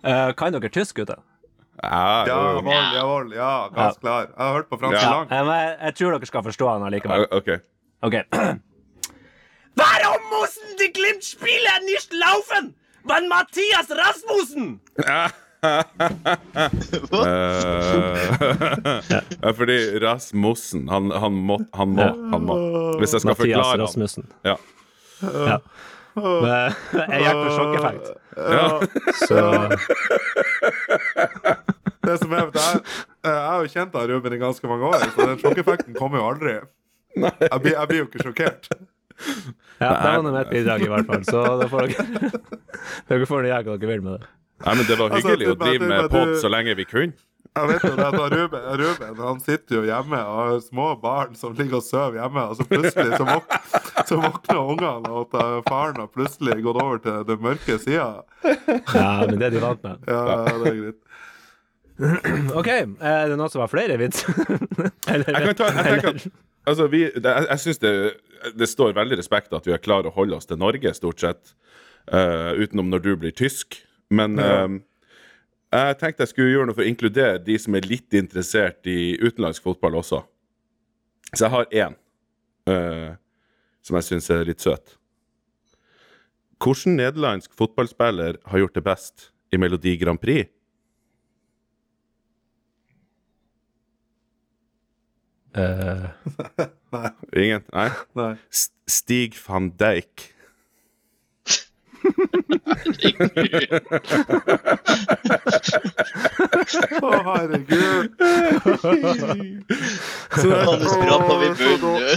Eh, 0.07 0.31
kan 0.39 0.53
dere 0.55 0.71
tysk, 0.75 0.95
gutter? 0.99 1.19
ja, 1.83 2.25
Ja, 2.27 2.37
ja, 2.65 3.25
ja, 3.37 3.69
ganske 3.75 4.01
klar. 4.01 4.23
Jeg 4.31 4.39
har 4.43 4.53
hørt 4.59 4.69
på 4.71 4.77
fransk 4.81 5.03
Ja. 5.03 5.11
lang. 5.11 5.27
Men 5.31 5.47
jeg, 5.55 5.77
jeg 5.85 5.95
tror 6.01 6.11
dere 6.17 6.27
skal 6.31 6.43
forstå 6.47 6.65
han 6.73 6.83
allikevel. 6.89 7.27
Ok. 7.31 7.49
Ok. 8.03 8.15
Warum 9.77 10.23
mussten 10.33 10.71
die 10.81 10.89
Glimt-Spieler 10.97 11.79
nicht 11.85 12.11
laufen, 12.17 12.73
wenn 13.09 13.29
Mathias 13.33 13.89
Rasmussen 13.91 14.79
Eh, 15.67 15.83
ja, 19.43 19.53
fordi 19.57 19.99
Rasmussen 20.01 20.89
Han, 20.89 21.11
han 21.11 21.33
må, 21.33 21.59
han 21.73 21.89
må, 21.89 22.03
han 22.33 22.43
må. 22.47 22.55
Hvis 23.01 23.13
jeg 23.17 23.21
skal 23.25 23.31
Mathias 23.33 23.41
forklare 23.41 23.65
Mathias 23.65 23.81
Rasmussen. 23.83 24.25
Ja. 24.45 24.57
Ja. 25.23 25.59
Men 26.17 26.73
Jeg 27.11 27.21
gikk 27.25 27.37
for 27.41 27.51
sjokkeffekt. 27.57 28.07
Ja. 28.37 28.67
Så 29.27 29.37
Det 32.07 32.15
som 32.23 32.31
er, 32.33 32.41
vet 32.47 32.55
du, 32.55 32.59
jeg, 32.61 32.81
jeg 33.27 33.35
har 33.35 33.59
jo 33.65 33.69
kjent 33.73 33.95
Ruben 34.13 34.33
i 34.37 34.39
ganske 34.41 34.67
mange 34.71 34.85
år, 34.93 35.01
så 35.15 35.19
den 35.33 35.41
sjokkeffekten 35.43 35.93
kommer 35.99 36.17
jo 36.21 36.25
aldri. 36.31 36.53
Jeg 37.17 37.59
blir, 37.65 37.75
jeg 37.75 37.87
blir 37.91 37.99
jo 38.05 38.07
ikke 38.07 38.25
sjokkert. 38.29 38.63
ja, 39.83 39.91
det 39.91 40.11
var 40.17 40.23
nå 40.27 40.33
mitt 40.35 40.51
bidrag, 40.53 40.83
i 40.87 40.91
hvert 40.93 41.07
fall. 41.11 41.23
Så 41.29 41.45
da 41.63 41.69
får 41.73 41.93
dere 41.93 42.33
Dere 43.11 43.29
får 43.29 43.47
hva 43.49 43.63
dere 43.67 43.91
vil 43.93 44.03
med 44.05 44.19
det. 44.21 44.29
Nei, 44.65 44.75
men 44.79 44.87
det 44.89 44.97
var 44.99 45.11
Altså, 45.13 45.29
hyggelig 45.35 45.47
å 45.47 45.55
du- 45.55 45.57
å 45.57 45.65
drive 45.67 45.89
med 45.93 46.11
pod 46.13 46.35
så 46.41 46.49
lenge 46.53 46.75
vi 46.79 46.87
kunne. 46.89 47.17
Jeg 47.57 47.69
vet 47.71 47.85
jo 47.89 47.91
det 47.97 48.05
at 48.05 48.33
Ruben, 48.35 48.65
Ruben 48.81 49.21
han 49.25 49.39
sitter 49.41 49.77
jo 49.79 49.83
hjemme 49.89 50.19
og 50.29 50.35
har 50.37 50.59
små 50.61 50.87
barn 51.01 51.31
som 51.41 51.55
ligger 51.57 51.79
og 51.79 51.85
sover 51.87 52.19
hjemme, 52.21 52.43
og 52.51 52.59
så 52.59 52.67
plutselig 52.69 53.17
så, 53.17 53.25
våk, 53.25 53.55
så 54.11 54.19
våkner 54.21 54.59
ungene, 54.61 55.09
og 55.09 55.23
at 55.33 55.39
eh, 55.41 55.55
faren 55.71 56.03
har 56.03 56.11
plutselig 56.13 56.59
gått 56.67 56.81
over 56.83 57.01
til 57.01 57.23
den 57.31 57.41
mørke 57.47 57.79
sida. 57.81 58.11
Ja, 58.45 59.25
men 59.25 59.39
det 59.41 59.49
er 59.49 59.57
de 59.57 59.63
vant 59.65 59.87
med. 59.89 60.05
Ja, 60.05 60.21
det 60.53 60.73
er 60.75 60.77
greit. 60.83 61.01
OK, 62.61 62.69
er 62.69 63.31
det 63.33 63.39
noen 63.41 63.49
som 63.55 63.63
har 63.65 63.73
flere 63.73 63.97
vits? 64.03 64.27
Eller, 65.13 65.25
Jeg 65.33 65.49
kan 65.49 65.57
ta, 65.63 65.71
jeg 65.73 65.87
tenker 65.87 66.13
at 66.13 66.27
altså, 66.67 66.87
vi, 66.93 67.05
det, 67.15 67.25
Jeg, 67.31 67.47
jeg 67.51 67.63
syns 67.65 67.79
det, 67.83 67.95
det 68.59 68.69
står 68.69 68.97
veldig 68.97 69.19
respekt 69.21 69.55
at 69.57 69.67
vi 69.67 69.75
er 69.75 69.83
klare 69.83 70.11
å 70.11 70.15
holde 70.17 70.37
oss 70.39 70.47
til 70.47 70.61
Norge, 70.61 70.93
stort 70.95 71.23
sett. 71.23 71.55
Uh, 72.07 72.55
utenom 72.63 72.91
når 72.93 73.03
du 73.03 73.13
blir 73.19 73.35
tysk. 73.35 73.81
Men 74.15 74.39
Ja. 74.39 74.67
uh, 74.67 74.77
jeg 75.75 75.97
tenkte 75.99 76.23
jeg 76.23 76.31
skulle 76.31 76.53
gjøre 76.53 76.69
noe 76.69 76.77
for 76.77 76.85
å 76.85 76.89
inkludere 76.89 77.41
de 77.43 77.57
som 77.59 77.75
er 77.75 77.89
litt 77.89 78.15
interessert 78.15 78.87
i 78.87 79.17
utenlandsk 79.19 79.65
fotball 79.67 79.99
også. 79.99 80.23
Så 81.33 81.49
jeg 81.49 81.55
har 81.57 81.67
én 81.75 81.97
uh, 82.71 83.17
som 83.83 83.99
jeg 83.99 84.07
syns 84.07 84.31
er 84.31 84.47
litt 84.47 84.63
søt. 84.63 84.95
Hvilken 86.63 86.97
nederlandsk 86.97 87.53
fotballspiller 87.59 88.39
har 88.49 88.63
gjort 88.63 88.79
det 88.79 88.85
best 88.87 89.31
i 89.53 89.59
Melodi 89.61 89.97
Grand 90.01 90.21
Prix? 90.23 90.49
Eh, 95.57 96.05
Ingen? 97.43 97.65
Nei? 97.73 97.91
Nei. 98.15 98.37
Stig 98.87 99.39
van 99.47 99.73
Dijk. 99.77 100.35
Å, 105.77 107.11
herregud. 107.27 108.15
Så 110.37 110.47
det, 110.47 110.57
vi 111.43 111.49
Så 111.57 111.73
dårlig. 111.83 112.13
er 112.13 112.17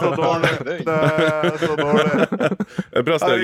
så 0.00 0.10
dårlig. 0.18 0.52
Det 0.64 0.74
er 0.88 1.56
så 1.62 1.72
dårlig. 1.78 2.06
det 2.38 2.98
er 2.98 3.02
bra 3.08 3.16
steg 3.22 3.38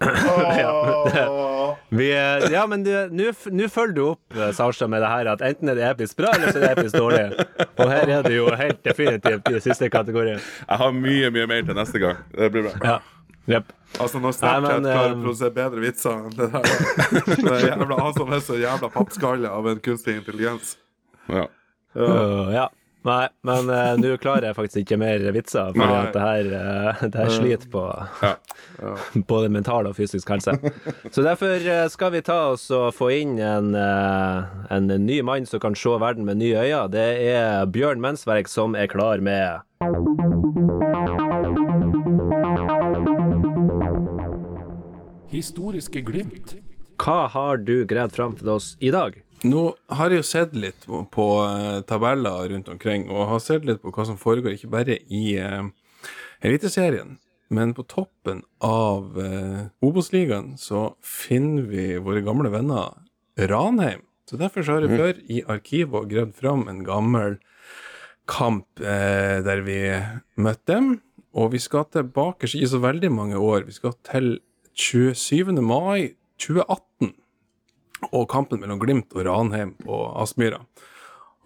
Åh. 0.00 1.76
vi, 1.88 2.10
eh, 2.12 2.52
ja, 2.52 2.66
men 2.66 2.82
du- 2.82 3.08
nå 3.10 3.68
følger 3.68 3.94
du 3.94 4.02
opp 4.10 4.36
eh, 4.36 4.88
med 4.88 5.02
det 5.02 5.08
her 5.08 5.26
at 5.32 5.40
enten 5.40 5.68
er 5.70 5.74
det 5.74 5.88
episk 5.90 6.16
bra, 6.16 6.32
eller 6.34 6.52
så 6.52 6.58
er 6.58 6.66
det 6.66 6.78
episk 6.78 6.96
dårlig. 6.96 7.46
Og 7.78 7.90
her 7.90 8.08
er 8.18 8.22
det 8.22 8.34
jo 8.36 8.48
helt 8.50 8.82
definitivt 8.84 9.48
i 9.50 9.60
siste 9.60 9.88
kategori. 9.90 10.36
Jeg 10.38 10.78
har 10.78 10.92
mye, 10.92 11.30
mye 11.30 11.46
mer 11.46 11.62
til 11.62 11.74
neste 11.74 11.98
gang. 12.02 12.16
Det 12.34 12.50
blir 12.52 12.68
bra. 12.68 12.78
Ja. 12.84 12.98
Yep. 13.48 13.72
Altså, 14.00 14.18
når 14.18 14.30
Nei, 14.32 14.36
Snapchat 14.38 14.80
men, 14.80 14.86
klarer 14.88 15.10
eh, 15.10 15.16
å 15.18 15.20
produsere 15.20 15.54
bedre 15.54 15.82
vitser 15.84 16.14
enn 16.16 16.32
det 16.32 16.46
der 16.54 16.62
det 17.44 17.52
er 17.52 17.66
jævla, 17.68 17.98
Han 18.00 18.14
som 18.16 18.32
er 18.32 18.40
så 18.40 18.56
jævla 18.56 18.88
pappskalle 18.94 19.50
av 19.52 19.68
en 19.68 19.82
kunstig 19.84 20.16
intelligens. 20.16 20.78
Ja. 21.28 21.44
Uh, 21.94 22.48
ja. 22.54 22.64
Nei, 23.04 23.28
men 23.44 23.68
uh, 23.68 23.98
nå 24.00 24.14
klarer 24.16 24.48
jeg 24.48 24.56
faktisk 24.56 24.80
ikke 24.80 24.96
mer 24.96 25.24
vitser, 25.36 25.74
for 25.76 25.92
at 25.92 26.14
det 26.14 26.22
her, 26.24 26.46
uh, 26.56 27.02
det 27.04 27.18
her 27.20 27.32
sliter 27.34 27.68
på 27.72 27.82
Ja. 28.22 28.34
både 29.30 29.50
mental 29.52 29.86
og 29.90 29.98
fysisk 29.98 30.32
helse. 30.32 30.56
Så 31.12 31.22
derfor 31.22 31.52
eh, 31.52 31.84
skal 31.92 32.14
vi 32.14 32.22
ta 32.24 32.38
oss 32.54 32.64
og 32.74 32.88
få 32.96 33.10
inn 33.14 33.36
en, 33.38 33.74
uh, 33.76 34.64
en 34.72 34.88
ny 35.04 35.20
mann 35.22 35.44
som 35.46 35.60
kan 35.60 35.76
se 35.78 35.92
verden 36.00 36.24
med 36.24 36.40
nye 36.40 36.64
øyne. 36.64 36.88
Det 36.90 37.06
er 37.28 37.68
Bjørn 37.70 38.00
Mensverk 38.00 38.48
som 38.48 38.74
er 38.74 38.88
klar 38.88 39.20
med 39.20 39.60
Historiske 45.34 46.00
glimt. 46.06 46.56
Hva 47.04 47.26
har 47.28 47.60
du 47.60 47.84
greid 47.90 48.14
fram 48.16 48.36
til 48.38 48.48
oss 48.54 48.74
i 48.80 48.92
dag? 48.94 49.20
Nå 49.44 49.64
har 49.92 50.12
jeg 50.12 50.22
jo 50.22 50.26
sett 50.26 50.54
litt 50.56 50.86
på, 50.88 51.02
på 51.12 51.26
eh, 51.44 51.82
tabeller 51.88 52.48
rundt 52.48 52.70
omkring, 52.72 53.06
og 53.12 53.28
har 53.34 53.42
sett 53.44 53.66
litt 53.68 53.82
på 53.82 53.92
hva 53.92 54.06
som 54.08 54.16
foregår, 54.20 54.56
ikke 54.56 54.72
bare 54.72 54.96
i 55.12 55.36
uh, 55.36 55.66
Eliteserien, 56.44 57.18
men 57.52 57.74
på 57.76 57.84
toppen 57.88 58.40
av 58.64 59.18
uh, 59.20 59.66
Obos-ligaen 59.84 60.54
så 60.60 60.94
finner 61.04 61.68
vi 61.68 61.90
våre 62.00 62.24
gamle 62.24 62.52
venner 62.54 62.96
Ranheim. 63.36 64.06
Så 64.24 64.40
derfor 64.40 64.64
så 64.64 64.78
har 64.78 64.86
jeg 64.86 64.96
før 64.96 65.20
i 65.28 65.42
arkivet 65.52 65.98
og 66.00 66.08
gravd 66.08 66.38
fram 66.38 66.64
en 66.72 66.80
gammel 66.86 67.36
kamp 68.30 68.64
uh, 68.80 69.44
der 69.44 69.60
vi 69.66 69.78
møtte 70.40 70.72
dem, 70.72 70.88
og 71.36 71.52
vi 71.52 71.60
skal 71.60 71.84
tilbake 71.92 72.48
ikke 72.48 72.72
så 72.72 72.80
veldig 72.80 73.12
mange 73.12 73.36
år. 73.36 73.68
Vi 73.68 73.76
skal 73.76 73.92
til 74.08 74.38
27. 74.72 75.52
mai 75.60 76.14
2018 76.40 77.12
og 78.12 78.28
kampen 78.30 78.60
mellom 78.60 78.78
Glimt 78.82 79.12
og 79.14 79.24
Ranheim 79.26 79.74
på 79.80 79.98
Aspmyra. 80.22 80.60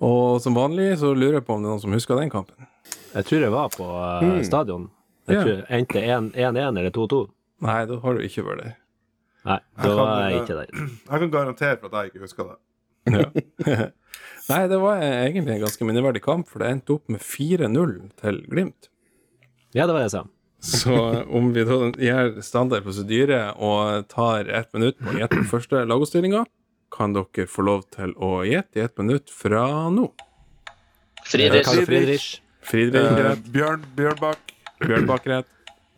Og 0.05 0.39
som 0.43 0.55
vanlig 0.55 0.93
så 1.01 1.11
lurer 1.15 1.41
jeg 1.41 1.47
på 1.49 1.57
om 1.57 1.63
det 1.65 1.69
er 1.69 1.75
noen 1.75 1.83
som 1.83 1.95
husker 1.97 2.19
den 2.21 2.31
kampen. 2.31 2.69
Jeg 3.15 3.25
tror 3.29 3.41
jeg 3.47 3.53
var 3.55 3.69
på 3.75 3.87
eh, 4.29 4.43
stadion. 4.47 4.91
Jeg 5.29 5.37
Ja. 5.37 5.43
tror 5.45 5.65
Endte 5.79 6.01
1-1 6.01 6.79
eller 6.79 6.91
2-2. 6.95 7.23
Nei, 7.67 7.81
da 7.91 7.99
har 8.05 8.15
du 8.15 8.21
ikke 8.23 8.45
vært 8.47 8.63
der. 8.63 8.77
Nei, 9.49 9.59
da 9.77 9.83
kan, 9.83 9.97
var 9.99 10.23
jeg 10.23 10.37
eh, 10.37 10.43
ikke 10.43 10.57
der. 10.59 10.89
Jeg 11.11 11.21
kan 11.25 11.31
garantere 11.35 11.77
for 11.81 11.89
at 11.89 11.99
jeg 12.05 12.13
ikke 12.13 12.23
husker 12.27 12.49
det. 12.53 12.57
Nei, 14.49 14.61
det 14.69 14.79
var 14.81 15.03
egentlig 15.03 15.55
en 15.55 15.63
ganske 15.65 15.85
minneverdig 15.89 16.23
kamp, 16.25 16.49
for 16.49 16.63
det 16.63 16.71
endte 16.73 16.95
opp 16.97 17.09
med 17.13 17.21
4-0 17.25 17.95
til 18.21 18.41
Glimt. 18.49 18.89
Ja, 19.77 19.85
det 19.87 19.93
var 19.93 20.01
det 20.01 20.07
jeg 20.09 20.15
sa. 20.17 20.23
Så 20.61 20.95
om 21.31 21.53
vi 21.55 21.63
da 21.65 21.77
gjør 22.03 22.41
standard 22.43 22.83
prosedyre 22.87 23.53
og 23.63 24.09
tar 24.11 24.49
ett 24.51 24.73
minutt 24.75 24.99
på 24.99 25.13
å 25.13 25.19
gjette 25.21 25.39
den 25.39 25.47
første 25.47 25.85
lagoppstillinga, 25.87 26.43
kan 26.91 27.15
dere 27.15 27.47
få 27.47 27.63
lov 27.67 27.85
til 27.95 28.15
å 28.17 28.41
gjette 28.49 28.81
i 28.81 28.83
ett 28.83 28.97
minutt 28.99 29.31
fra 29.31 29.67
nå. 29.93 30.09
Friedrich. 31.29 31.69
Friedrich, 31.87 32.27
Friedrich 32.65 33.05
Eh, 33.05 33.37
Bjørn 33.53 33.85
Bjørnbakk. 33.97 34.53
Bjørnbakk 34.83 35.27
rett, 35.31 35.47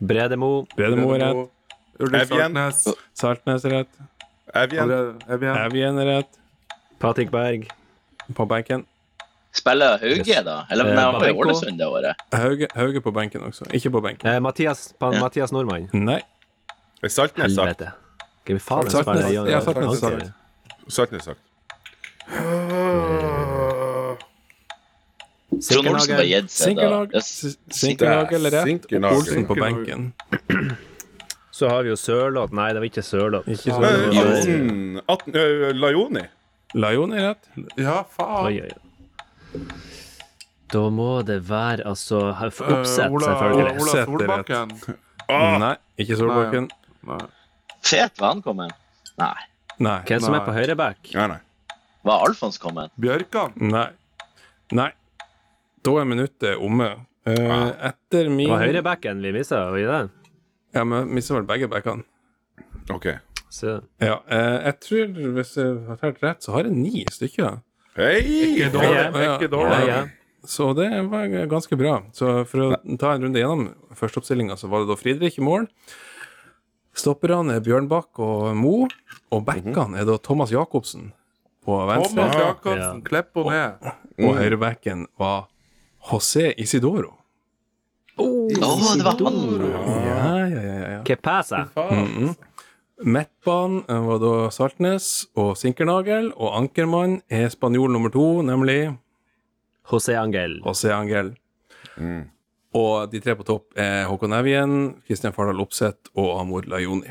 Bredemo, 0.01 0.65
Bredemo 0.75 1.13
er 1.15 1.25
rett, 1.25 2.31
Evjen. 2.31 2.57
Saltnes. 3.17 3.65
Er 3.65 3.75
rett, 3.79 3.99
Evjen. 4.53 4.93
Evjen. 5.29 5.57
Evjen 5.65 5.99
er 6.01 6.09
rett, 6.11 6.39
Patrick 6.99 7.31
Berg, 7.33 7.67
på 8.33 8.45
benken. 8.49 8.85
Spiller 9.53 9.97
Hauge, 9.99 10.43
da? 10.45 10.65
Eller 10.71 10.85
Eh, 10.85 10.95
nei, 10.95 11.03
han 11.03 11.13
var 11.13 11.27
i 11.27 11.33
Ålesund 11.33 11.77
det 11.77 11.87
året. 11.87 12.15
Hauge, 12.33 12.67
Hauge 12.75 13.01
på 13.01 13.11
benken 13.13 13.41
også, 13.43 13.65
ikke 13.73 13.91
på 13.91 14.01
benken. 14.01 14.27
eh, 14.29 14.39
Mathias, 14.39 14.93
pa, 14.99 15.11
Ja. 15.13 15.19
Mathias 15.19 15.51
Nordmann. 15.51 15.89
Nei. 15.93 16.21
Saltnes 17.07 17.55
sagt? 17.55 17.81
Hva 17.81 18.59
faen 18.59 18.79
er 18.79 18.83
det 18.83 18.91
Saltnes- 18.93 19.49
ja, 19.51 19.59
Saltnes 19.61 19.99
sagt. 19.99 20.31
Saltnes 20.87 21.23
sagt. 21.23 21.39
Trond 25.69 25.87
Olsen 25.91 26.15
har 26.15 26.23
gitt 26.23 26.49
seg, 26.53 26.77
da. 26.79 27.19
Sinkernagel, 27.21 28.35
eller 28.39 28.55
er 28.61 28.65
rett. 28.65 28.85
Olsen 29.11 29.45
på 29.49 29.55
benken. 29.59 30.13
Så 31.51 31.67
har 31.69 31.83
vi 31.83 31.89
jo 31.91 31.97
Sørloth. 31.99 32.53
Nei, 32.55 32.69
det 32.73 32.79
var 32.81 32.87
ikke 32.87 33.03
Sørloth. 33.05 33.49
Eh, 33.51 33.55
så 33.59 33.69
Jo. 33.75 34.21
18, 34.23 35.01
18 35.11 35.35
eh, 35.35 35.73
Lajoni. 35.77 36.23
Er 37.19 37.27
rett. 37.27 37.49
Ja, 37.77 37.97
faen. 38.15 38.71
Da 40.71 40.81
må 40.93 41.09
det 41.27 41.41
være 41.49 41.83
altså 41.89 42.29
Oppsett, 42.31 43.07
uh, 43.07 43.15
Ola, 43.17 43.27
selvfølgelig. 43.27 43.71
Ola. 43.81 44.03
Solbakken. 44.05 44.75
Ah, 45.27 45.55
Nei, 45.59 45.75
ikke 45.99 46.17
Solbakken. 46.19 46.69
Fet 47.83 48.19
var 48.21 48.35
han 48.35 48.43
kommet? 48.45 48.75
Nei. 49.19 49.35
Nei. 49.81 49.97
Hvem 50.07 50.23
som 50.23 50.35
er 50.37 50.45
på 50.45 50.51
på 50.51 50.57
høyreback? 50.59 51.11
Nei, 51.17 51.27
nei. 51.33 51.39
Var 52.07 52.25
Alfons 52.27 52.57
kommet? 52.61 52.93
Bjørkan. 53.01 53.57
Nei. 53.61 53.89
Nei. 54.77 54.89
Da 55.85 55.95
er 55.99 56.07
minuttet 56.07 56.61
omme. 56.61 56.91
Eh, 57.25 57.67
etter 57.89 58.29
min 58.29 58.47
Det 58.47 58.53
var 58.53 58.63
høyrebacken 58.65 59.21
vi 59.21 59.33
mista, 59.35 59.65
var 59.69 59.77
det 59.77 59.89
det? 59.89 60.31
Ja, 60.77 60.85
vi 60.87 61.01
mista 61.17 61.35
vel 61.35 61.45
begge 61.49 61.69
backene. 61.69 62.05
OK. 62.89 63.11
Så. 63.51 63.81
Ja, 63.99 64.21
uh, 64.31 64.61
jeg 64.65 64.77
tror, 64.85 65.11
hvis 65.35 65.57
jeg 65.59 65.75
har 65.89 65.99
talt 65.99 66.21
rett, 66.23 66.45
så 66.45 66.55
har 66.55 66.69
jeg 66.69 66.77
ni 66.77 67.03
stykker. 67.11 67.59
Hei! 67.97 68.21
Ikke 68.55 68.69
dårlig. 68.73 69.27
Ikke 69.35 69.51
dårlig. 69.51 69.79
ja. 69.89 70.01
Så 70.47 70.71
det 70.73 70.87
var 71.11 71.27
ganske 71.51 71.77
bra. 71.77 71.99
Så 72.17 72.31
for 72.49 72.63
å 72.65 72.97
ta 72.97 73.11
en 73.13 73.27
runde 73.27 73.37
gjennom 73.41 73.67
førsteoppstillinga, 73.93 74.55
så 74.57 74.69
var 74.71 74.81
det 74.81 74.89
da 74.89 74.97
Fridrik 74.97 75.37
i 75.37 75.43
mål. 75.45 75.67
Stopperne 76.97 77.59
er 77.59 77.63
Bjørnbakk 77.63 78.19
og 78.25 78.49
Mo. 78.57 78.87
Og 79.31 79.43
backene 79.47 80.01
er 80.01 80.07
da 80.09 80.17
Thomas 80.17 80.49
Jacobsen 80.51 81.11
på 81.63 81.77
venstre. 81.87 82.15
Thomas 82.25 82.35
Ja. 82.35 82.47
Jacobsen, 82.49 83.03
klepp 83.05 83.37
og 83.37 83.51
ned. 83.53 83.91
Og 84.17 84.35
høyrebacken 84.39 85.05
var 85.21 85.45
José 86.09 86.49
Isidoro. 86.57 87.13
Å, 88.17 88.25
det 88.49 88.59
var 88.59 89.21
han! 89.21 89.61
Ja, 90.03 90.33
ja, 90.49 90.61
ja. 90.61 90.89
ja. 90.95 91.03
Que 91.07 91.15
pasa? 91.15 91.67
Mhm. 91.77 92.33
Midtbanen 93.03 93.83
eh, 93.89 94.01
var 94.07 94.19
da 94.21 94.33
Saltnes 94.53 95.07
og 95.39 95.55
Sinkernagel, 95.59 96.31
og 96.37 96.53
ankermann 96.59 97.19
er 97.31 97.49
spanjol 97.53 97.91
nummer 97.93 98.11
to, 98.13 98.25
nemlig 98.45 98.91
José 99.89 100.15
Angel. 100.19 100.59
José 100.65 100.91
Angel. 100.95 101.33
Mm. 101.97 102.27
Og 102.77 103.09
de 103.11 103.19
tre 103.19 103.33
på 103.35 103.43
topp 103.47 103.73
er 103.79 104.05
Håkon 104.07 104.31
Evjen, 104.37 104.75
Kristian 105.07 105.33
Fardal 105.35 105.59
Opseth 105.63 106.11
og 106.15 106.37
Amor 106.39 106.67
Lajoni. 106.71 107.09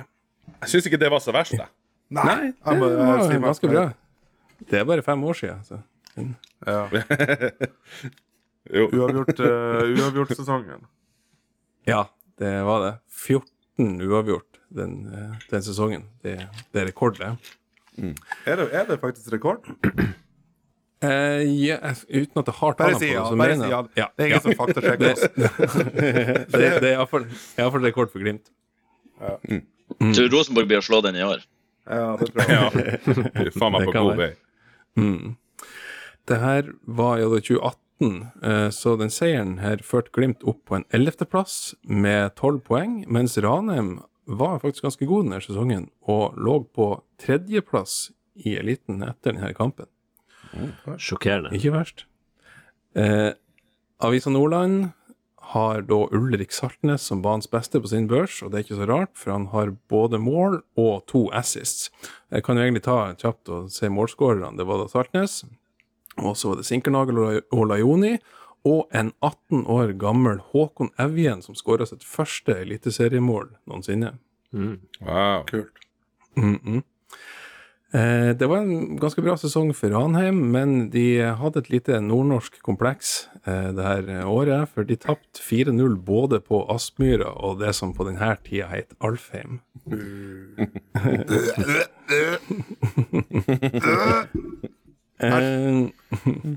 Jeg 0.60 0.70
syns 0.72 0.86
ikke 0.88 1.00
det 1.00 1.10
var 1.12 1.20
så 1.24 1.34
verst, 1.36 1.58
da. 1.58 1.66
Nei, 2.16 2.24
det 2.50 2.54
jeg 2.72 2.78
må- 2.80 2.88
var 2.96 3.26
meg 3.28 3.42
ganske 3.44 3.68
bra. 3.70 3.84
Det 4.70 4.80
er 4.80 4.86
bare 4.88 5.02
fem 5.04 5.22
år 5.24 5.36
siden. 5.40 5.60
Så. 5.66 5.80
Ja. 6.66 6.86
Jo. 8.70 8.84
Uavgjort, 8.92 9.38
uh, 9.40 9.88
uavgjort-sesongen. 9.98 10.82
Ja, 11.88 12.04
det 12.38 12.50
var 12.66 12.82
det. 12.84 12.90
14 13.10 13.96
uavgjort 14.04 14.49
den, 14.76 14.96
eh, 15.10 15.46
den 15.50 15.62
sesongen. 15.66 16.08
Det, 16.24 16.36
det 16.72 16.82
er 16.82 16.90
rekord, 16.90 17.18
det. 17.20 17.34
Er 18.46 18.60
det, 18.60 18.68
er 18.72 18.86
det 18.88 19.00
faktisk 19.02 19.32
rekord? 19.34 19.66
Uh, 21.00 21.40
ja, 21.48 21.78
uten 22.08 22.42
at 22.42 22.48
det 22.48 22.54
har 22.58 22.74
tallene 22.76 23.00
si 23.00 23.08
på 23.08 23.14
ja. 23.14 23.20
det, 23.20 23.28
så 23.28 23.36
Bare 23.40 23.54
mener 23.54 23.64
si 23.64 23.70
ja. 23.72 23.78
jeg 23.80 24.02
ja. 24.02 24.06
Det 24.12 24.24
er 24.24 24.28
ingen 24.28 24.44
som 24.44 24.56
faktasjekker 24.58 25.12
oss. 25.14 25.22
det, 26.54 26.66
det 26.84 26.90
er 26.90 26.98
iallfall 27.00 27.86
rekord 27.86 28.12
for 28.12 28.20
Glimt. 28.20 28.50
Tror 29.20 30.28
Rosenborg 30.32 30.68
blir 30.70 30.82
å 30.82 30.84
slå 30.84 31.00
den 31.04 31.18
i 31.18 31.24
år. 31.24 31.44
Ja, 31.90 32.16
det 32.20 32.30
tror 32.30 32.44
jeg. 32.44 32.54
Ja. 32.54 33.50
Faen 33.58 33.74
meg 33.74 33.88
på 33.88 33.94
god 33.96 34.20
vei. 34.20 34.30
Mm. 35.00 35.36
Det 36.28 36.38
her 36.38 36.68
var 36.84 37.18
jo 37.22 37.30
da 37.32 37.40
2018, 37.42 38.12
eh, 38.50 38.68
så 38.74 38.94
den 39.00 39.12
seieren 39.12 39.56
her 39.64 39.82
førte 39.86 40.12
Glimt 40.14 40.44
opp 40.46 40.62
på 40.68 40.78
en 40.78 40.86
11.-plass 40.94 41.74
med 41.82 42.36
12 42.36 42.60
poeng, 42.68 43.00
mens 43.10 43.38
Ranheim 43.40 43.98
var 44.30 44.60
faktisk 44.62 44.86
ganske 44.86 45.08
god 45.08 45.26
denne 45.26 45.40
sesongen 45.42 45.88
og 46.08 46.38
lå 46.38 46.60
på 46.76 46.92
tredjeplass 47.20 48.10
i 48.38 48.56
eliten 48.60 49.02
etter 49.02 49.34
denne 49.34 49.52
kampen. 49.56 49.90
Sjokkerende. 50.98 51.52
Ikke 51.56 51.74
verst. 51.74 52.06
Eh, 52.98 53.32
Avisa 54.02 54.30
Nordland 54.30 54.90
har 55.50 55.82
da 55.82 55.98
Ulrik 56.14 56.52
Saltnes 56.54 57.02
som 57.02 57.22
banens 57.22 57.50
beste 57.50 57.80
på 57.82 57.90
sin 57.90 58.06
børs, 58.10 58.38
og 58.42 58.50
det 58.50 58.58
er 58.58 58.64
ikke 58.66 58.78
så 58.78 58.88
rart, 58.90 59.12
for 59.18 59.34
han 59.34 59.48
har 59.54 59.72
både 59.90 60.20
mål 60.22 60.60
og 60.78 61.06
to 61.10 61.24
assists. 61.34 61.90
Jeg 62.30 62.44
kan 62.46 62.58
jo 62.58 62.66
egentlig 62.66 62.84
ta 62.86 62.98
kjapt 63.18 63.50
og 63.50 63.70
se 63.74 63.90
målskårerne. 63.90 64.52
Det 64.58 64.66
var 64.68 64.82
da 64.82 64.90
Saltnes, 64.90 65.40
og 66.20 66.36
så 66.38 66.52
var 66.52 66.60
det 66.60 66.68
Sinkernagel 66.68 67.18
og 67.18 67.42
Laioni 67.50 67.66
Lajoni, 67.72 68.14
og 68.68 68.90
en 68.92 69.12
18 69.24 69.64
år 69.70 69.94
gammel 70.00 70.40
Håkon 70.52 70.90
Evjen 71.00 71.40
som 71.42 71.56
skåra 71.56 71.86
sitt 71.88 72.04
første 72.04 72.58
eliteseriemål 72.60 73.48
noensinne. 73.70 74.18
Mm. 74.52 74.80
Wow. 75.00 75.44
Kult. 75.50 75.86
Mm 76.36 76.82
Eh, 77.92 78.36
det 78.36 78.46
var 78.46 78.58
en 78.62 78.96
ganske 79.02 79.22
bra 79.22 79.34
sesong 79.34 79.74
for 79.74 79.90
Ranheim, 79.90 80.52
men 80.54 80.90
de 80.92 81.18
hadde 81.40 81.58
et 81.58 81.70
lite 81.72 81.98
nordnorsk 81.98 82.60
kompleks 82.62 83.26
eh, 83.42 83.72
det 83.74 83.82
her 83.82 84.28
året, 84.30 84.70
for 84.70 84.86
de 84.86 84.94
tapte 84.94 85.42
4-0 85.42 85.98
både 86.06 86.38
på 86.38 86.70
Aspmyra 86.70 87.34
og 87.34 87.58
det 87.64 87.74
som 87.74 87.90
på 87.96 88.06
denne 88.06 88.36
tida 88.46 88.70
het 88.70 88.94
Alfheim. 89.02 89.58
Eh, 95.20 95.88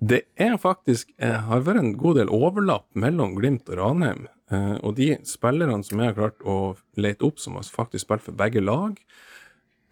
det 0.00 0.24
er 0.40 0.56
faktisk 0.60 1.12
eh, 1.22 1.36
har 1.46 1.64
vært 1.66 1.82
en 1.82 1.92
god 1.98 2.18
del 2.18 2.32
overlapp 2.32 2.86
mellom 2.98 3.36
Glimt 3.38 3.68
og 3.70 3.78
Ranheim. 3.78 4.26
Eh, 4.52 4.74
og 4.82 4.96
de 4.98 5.14
spillerne 5.28 5.84
som 5.86 6.00
jeg 6.00 6.12
har 6.12 6.18
klart 6.18 6.42
å 6.44 6.74
lete 7.00 7.26
opp, 7.28 7.40
som 7.40 7.56
har 7.58 7.68
faktisk 7.68 8.06
spilt 8.06 8.26
for 8.26 8.36
begge 8.38 8.62
lag, 8.64 8.98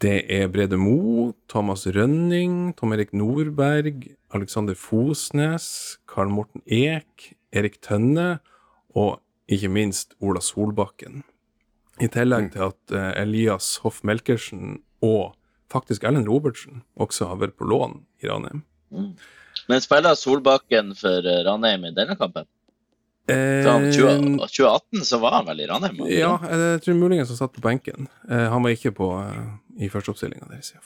det 0.02 0.24
er 0.34 0.48
Brede 0.50 0.76
Mo, 0.80 1.32
Thomas 1.46 1.86
Rønning, 1.86 2.72
Tom 2.74 2.92
Erik 2.92 3.12
Nordberg, 3.14 4.08
Alexander 4.34 4.74
Fosnes, 4.74 5.98
Karl 6.10 6.32
Morten 6.32 6.64
Eek, 6.66 7.36
Erik 7.54 7.78
Tønne 7.86 8.40
og 8.98 9.20
ikke 9.52 9.70
minst 9.70 10.16
Ola 10.18 10.42
Solbakken. 10.42 11.22
I 12.02 12.08
tillegg 12.10 12.50
til 12.54 12.66
at 12.72 12.96
eh, 12.96 13.12
Elias 13.22 13.76
Hoff 13.84 14.02
Melkersen 14.02 14.80
og 15.04 15.36
faktisk 15.72 16.04
Erlend 16.04 16.28
Robertsen 16.28 16.82
også 17.00 17.30
har 17.30 17.38
vært 17.40 17.56
på 17.60 17.68
lån 17.68 18.00
i 18.24 18.28
Ranheim. 18.28 18.64
Men 19.72 19.80
spiller 19.84 20.18
Solbakken 20.20 20.92
for 20.98 21.24
eh, 21.32 21.40
Ranheim 21.48 21.88
i 21.88 21.94
denne 21.96 22.16
kampen? 22.20 22.44
Eh, 23.30 23.62
Fra 23.64 23.76
20, 23.78 24.36
2018 24.50 25.04
så 25.08 25.18
var 25.22 25.38
han 25.38 25.46
vel 25.48 25.62
i 25.64 25.68
Ranheim? 25.70 26.00
ja, 26.10 26.34
jeg 26.42 26.82
tror 26.84 26.96
muligens 27.00 27.30
han 27.32 27.38
satt 27.40 27.54
på 27.56 27.62
benken. 27.64 28.08
Eh, 28.28 28.48
han 28.52 28.62
var 28.66 28.74
ikke 28.74 28.92
på, 28.98 29.08
eh, 29.22 29.84
i 29.86 29.88
førsteoppstillinga 29.92 30.50
deres. 30.50 30.72
i. 30.74 30.80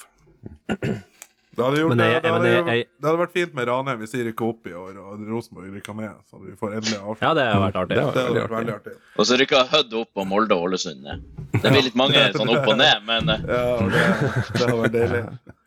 Det 1.57 1.65
hadde, 1.65 1.79
gjort, 1.81 1.95
det, 1.97 2.07
jeg- 2.13 2.21
det, 2.23 2.31
hadde, 2.35 2.49
jeg- 2.53 2.67
jeg- 2.69 2.87
det 3.01 3.07
hadde 3.09 3.21
vært 3.23 3.33
fint 3.33 3.55
med 3.57 3.67
Ranheim 3.71 3.99
hvis 4.03 4.13
de 4.13 4.25
rykker 4.29 4.45
opp 4.51 4.67
i 4.69 4.75
år, 4.77 4.99
og 5.01 5.23
Rosenborg 5.31 5.73
rykker 5.79 5.95
med. 5.97 6.11
Så 6.31 6.37
vi 6.45 6.53
får 6.61 6.75
endelig 6.77 6.99
avslutning. 7.01 7.25
Ja, 7.25 7.33
det 7.39 7.47
har 7.49 7.61
vært 7.65 7.79
artig. 7.81 7.97
Det 7.97 8.05
hadde 8.05 8.35
vært 8.37 8.53
veldig 8.59 8.75
artig. 8.77 8.93
artig. 8.93 9.17
Og 9.17 9.25
så 9.31 9.39
rykka 9.41 9.63
Hødd 9.73 9.95
opp 10.03 10.21
og 10.21 10.27
Molde 10.29 10.53
og 10.59 10.67
Ålesund 10.69 11.01
ned. 11.03 11.23
Det 11.57 11.73
blir 11.73 11.83
litt 11.89 11.97
mange 11.97 12.21
sånn 12.37 12.53
opp 12.59 12.69
og 12.69 12.77
ned, 12.77 13.01
men 13.09 13.29
eh, 13.31 13.41
Ja, 13.49 13.79
det, 13.81 14.05
det 14.53 14.61
hadde 14.67 14.81
vært 14.85 14.99
deilig. 15.01 15.23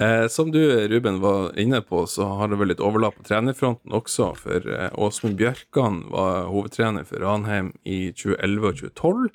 Eh, 0.00 0.26
som 0.28 0.50
du, 0.50 0.88
Ruben, 0.88 1.20
var 1.20 1.58
inne 1.58 1.80
på, 1.80 2.06
så 2.06 2.24
har 2.24 2.48
det 2.48 2.58
vel 2.60 2.72
litt 2.72 2.82
overlapp 2.82 3.18
på 3.18 3.26
trenerfronten 3.28 3.92
også. 3.94 4.32
For 4.40 4.68
eh, 4.72 4.90
Åsmund 4.98 5.36
Bjørkan 5.40 6.04
var 6.12 6.48
hovedtrener 6.50 7.06
for 7.08 7.22
Ranheim 7.22 7.72
i 7.84 8.12
2011 8.16 8.68
og 8.68 8.80
2012. 8.80 9.30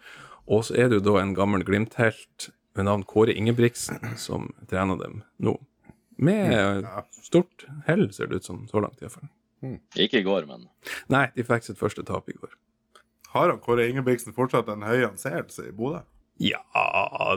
Og 0.47 0.67
så 0.67 0.77
er 0.79 0.89
det 0.89 0.99
jo 0.99 1.07
da 1.09 1.17
en 1.21 1.35
gammel 1.37 1.63
Glimt-helt 1.67 2.49
ved 2.77 2.87
navn 2.87 3.05
Kåre 3.07 3.35
Ingebrigtsen 3.35 4.15
som 4.19 4.51
trener 4.69 4.99
dem 5.01 5.21
nå. 5.43 5.57
Med 6.17 6.85
stort 7.21 7.67
hell, 7.85 8.07
ser 8.13 8.31
det 8.31 8.41
ut 8.41 8.47
som, 8.47 8.63
så 8.69 8.81
langt 8.81 9.01
iallfall. 9.03 9.27
ikke 9.95 10.21
i 10.21 10.25
går, 10.25 10.47
men 10.49 10.65
Nei, 11.13 11.27
de 11.35 11.45
fikk 11.45 11.67
sitt 11.67 11.79
første 11.79 12.05
tap 12.07 12.29
i 12.29 12.37
går. 12.37 12.53
Har 13.33 13.51
han 13.51 13.61
Kåre 13.61 13.85
Ingebrigtsen 13.89 14.33
fortsatt 14.33 14.69
en 14.71 14.85
høy 14.87 15.03
anseelse 15.05 15.67
i 15.67 15.75
Bodø? 15.75 16.01
Ja, 16.39 16.59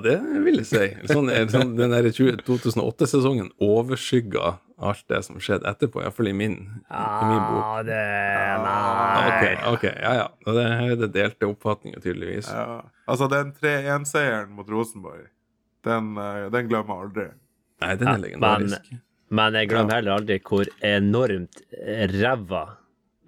det 0.05 0.19
vil 0.45 0.59
jeg 0.61 0.67
si. 0.69 0.87
Sånn, 1.09 1.31
er- 1.33 1.47
sånn, 1.49 1.71
den 1.79 1.91
der 1.95 2.09
2008-sesongen 2.13 3.51
overskygga 3.65 4.59
alt 4.81 5.05
det 5.13 5.23
som 5.25 5.37
skjedde 5.41 5.69
etterpå, 5.69 6.01
iallfall 6.03 6.29
i 6.31 6.33
min, 6.37 6.55
i 6.89 7.25
min 7.29 7.43
bok. 7.45 7.65
Ja, 7.65 7.83
det 7.85 8.01
nei. 8.65 9.27
Ok, 9.29 9.45
ok, 9.75 9.85
ja 10.01 10.13
ja. 10.21 10.27
Og 10.47 10.57
det 10.57 10.65
er 10.73 10.95
det 11.03 11.11
delte 11.17 11.49
oppfatninger, 11.51 12.01
tydeligvis. 12.05 12.49
Ja. 12.53 12.81
Altså, 13.09 13.29
den 13.33 13.53
3-1-seieren 13.61 14.53
mot 14.57 14.69
Rosenborg, 14.73 15.27
den, 15.85 16.13
eh, 16.21 16.49
den 16.53 16.69
glemmer 16.69 16.97
jeg 16.97 17.07
aldri. 17.09 17.27
Nei, 17.81 17.95
den 18.01 18.09
er 18.13 18.21
legendarisk. 18.25 18.91
Men 19.31 19.55
jeg 19.55 19.69
glemmer 19.71 19.95
heller 20.01 20.17
aldri 20.19 20.39
hvor 20.45 20.69
enormt 20.85 21.61
ræva 22.21 22.63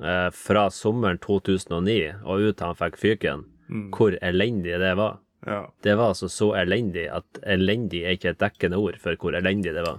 eh, 0.03 0.31
fra 0.35 0.67
sommeren 0.75 1.21
2009 1.23 2.25
og 2.25 2.41
ut 2.49 2.57
til 2.59 2.67
han 2.73 2.81
fikk 2.81 3.01
fyken, 3.01 3.45
Mm. 3.73 3.87
hvor 3.95 4.13
elendig 4.21 4.75
det 4.83 4.97
var. 4.99 5.15
Ja. 5.47 5.63
Det 5.83 5.95
var 5.99 6.13
altså 6.13 6.29
så 6.31 6.53
elendig 6.61 7.09
at 7.11 7.41
elendig 7.43 8.05
er 8.07 8.15
ikke 8.17 8.31
et 8.35 8.41
dekkende 8.43 8.79
ord 8.79 8.99
for 9.03 9.17
hvor 9.19 9.35
elendig 9.35 9.73
det 9.75 9.83
var. 9.87 9.99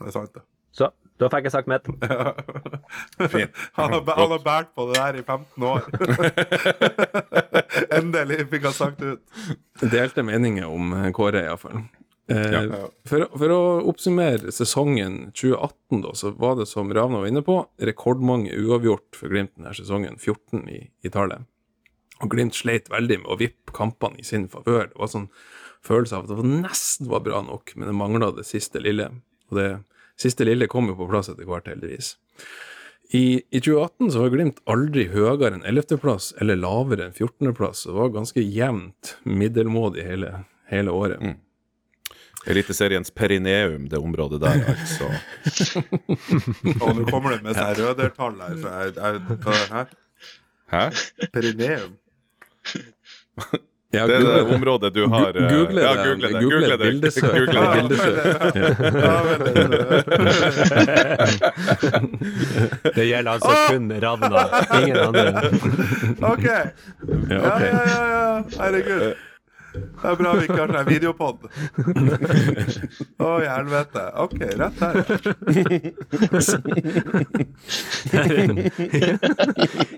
Det 0.00 0.08
er 0.08 0.14
sant, 0.16 0.32
det. 0.34 0.42
Så 0.74 0.88
Da 1.20 1.28
fikk 1.28 1.44
jeg 1.50 1.52
sagt 1.52 1.68
mitt. 1.68 1.84
Han 3.76 3.92
har, 3.92 4.00
han 4.16 4.30
har 4.32 4.38
båret 4.40 4.70
på 4.74 4.86
det 4.88 4.96
der 4.96 5.18
i 5.20 5.22
15 5.22 5.64
år. 5.68 5.82
Endelig 7.98 8.46
fikk 8.50 8.64
han 8.70 8.72
sagt 8.76 9.02
det 9.02 9.10
ut. 9.18 9.40
Delte 9.92 10.24
meninger 10.24 10.64
om 10.70 10.94
eh, 10.96 11.10
Kåre, 11.16 11.42
iallfall. 11.44 11.82
Eh, 12.30 12.54
Ja. 12.54 12.62
for, 13.10 13.26
for 13.36 13.52
å 13.52 13.60
oppsummere 13.90 14.52
sesongen 14.54 15.18
2018, 15.36 16.00
da, 16.06 16.14
så 16.16 16.32
var 16.40 16.56
det 16.60 16.68
som 16.70 16.88
Ravna 16.94 17.20
var 17.20 17.28
inne 17.30 17.42
på, 17.46 17.58
rekordmange 17.84 18.54
uavgjort 18.56 19.18
for 19.18 19.28
Glimt 19.32 19.52
denne 19.58 19.74
sesongen. 19.76 20.16
14 20.22 20.64
i, 20.72 20.80
i 21.04 21.12
tallet. 21.12 21.44
Og 22.20 22.32
Glimt 22.34 22.56
sleit 22.56 22.90
veldig 22.92 23.22
med 23.22 23.32
å 23.32 23.38
vippe 23.40 23.74
kampene 23.76 24.20
i 24.20 24.26
sin 24.26 24.48
favør. 24.52 24.90
Det 24.90 25.00
var 25.00 25.12
sånn 25.12 25.30
følelse 25.86 26.16
av 26.16 26.26
at 26.26 26.32
det 26.32 26.40
var 26.40 26.50
nesten 26.50 27.08
var 27.08 27.22
bra 27.24 27.40
nok, 27.46 27.72
men 27.76 27.88
det 27.88 27.96
mangla 27.96 28.32
det 28.36 28.44
siste 28.48 28.82
lille. 28.82 29.08
Og 29.48 29.60
det 29.60 29.70
siste 30.20 30.44
lille 30.44 30.68
kom 30.70 30.90
jo 30.90 30.98
på 30.98 31.08
plass 31.08 31.32
etter 31.32 31.48
hvert, 31.48 31.70
heldigvis. 31.70 32.14
I, 33.16 33.42
I 33.50 33.58
2018 33.58 34.12
så 34.12 34.22
var 34.22 34.34
Glimt 34.34 34.60
aldri 34.70 35.08
høyere 35.10 35.56
enn 35.56 35.64
11.-plass 35.66 36.34
eller 36.42 36.60
lavere 36.60 37.08
enn 37.08 37.16
14.-plass. 37.16 37.86
Det 37.88 37.96
var 37.96 38.12
ganske 38.14 38.44
jevnt 38.44 39.16
middelmådig 39.26 40.04
hele, 40.06 40.34
hele 40.70 40.94
året. 40.94 41.40
Eliteseriens 42.46 43.10
perineum, 43.10 43.88
det 43.90 43.98
området 43.98 44.38
der, 44.44 44.62
altså. 44.72 45.10
Og 46.84 46.94
nå 46.96 47.08
kommer 47.10 47.34
det 47.34 47.42
med 47.44 47.58
sånn 47.58 47.74
rødertall 47.80 48.38
her. 48.40 48.54
Så 48.62 48.76
jeg, 48.76 48.94
jeg, 48.96 49.20
hva 49.42 49.56
er 49.56 49.64
det 49.64 49.74
her? 49.74 49.90
Hæ? 50.70 50.84
Perineum. 51.34 51.98
Ja, 53.92 54.04
Det 54.06 54.14
er 54.16 54.20
det 54.22 54.42
området 54.54 54.92
du 54.94 55.00
har 55.10 55.34
eh, 55.34 55.48
Google 55.50 55.82
ja, 55.82 55.94
det. 55.94 56.04
google 56.06 56.28
det. 56.28 56.32
Google 56.32 56.50
Google 56.50 56.70
det. 56.70 56.78
bildesøk. 56.78 57.32
Google 57.34 57.60
det. 57.60 57.70
bildesøk. 57.74 58.16
Det 62.94 63.04
gjelder 63.08 63.32
altså 63.32 63.50
kun 63.68 63.90
Ravna, 64.02 64.44
ingen 64.78 64.96
andre. 64.96 65.26
OK. 66.32 66.44
Ja, 66.44 66.60
Ja, 67.30 67.58
ja, 67.60 67.80
ja, 67.86 68.02
ja. 68.12 68.42
Herregud. 68.60 69.14
Det 69.72 70.08
er 70.10 70.16
bra 70.18 70.32
vi 70.34 70.44
ikke 70.48 70.58
har 70.58 70.72
sånn 70.74 70.88
videopod. 70.88 71.44
Å, 73.22 73.26
oh, 73.26 73.38
helvete. 73.44 74.02
OK, 74.24 74.38
rett 74.58 74.78
her. 74.82 74.96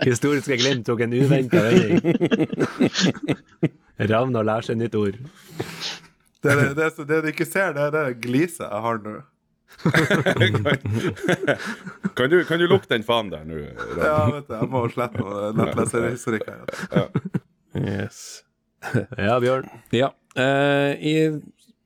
Historiske 0.09 0.57
Glimt 0.61 0.85
tok 0.89 1.01
en 1.07 1.17
uventa 1.17 1.59
vending. 1.65 2.03
Ravna 4.13 4.41
lærer 4.45 4.65
seg 4.69 4.77
nytt 4.83 4.97
ord. 4.99 5.17
Det, 6.43 6.51
det, 6.59 6.75
det, 6.77 6.89
det 7.09 7.19
du 7.23 7.29
ikke 7.31 7.47
ser, 7.49 7.73
det 7.77 7.83
er 7.89 7.93
det 7.95 8.07
gliset 8.25 8.67
jeg 8.67 8.83
har 8.87 8.97
nå. 9.05 9.15
Kan 12.13 12.29
du, 12.31 12.45
kan 12.45 12.59
du 12.61 12.67
lukte 12.69 12.93
den 12.93 13.05
faen 13.07 13.31
der 13.33 13.45
nå? 13.49 13.57
Ja, 13.97 14.29
vet 14.35 14.51
du, 14.51 14.55
jeg 14.59 14.69
må 14.71 14.85
slette 14.93 15.23
noe 15.23 15.53
nettleserhistorikk 15.57 16.45
her. 16.51 16.61
Yes. 17.79 18.43
Ja, 19.17 19.39
Bjørn. 19.43 19.69
Ja. 19.95 20.13
Eh, 20.37 20.93
I 20.99 21.15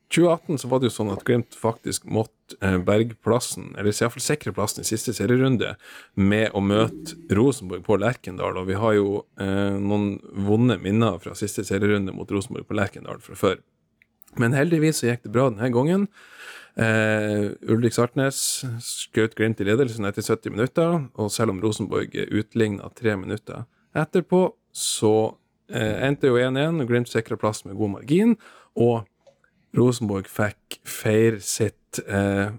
2018 0.09 0.59
så 0.59 0.68
var 0.70 0.80
det 0.80 0.90
jo 0.90 0.94
sånn 0.94 1.12
at 1.12 1.24
Glimt 1.26 1.57
faktisk 1.59 2.07
måtte 2.09 2.57
eh, 2.62 2.76
berge 2.86 3.16
plassen, 3.26 3.72
eller 3.74 3.90
iallfall 3.90 4.22
sikre 4.22 4.55
plassen 4.55 4.84
i 4.84 4.88
siste 4.88 5.14
serierunde, 5.16 5.74
med 6.14 6.55
å 6.55 6.62
møte 6.62 7.16
Rosenborg 7.34 7.82
på 7.86 7.99
Lerkendal. 8.01 8.61
Og 8.61 8.68
vi 8.70 8.78
har 8.78 8.97
jo 8.99 9.09
eh, 9.42 9.78
noen 9.82 10.16
vonde 10.47 10.78
minner 10.82 11.18
fra 11.22 11.34
siste 11.38 11.66
serierunde 11.66 12.14
mot 12.14 12.30
Rosenborg 12.30 12.68
på 12.68 12.78
Lerkendal 12.78 13.20
fra 13.24 13.38
før. 13.38 13.62
Men 14.40 14.55
heldigvis 14.57 15.01
så 15.01 15.11
gikk 15.11 15.24
det 15.26 15.32
bra 15.34 15.49
denne 15.51 15.72
gangen. 15.74 16.07
Eh, 16.76 17.51
Ulrik 17.72 17.97
Sartnes 17.97 18.38
skjøt 18.84 19.34
Glimt 19.38 19.62
i 19.64 19.66
ledelsen 19.66 20.07
etter 20.07 20.22
70 20.22 20.55
minutter, 20.55 21.01
og 21.16 21.32
selv 21.34 21.55
om 21.55 21.62
Rosenborg 21.64 22.14
utligna 22.14 22.92
tre 22.94 23.16
minutter 23.18 23.64
etterpå, 23.97 24.51
så 24.76 25.16
endte 25.70 26.30
jo 26.30 26.38
1-1, 26.38 26.80
og 26.82 26.90
Glimt 26.90 27.10
sikra 27.10 27.38
plass 27.40 27.64
med 27.66 27.76
god 27.78 27.96
margin, 27.96 28.36
og 28.78 29.06
Rosenborg 29.76 30.28
fikk 30.30 30.78
feire 30.88 31.40
sitt 31.44 32.00
eh, 32.06 32.54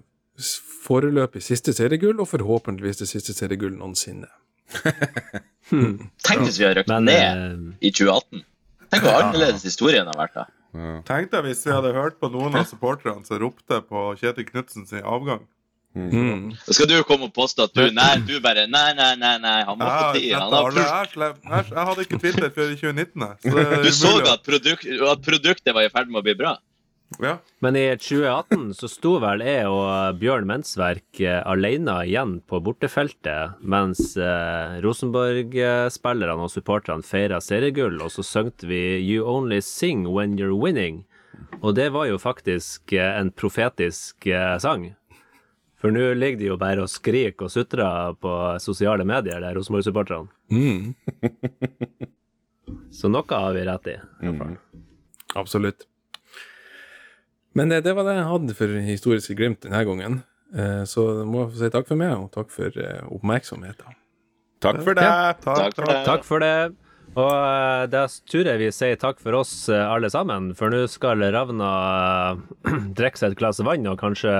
foreløpig 0.84 1.42
siste 1.42 1.74
seriegull, 1.74 2.20
og 2.22 2.30
forhåpentligvis 2.30 3.02
det 3.02 3.08
siste 3.10 3.34
seriegull 3.36 3.74
noensinne. 3.78 4.28
Tenk 6.26 6.44
hvis 6.44 6.58
vi 6.60 6.66
hadde 6.66 6.82
røkt 6.82 6.92
Men 6.92 7.08
ned 7.08 7.24
eh, 7.24 7.88
i 7.88 7.92
2018. 7.92 8.44
Tenk 8.88 9.04
hvor 9.04 9.18
annerledes 9.18 9.64
historien 9.66 10.08
har 10.08 10.16
vært 10.18 10.36
da. 10.38 10.46
Tenk 11.08 11.32
deg 11.32 11.46
hvis 11.46 11.64
vi 11.66 11.72
hadde 11.72 11.94
hørt 11.96 12.18
på 12.20 12.30
noen 12.32 12.56
av 12.60 12.68
supporterne 12.68 13.24
som 13.26 13.40
ropte 13.40 13.80
på 13.88 14.04
Kjetil 14.20 14.46
Knutsen 14.48 14.86
sin 14.88 15.04
avgang. 15.04 15.42
Mm. 15.98 16.52
Så 16.64 16.76
skal 16.76 16.88
du 16.90 16.96
komme 17.08 17.28
og 17.28 17.34
påstå 17.36 17.66
at 17.68 17.74
du 17.74 17.88
Nei, 17.94 18.12
du 18.28 18.38
bare 18.44 18.66
Nei, 18.70 18.92
nei, 18.96 19.10
nei, 19.20 19.34
nei 19.42 19.58
han 19.66 19.78
må 19.78 19.88
på 19.88 20.20
Jeg, 20.20 20.22
tid. 20.22 20.30
Han 20.38 20.54
har 20.54 21.68
jeg, 21.68 21.84
hadde 21.90 22.06
ikke 22.06 22.22
Twitter 22.22 22.54
før 22.54 22.72
i 22.72 22.78
2019. 22.78 23.28
Så 23.42 23.82
du 23.82 23.92
så 23.96 24.14
at, 24.22 24.46
produk 24.46 24.88
at 25.12 25.22
produktet 25.26 25.76
var 25.76 25.86
i 25.86 25.92
ferd 25.92 26.10
med 26.12 26.22
å 26.22 26.26
bli 26.26 26.36
bra. 26.38 26.56
Ja. 27.22 27.38
Men 27.64 27.76
i 27.76 27.86
2018 27.96 28.74
så 28.76 28.88
sto 28.92 29.14
vel 29.22 29.40
jeg 29.40 29.68
og 29.72 30.18
Bjørn 30.20 30.44
Mensverk 30.50 31.22
eh, 31.24 31.40
alene 31.48 31.94
igjen 32.04 32.34
på 32.44 32.60
bortefeltet, 32.62 33.56
mens 33.64 34.12
eh, 34.20 34.76
Rosenborg-spillerne 34.84 36.44
og 36.44 36.52
supporterne 36.52 37.06
feira 37.06 37.40
seriegull, 37.42 37.96
og 38.04 38.12
så 38.12 38.26
søngte 38.26 38.68
vi 38.68 38.82
You 39.00 39.24
Only 39.24 39.62
Sing 39.64 40.04
When 40.12 40.36
You're 40.36 40.52
Winning. 40.52 41.06
Og 41.62 41.74
det 41.78 41.88
var 41.96 42.06
jo 42.10 42.20
faktisk 42.20 42.92
eh, 42.92 43.16
en 43.18 43.32
profetisk 43.32 44.28
eh, 44.28 44.56
sang. 44.62 44.90
For 45.78 45.94
nå 45.94 46.10
ligger 46.18 46.40
de 46.40 46.48
jo 46.50 46.56
bare 46.58 46.82
og 46.82 46.90
skriker 46.90 47.46
og 47.46 47.52
sutrer 47.54 48.16
på 48.18 48.32
sosiale 48.62 49.06
medier, 49.06 49.38
der 49.44 49.54
Rosenborg-supporterne. 49.54 50.26
Mm. 50.50 50.94
Så 52.98 53.10
noe 53.12 53.38
har 53.44 53.54
vi 53.54 53.62
rett 53.68 53.86
i. 53.92 53.94
Absolutt. 55.38 55.86
Men 57.56 57.70
det, 57.70 57.84
det 57.86 57.94
var 57.96 58.08
det 58.08 58.18
jeg 58.18 58.26
hadde 58.32 58.58
for 58.58 58.74
historiske 58.88 59.38
Glimt 59.38 59.62
denne 59.64 59.84
gangen. 59.86 60.20
Så 60.50 60.88
så 60.88 61.06
jeg 61.20 61.28
må 61.28 61.46
få 61.46 61.60
si 61.60 61.70
takk 61.72 61.88
for 61.88 62.00
meg, 62.00 62.14
og 62.16 62.30
takk 62.32 62.52
for 62.52 62.72
eh, 62.80 63.02
oppmerksomheten. 63.12 63.96
Takk 64.64 64.78
for 64.82 64.96
det. 64.96 65.08
Takk 65.44 65.74
for 65.76 65.90
det. 65.90 65.98
Takk 66.06 66.24
for 66.26 66.42
det. 66.42 66.54
Og 67.16 67.32
eh, 67.32 67.86
da 67.92 68.04
tror 68.30 68.50
jeg 68.50 68.60
vi 68.60 68.70
sier 68.74 69.00
takk 69.00 69.20
for 69.22 69.38
oss 69.38 69.52
eh, 69.72 69.80
alle 69.80 70.10
sammen, 70.12 70.52
for 70.58 70.72
nå 70.72 70.84
skal 70.90 71.22
Ravna 71.34 71.70
eh, 72.68 72.78
drikke 72.98 73.20
seg 73.20 73.32
et 73.34 73.40
glass 73.40 73.62
vann 73.64 73.88
og 73.88 73.98
kanskje 74.00 74.34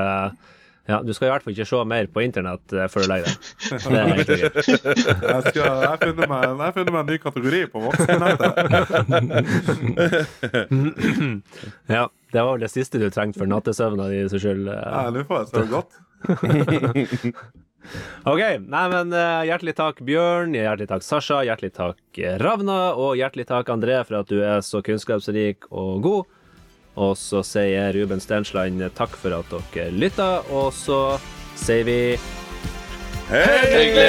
Ja, 0.89 1.03
du 1.05 1.13
skal 1.13 1.29
i 1.29 1.31
hvert 1.35 1.45
fall 1.45 1.53
ikke 1.53 1.67
se 1.69 1.81
mer 1.85 2.07
på 2.09 2.23
internett 2.25 2.73
eh, 2.73 2.87
før 2.89 3.05
du 3.05 3.09
legger 3.13 3.27
deg. 3.29 3.37
Det 3.85 3.99
er 3.99 4.05
egentlig 4.09 4.39
greit. 4.41 4.57
Jeg, 4.65 5.41
skal, 5.51 5.63
jeg 5.69 5.89
har 5.93 5.99
funnet 6.01 6.29
meg, 6.33 6.41
jeg 6.49 6.57
har 6.63 6.73
funnet 6.79 6.93
meg 6.95 7.01
en 7.03 7.11
ny 7.13 7.19
kategori 7.27 7.61
på 7.75 7.79
voksennettet. 7.85 8.53
Ja, 11.89 12.09
det 12.33 12.43
var 12.43 12.53
vel 12.55 12.61
det 12.65 12.71
siste 12.73 13.01
du 13.01 13.09
trengte 13.13 13.41
for 13.41 13.49
nattesøvna 13.51 14.09
di 14.13 14.25
sin 14.33 14.43
skyld. 14.43 14.69
eh. 14.69 14.81
Ja, 14.85 15.11
Nå 15.15 15.25
får 15.29 15.45
jeg 15.45 15.49
sove 15.53 15.69
godt. 15.77 15.93
Ok, 18.29 18.41
nei, 18.69 18.81
men 18.93 19.15
eh, 19.17 19.47
hjertelig 19.49 19.73
takk 19.79 20.01
Bjørn, 20.05 20.53
hjertelig 20.53 20.89
takk 20.91 21.05
Sasha, 21.07 21.39
hjertelig 21.47 21.71
takk 21.77 22.19
Ravna, 22.43 22.75
og 23.01 23.15
hjertelig 23.17 23.47
takk 23.49 23.71
André 23.73 23.95
for 24.05 24.19
at 24.19 24.29
du 24.29 24.43
er 24.45 24.61
så 24.67 24.83
kunnskapsrik 24.85 25.65
og 25.71 26.03
god. 26.05 26.27
Og 26.99 27.15
så 27.19 27.45
sier 27.47 27.95
Ruben 27.95 28.21
Stensland 28.23 28.83
takk 28.99 29.15
for 29.21 29.37
at 29.37 29.53
dere 29.75 29.93
lytta, 29.95 30.43
og 30.51 30.73
så 30.75 31.19
sier 31.59 31.87
vi 31.87 32.01
Hyggelig. 33.29 34.09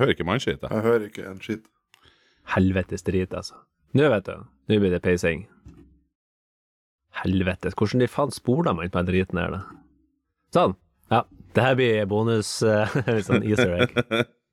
Hører 0.00 0.14
ikke 0.16 0.26
mannskitt, 0.26 0.60
da. 0.62 0.70
Jeg 0.72 0.82
hører 0.82 1.06
ikke 1.08 1.26
en 1.30 1.40
skitt. 1.42 1.66
helvetes 2.54 3.02
drit, 3.06 3.32
altså. 3.34 3.54
Nå 3.94 4.08
vet 4.10 4.26
du, 4.26 4.40
nå 4.68 4.78
blir 4.82 4.90
det 4.90 5.02
peising. 5.04 5.46
Helvetes, 7.22 7.76
hvordan 7.78 8.02
de 8.02 8.08
faen 8.10 8.34
spoler 8.34 8.74
man 8.74 8.90
på 8.90 8.98
den 8.98 9.12
driten 9.12 9.38
her, 9.38 9.54
da? 9.54 9.60
Sånn. 10.54 10.74
Ja. 11.12 11.22
Det 11.54 11.62
her 11.62 11.76
blir 11.78 12.06
bonus, 12.10 12.56
uh, 12.66 12.90
sånn 13.26 13.46
easter 13.46 13.76
egg. 13.78 13.94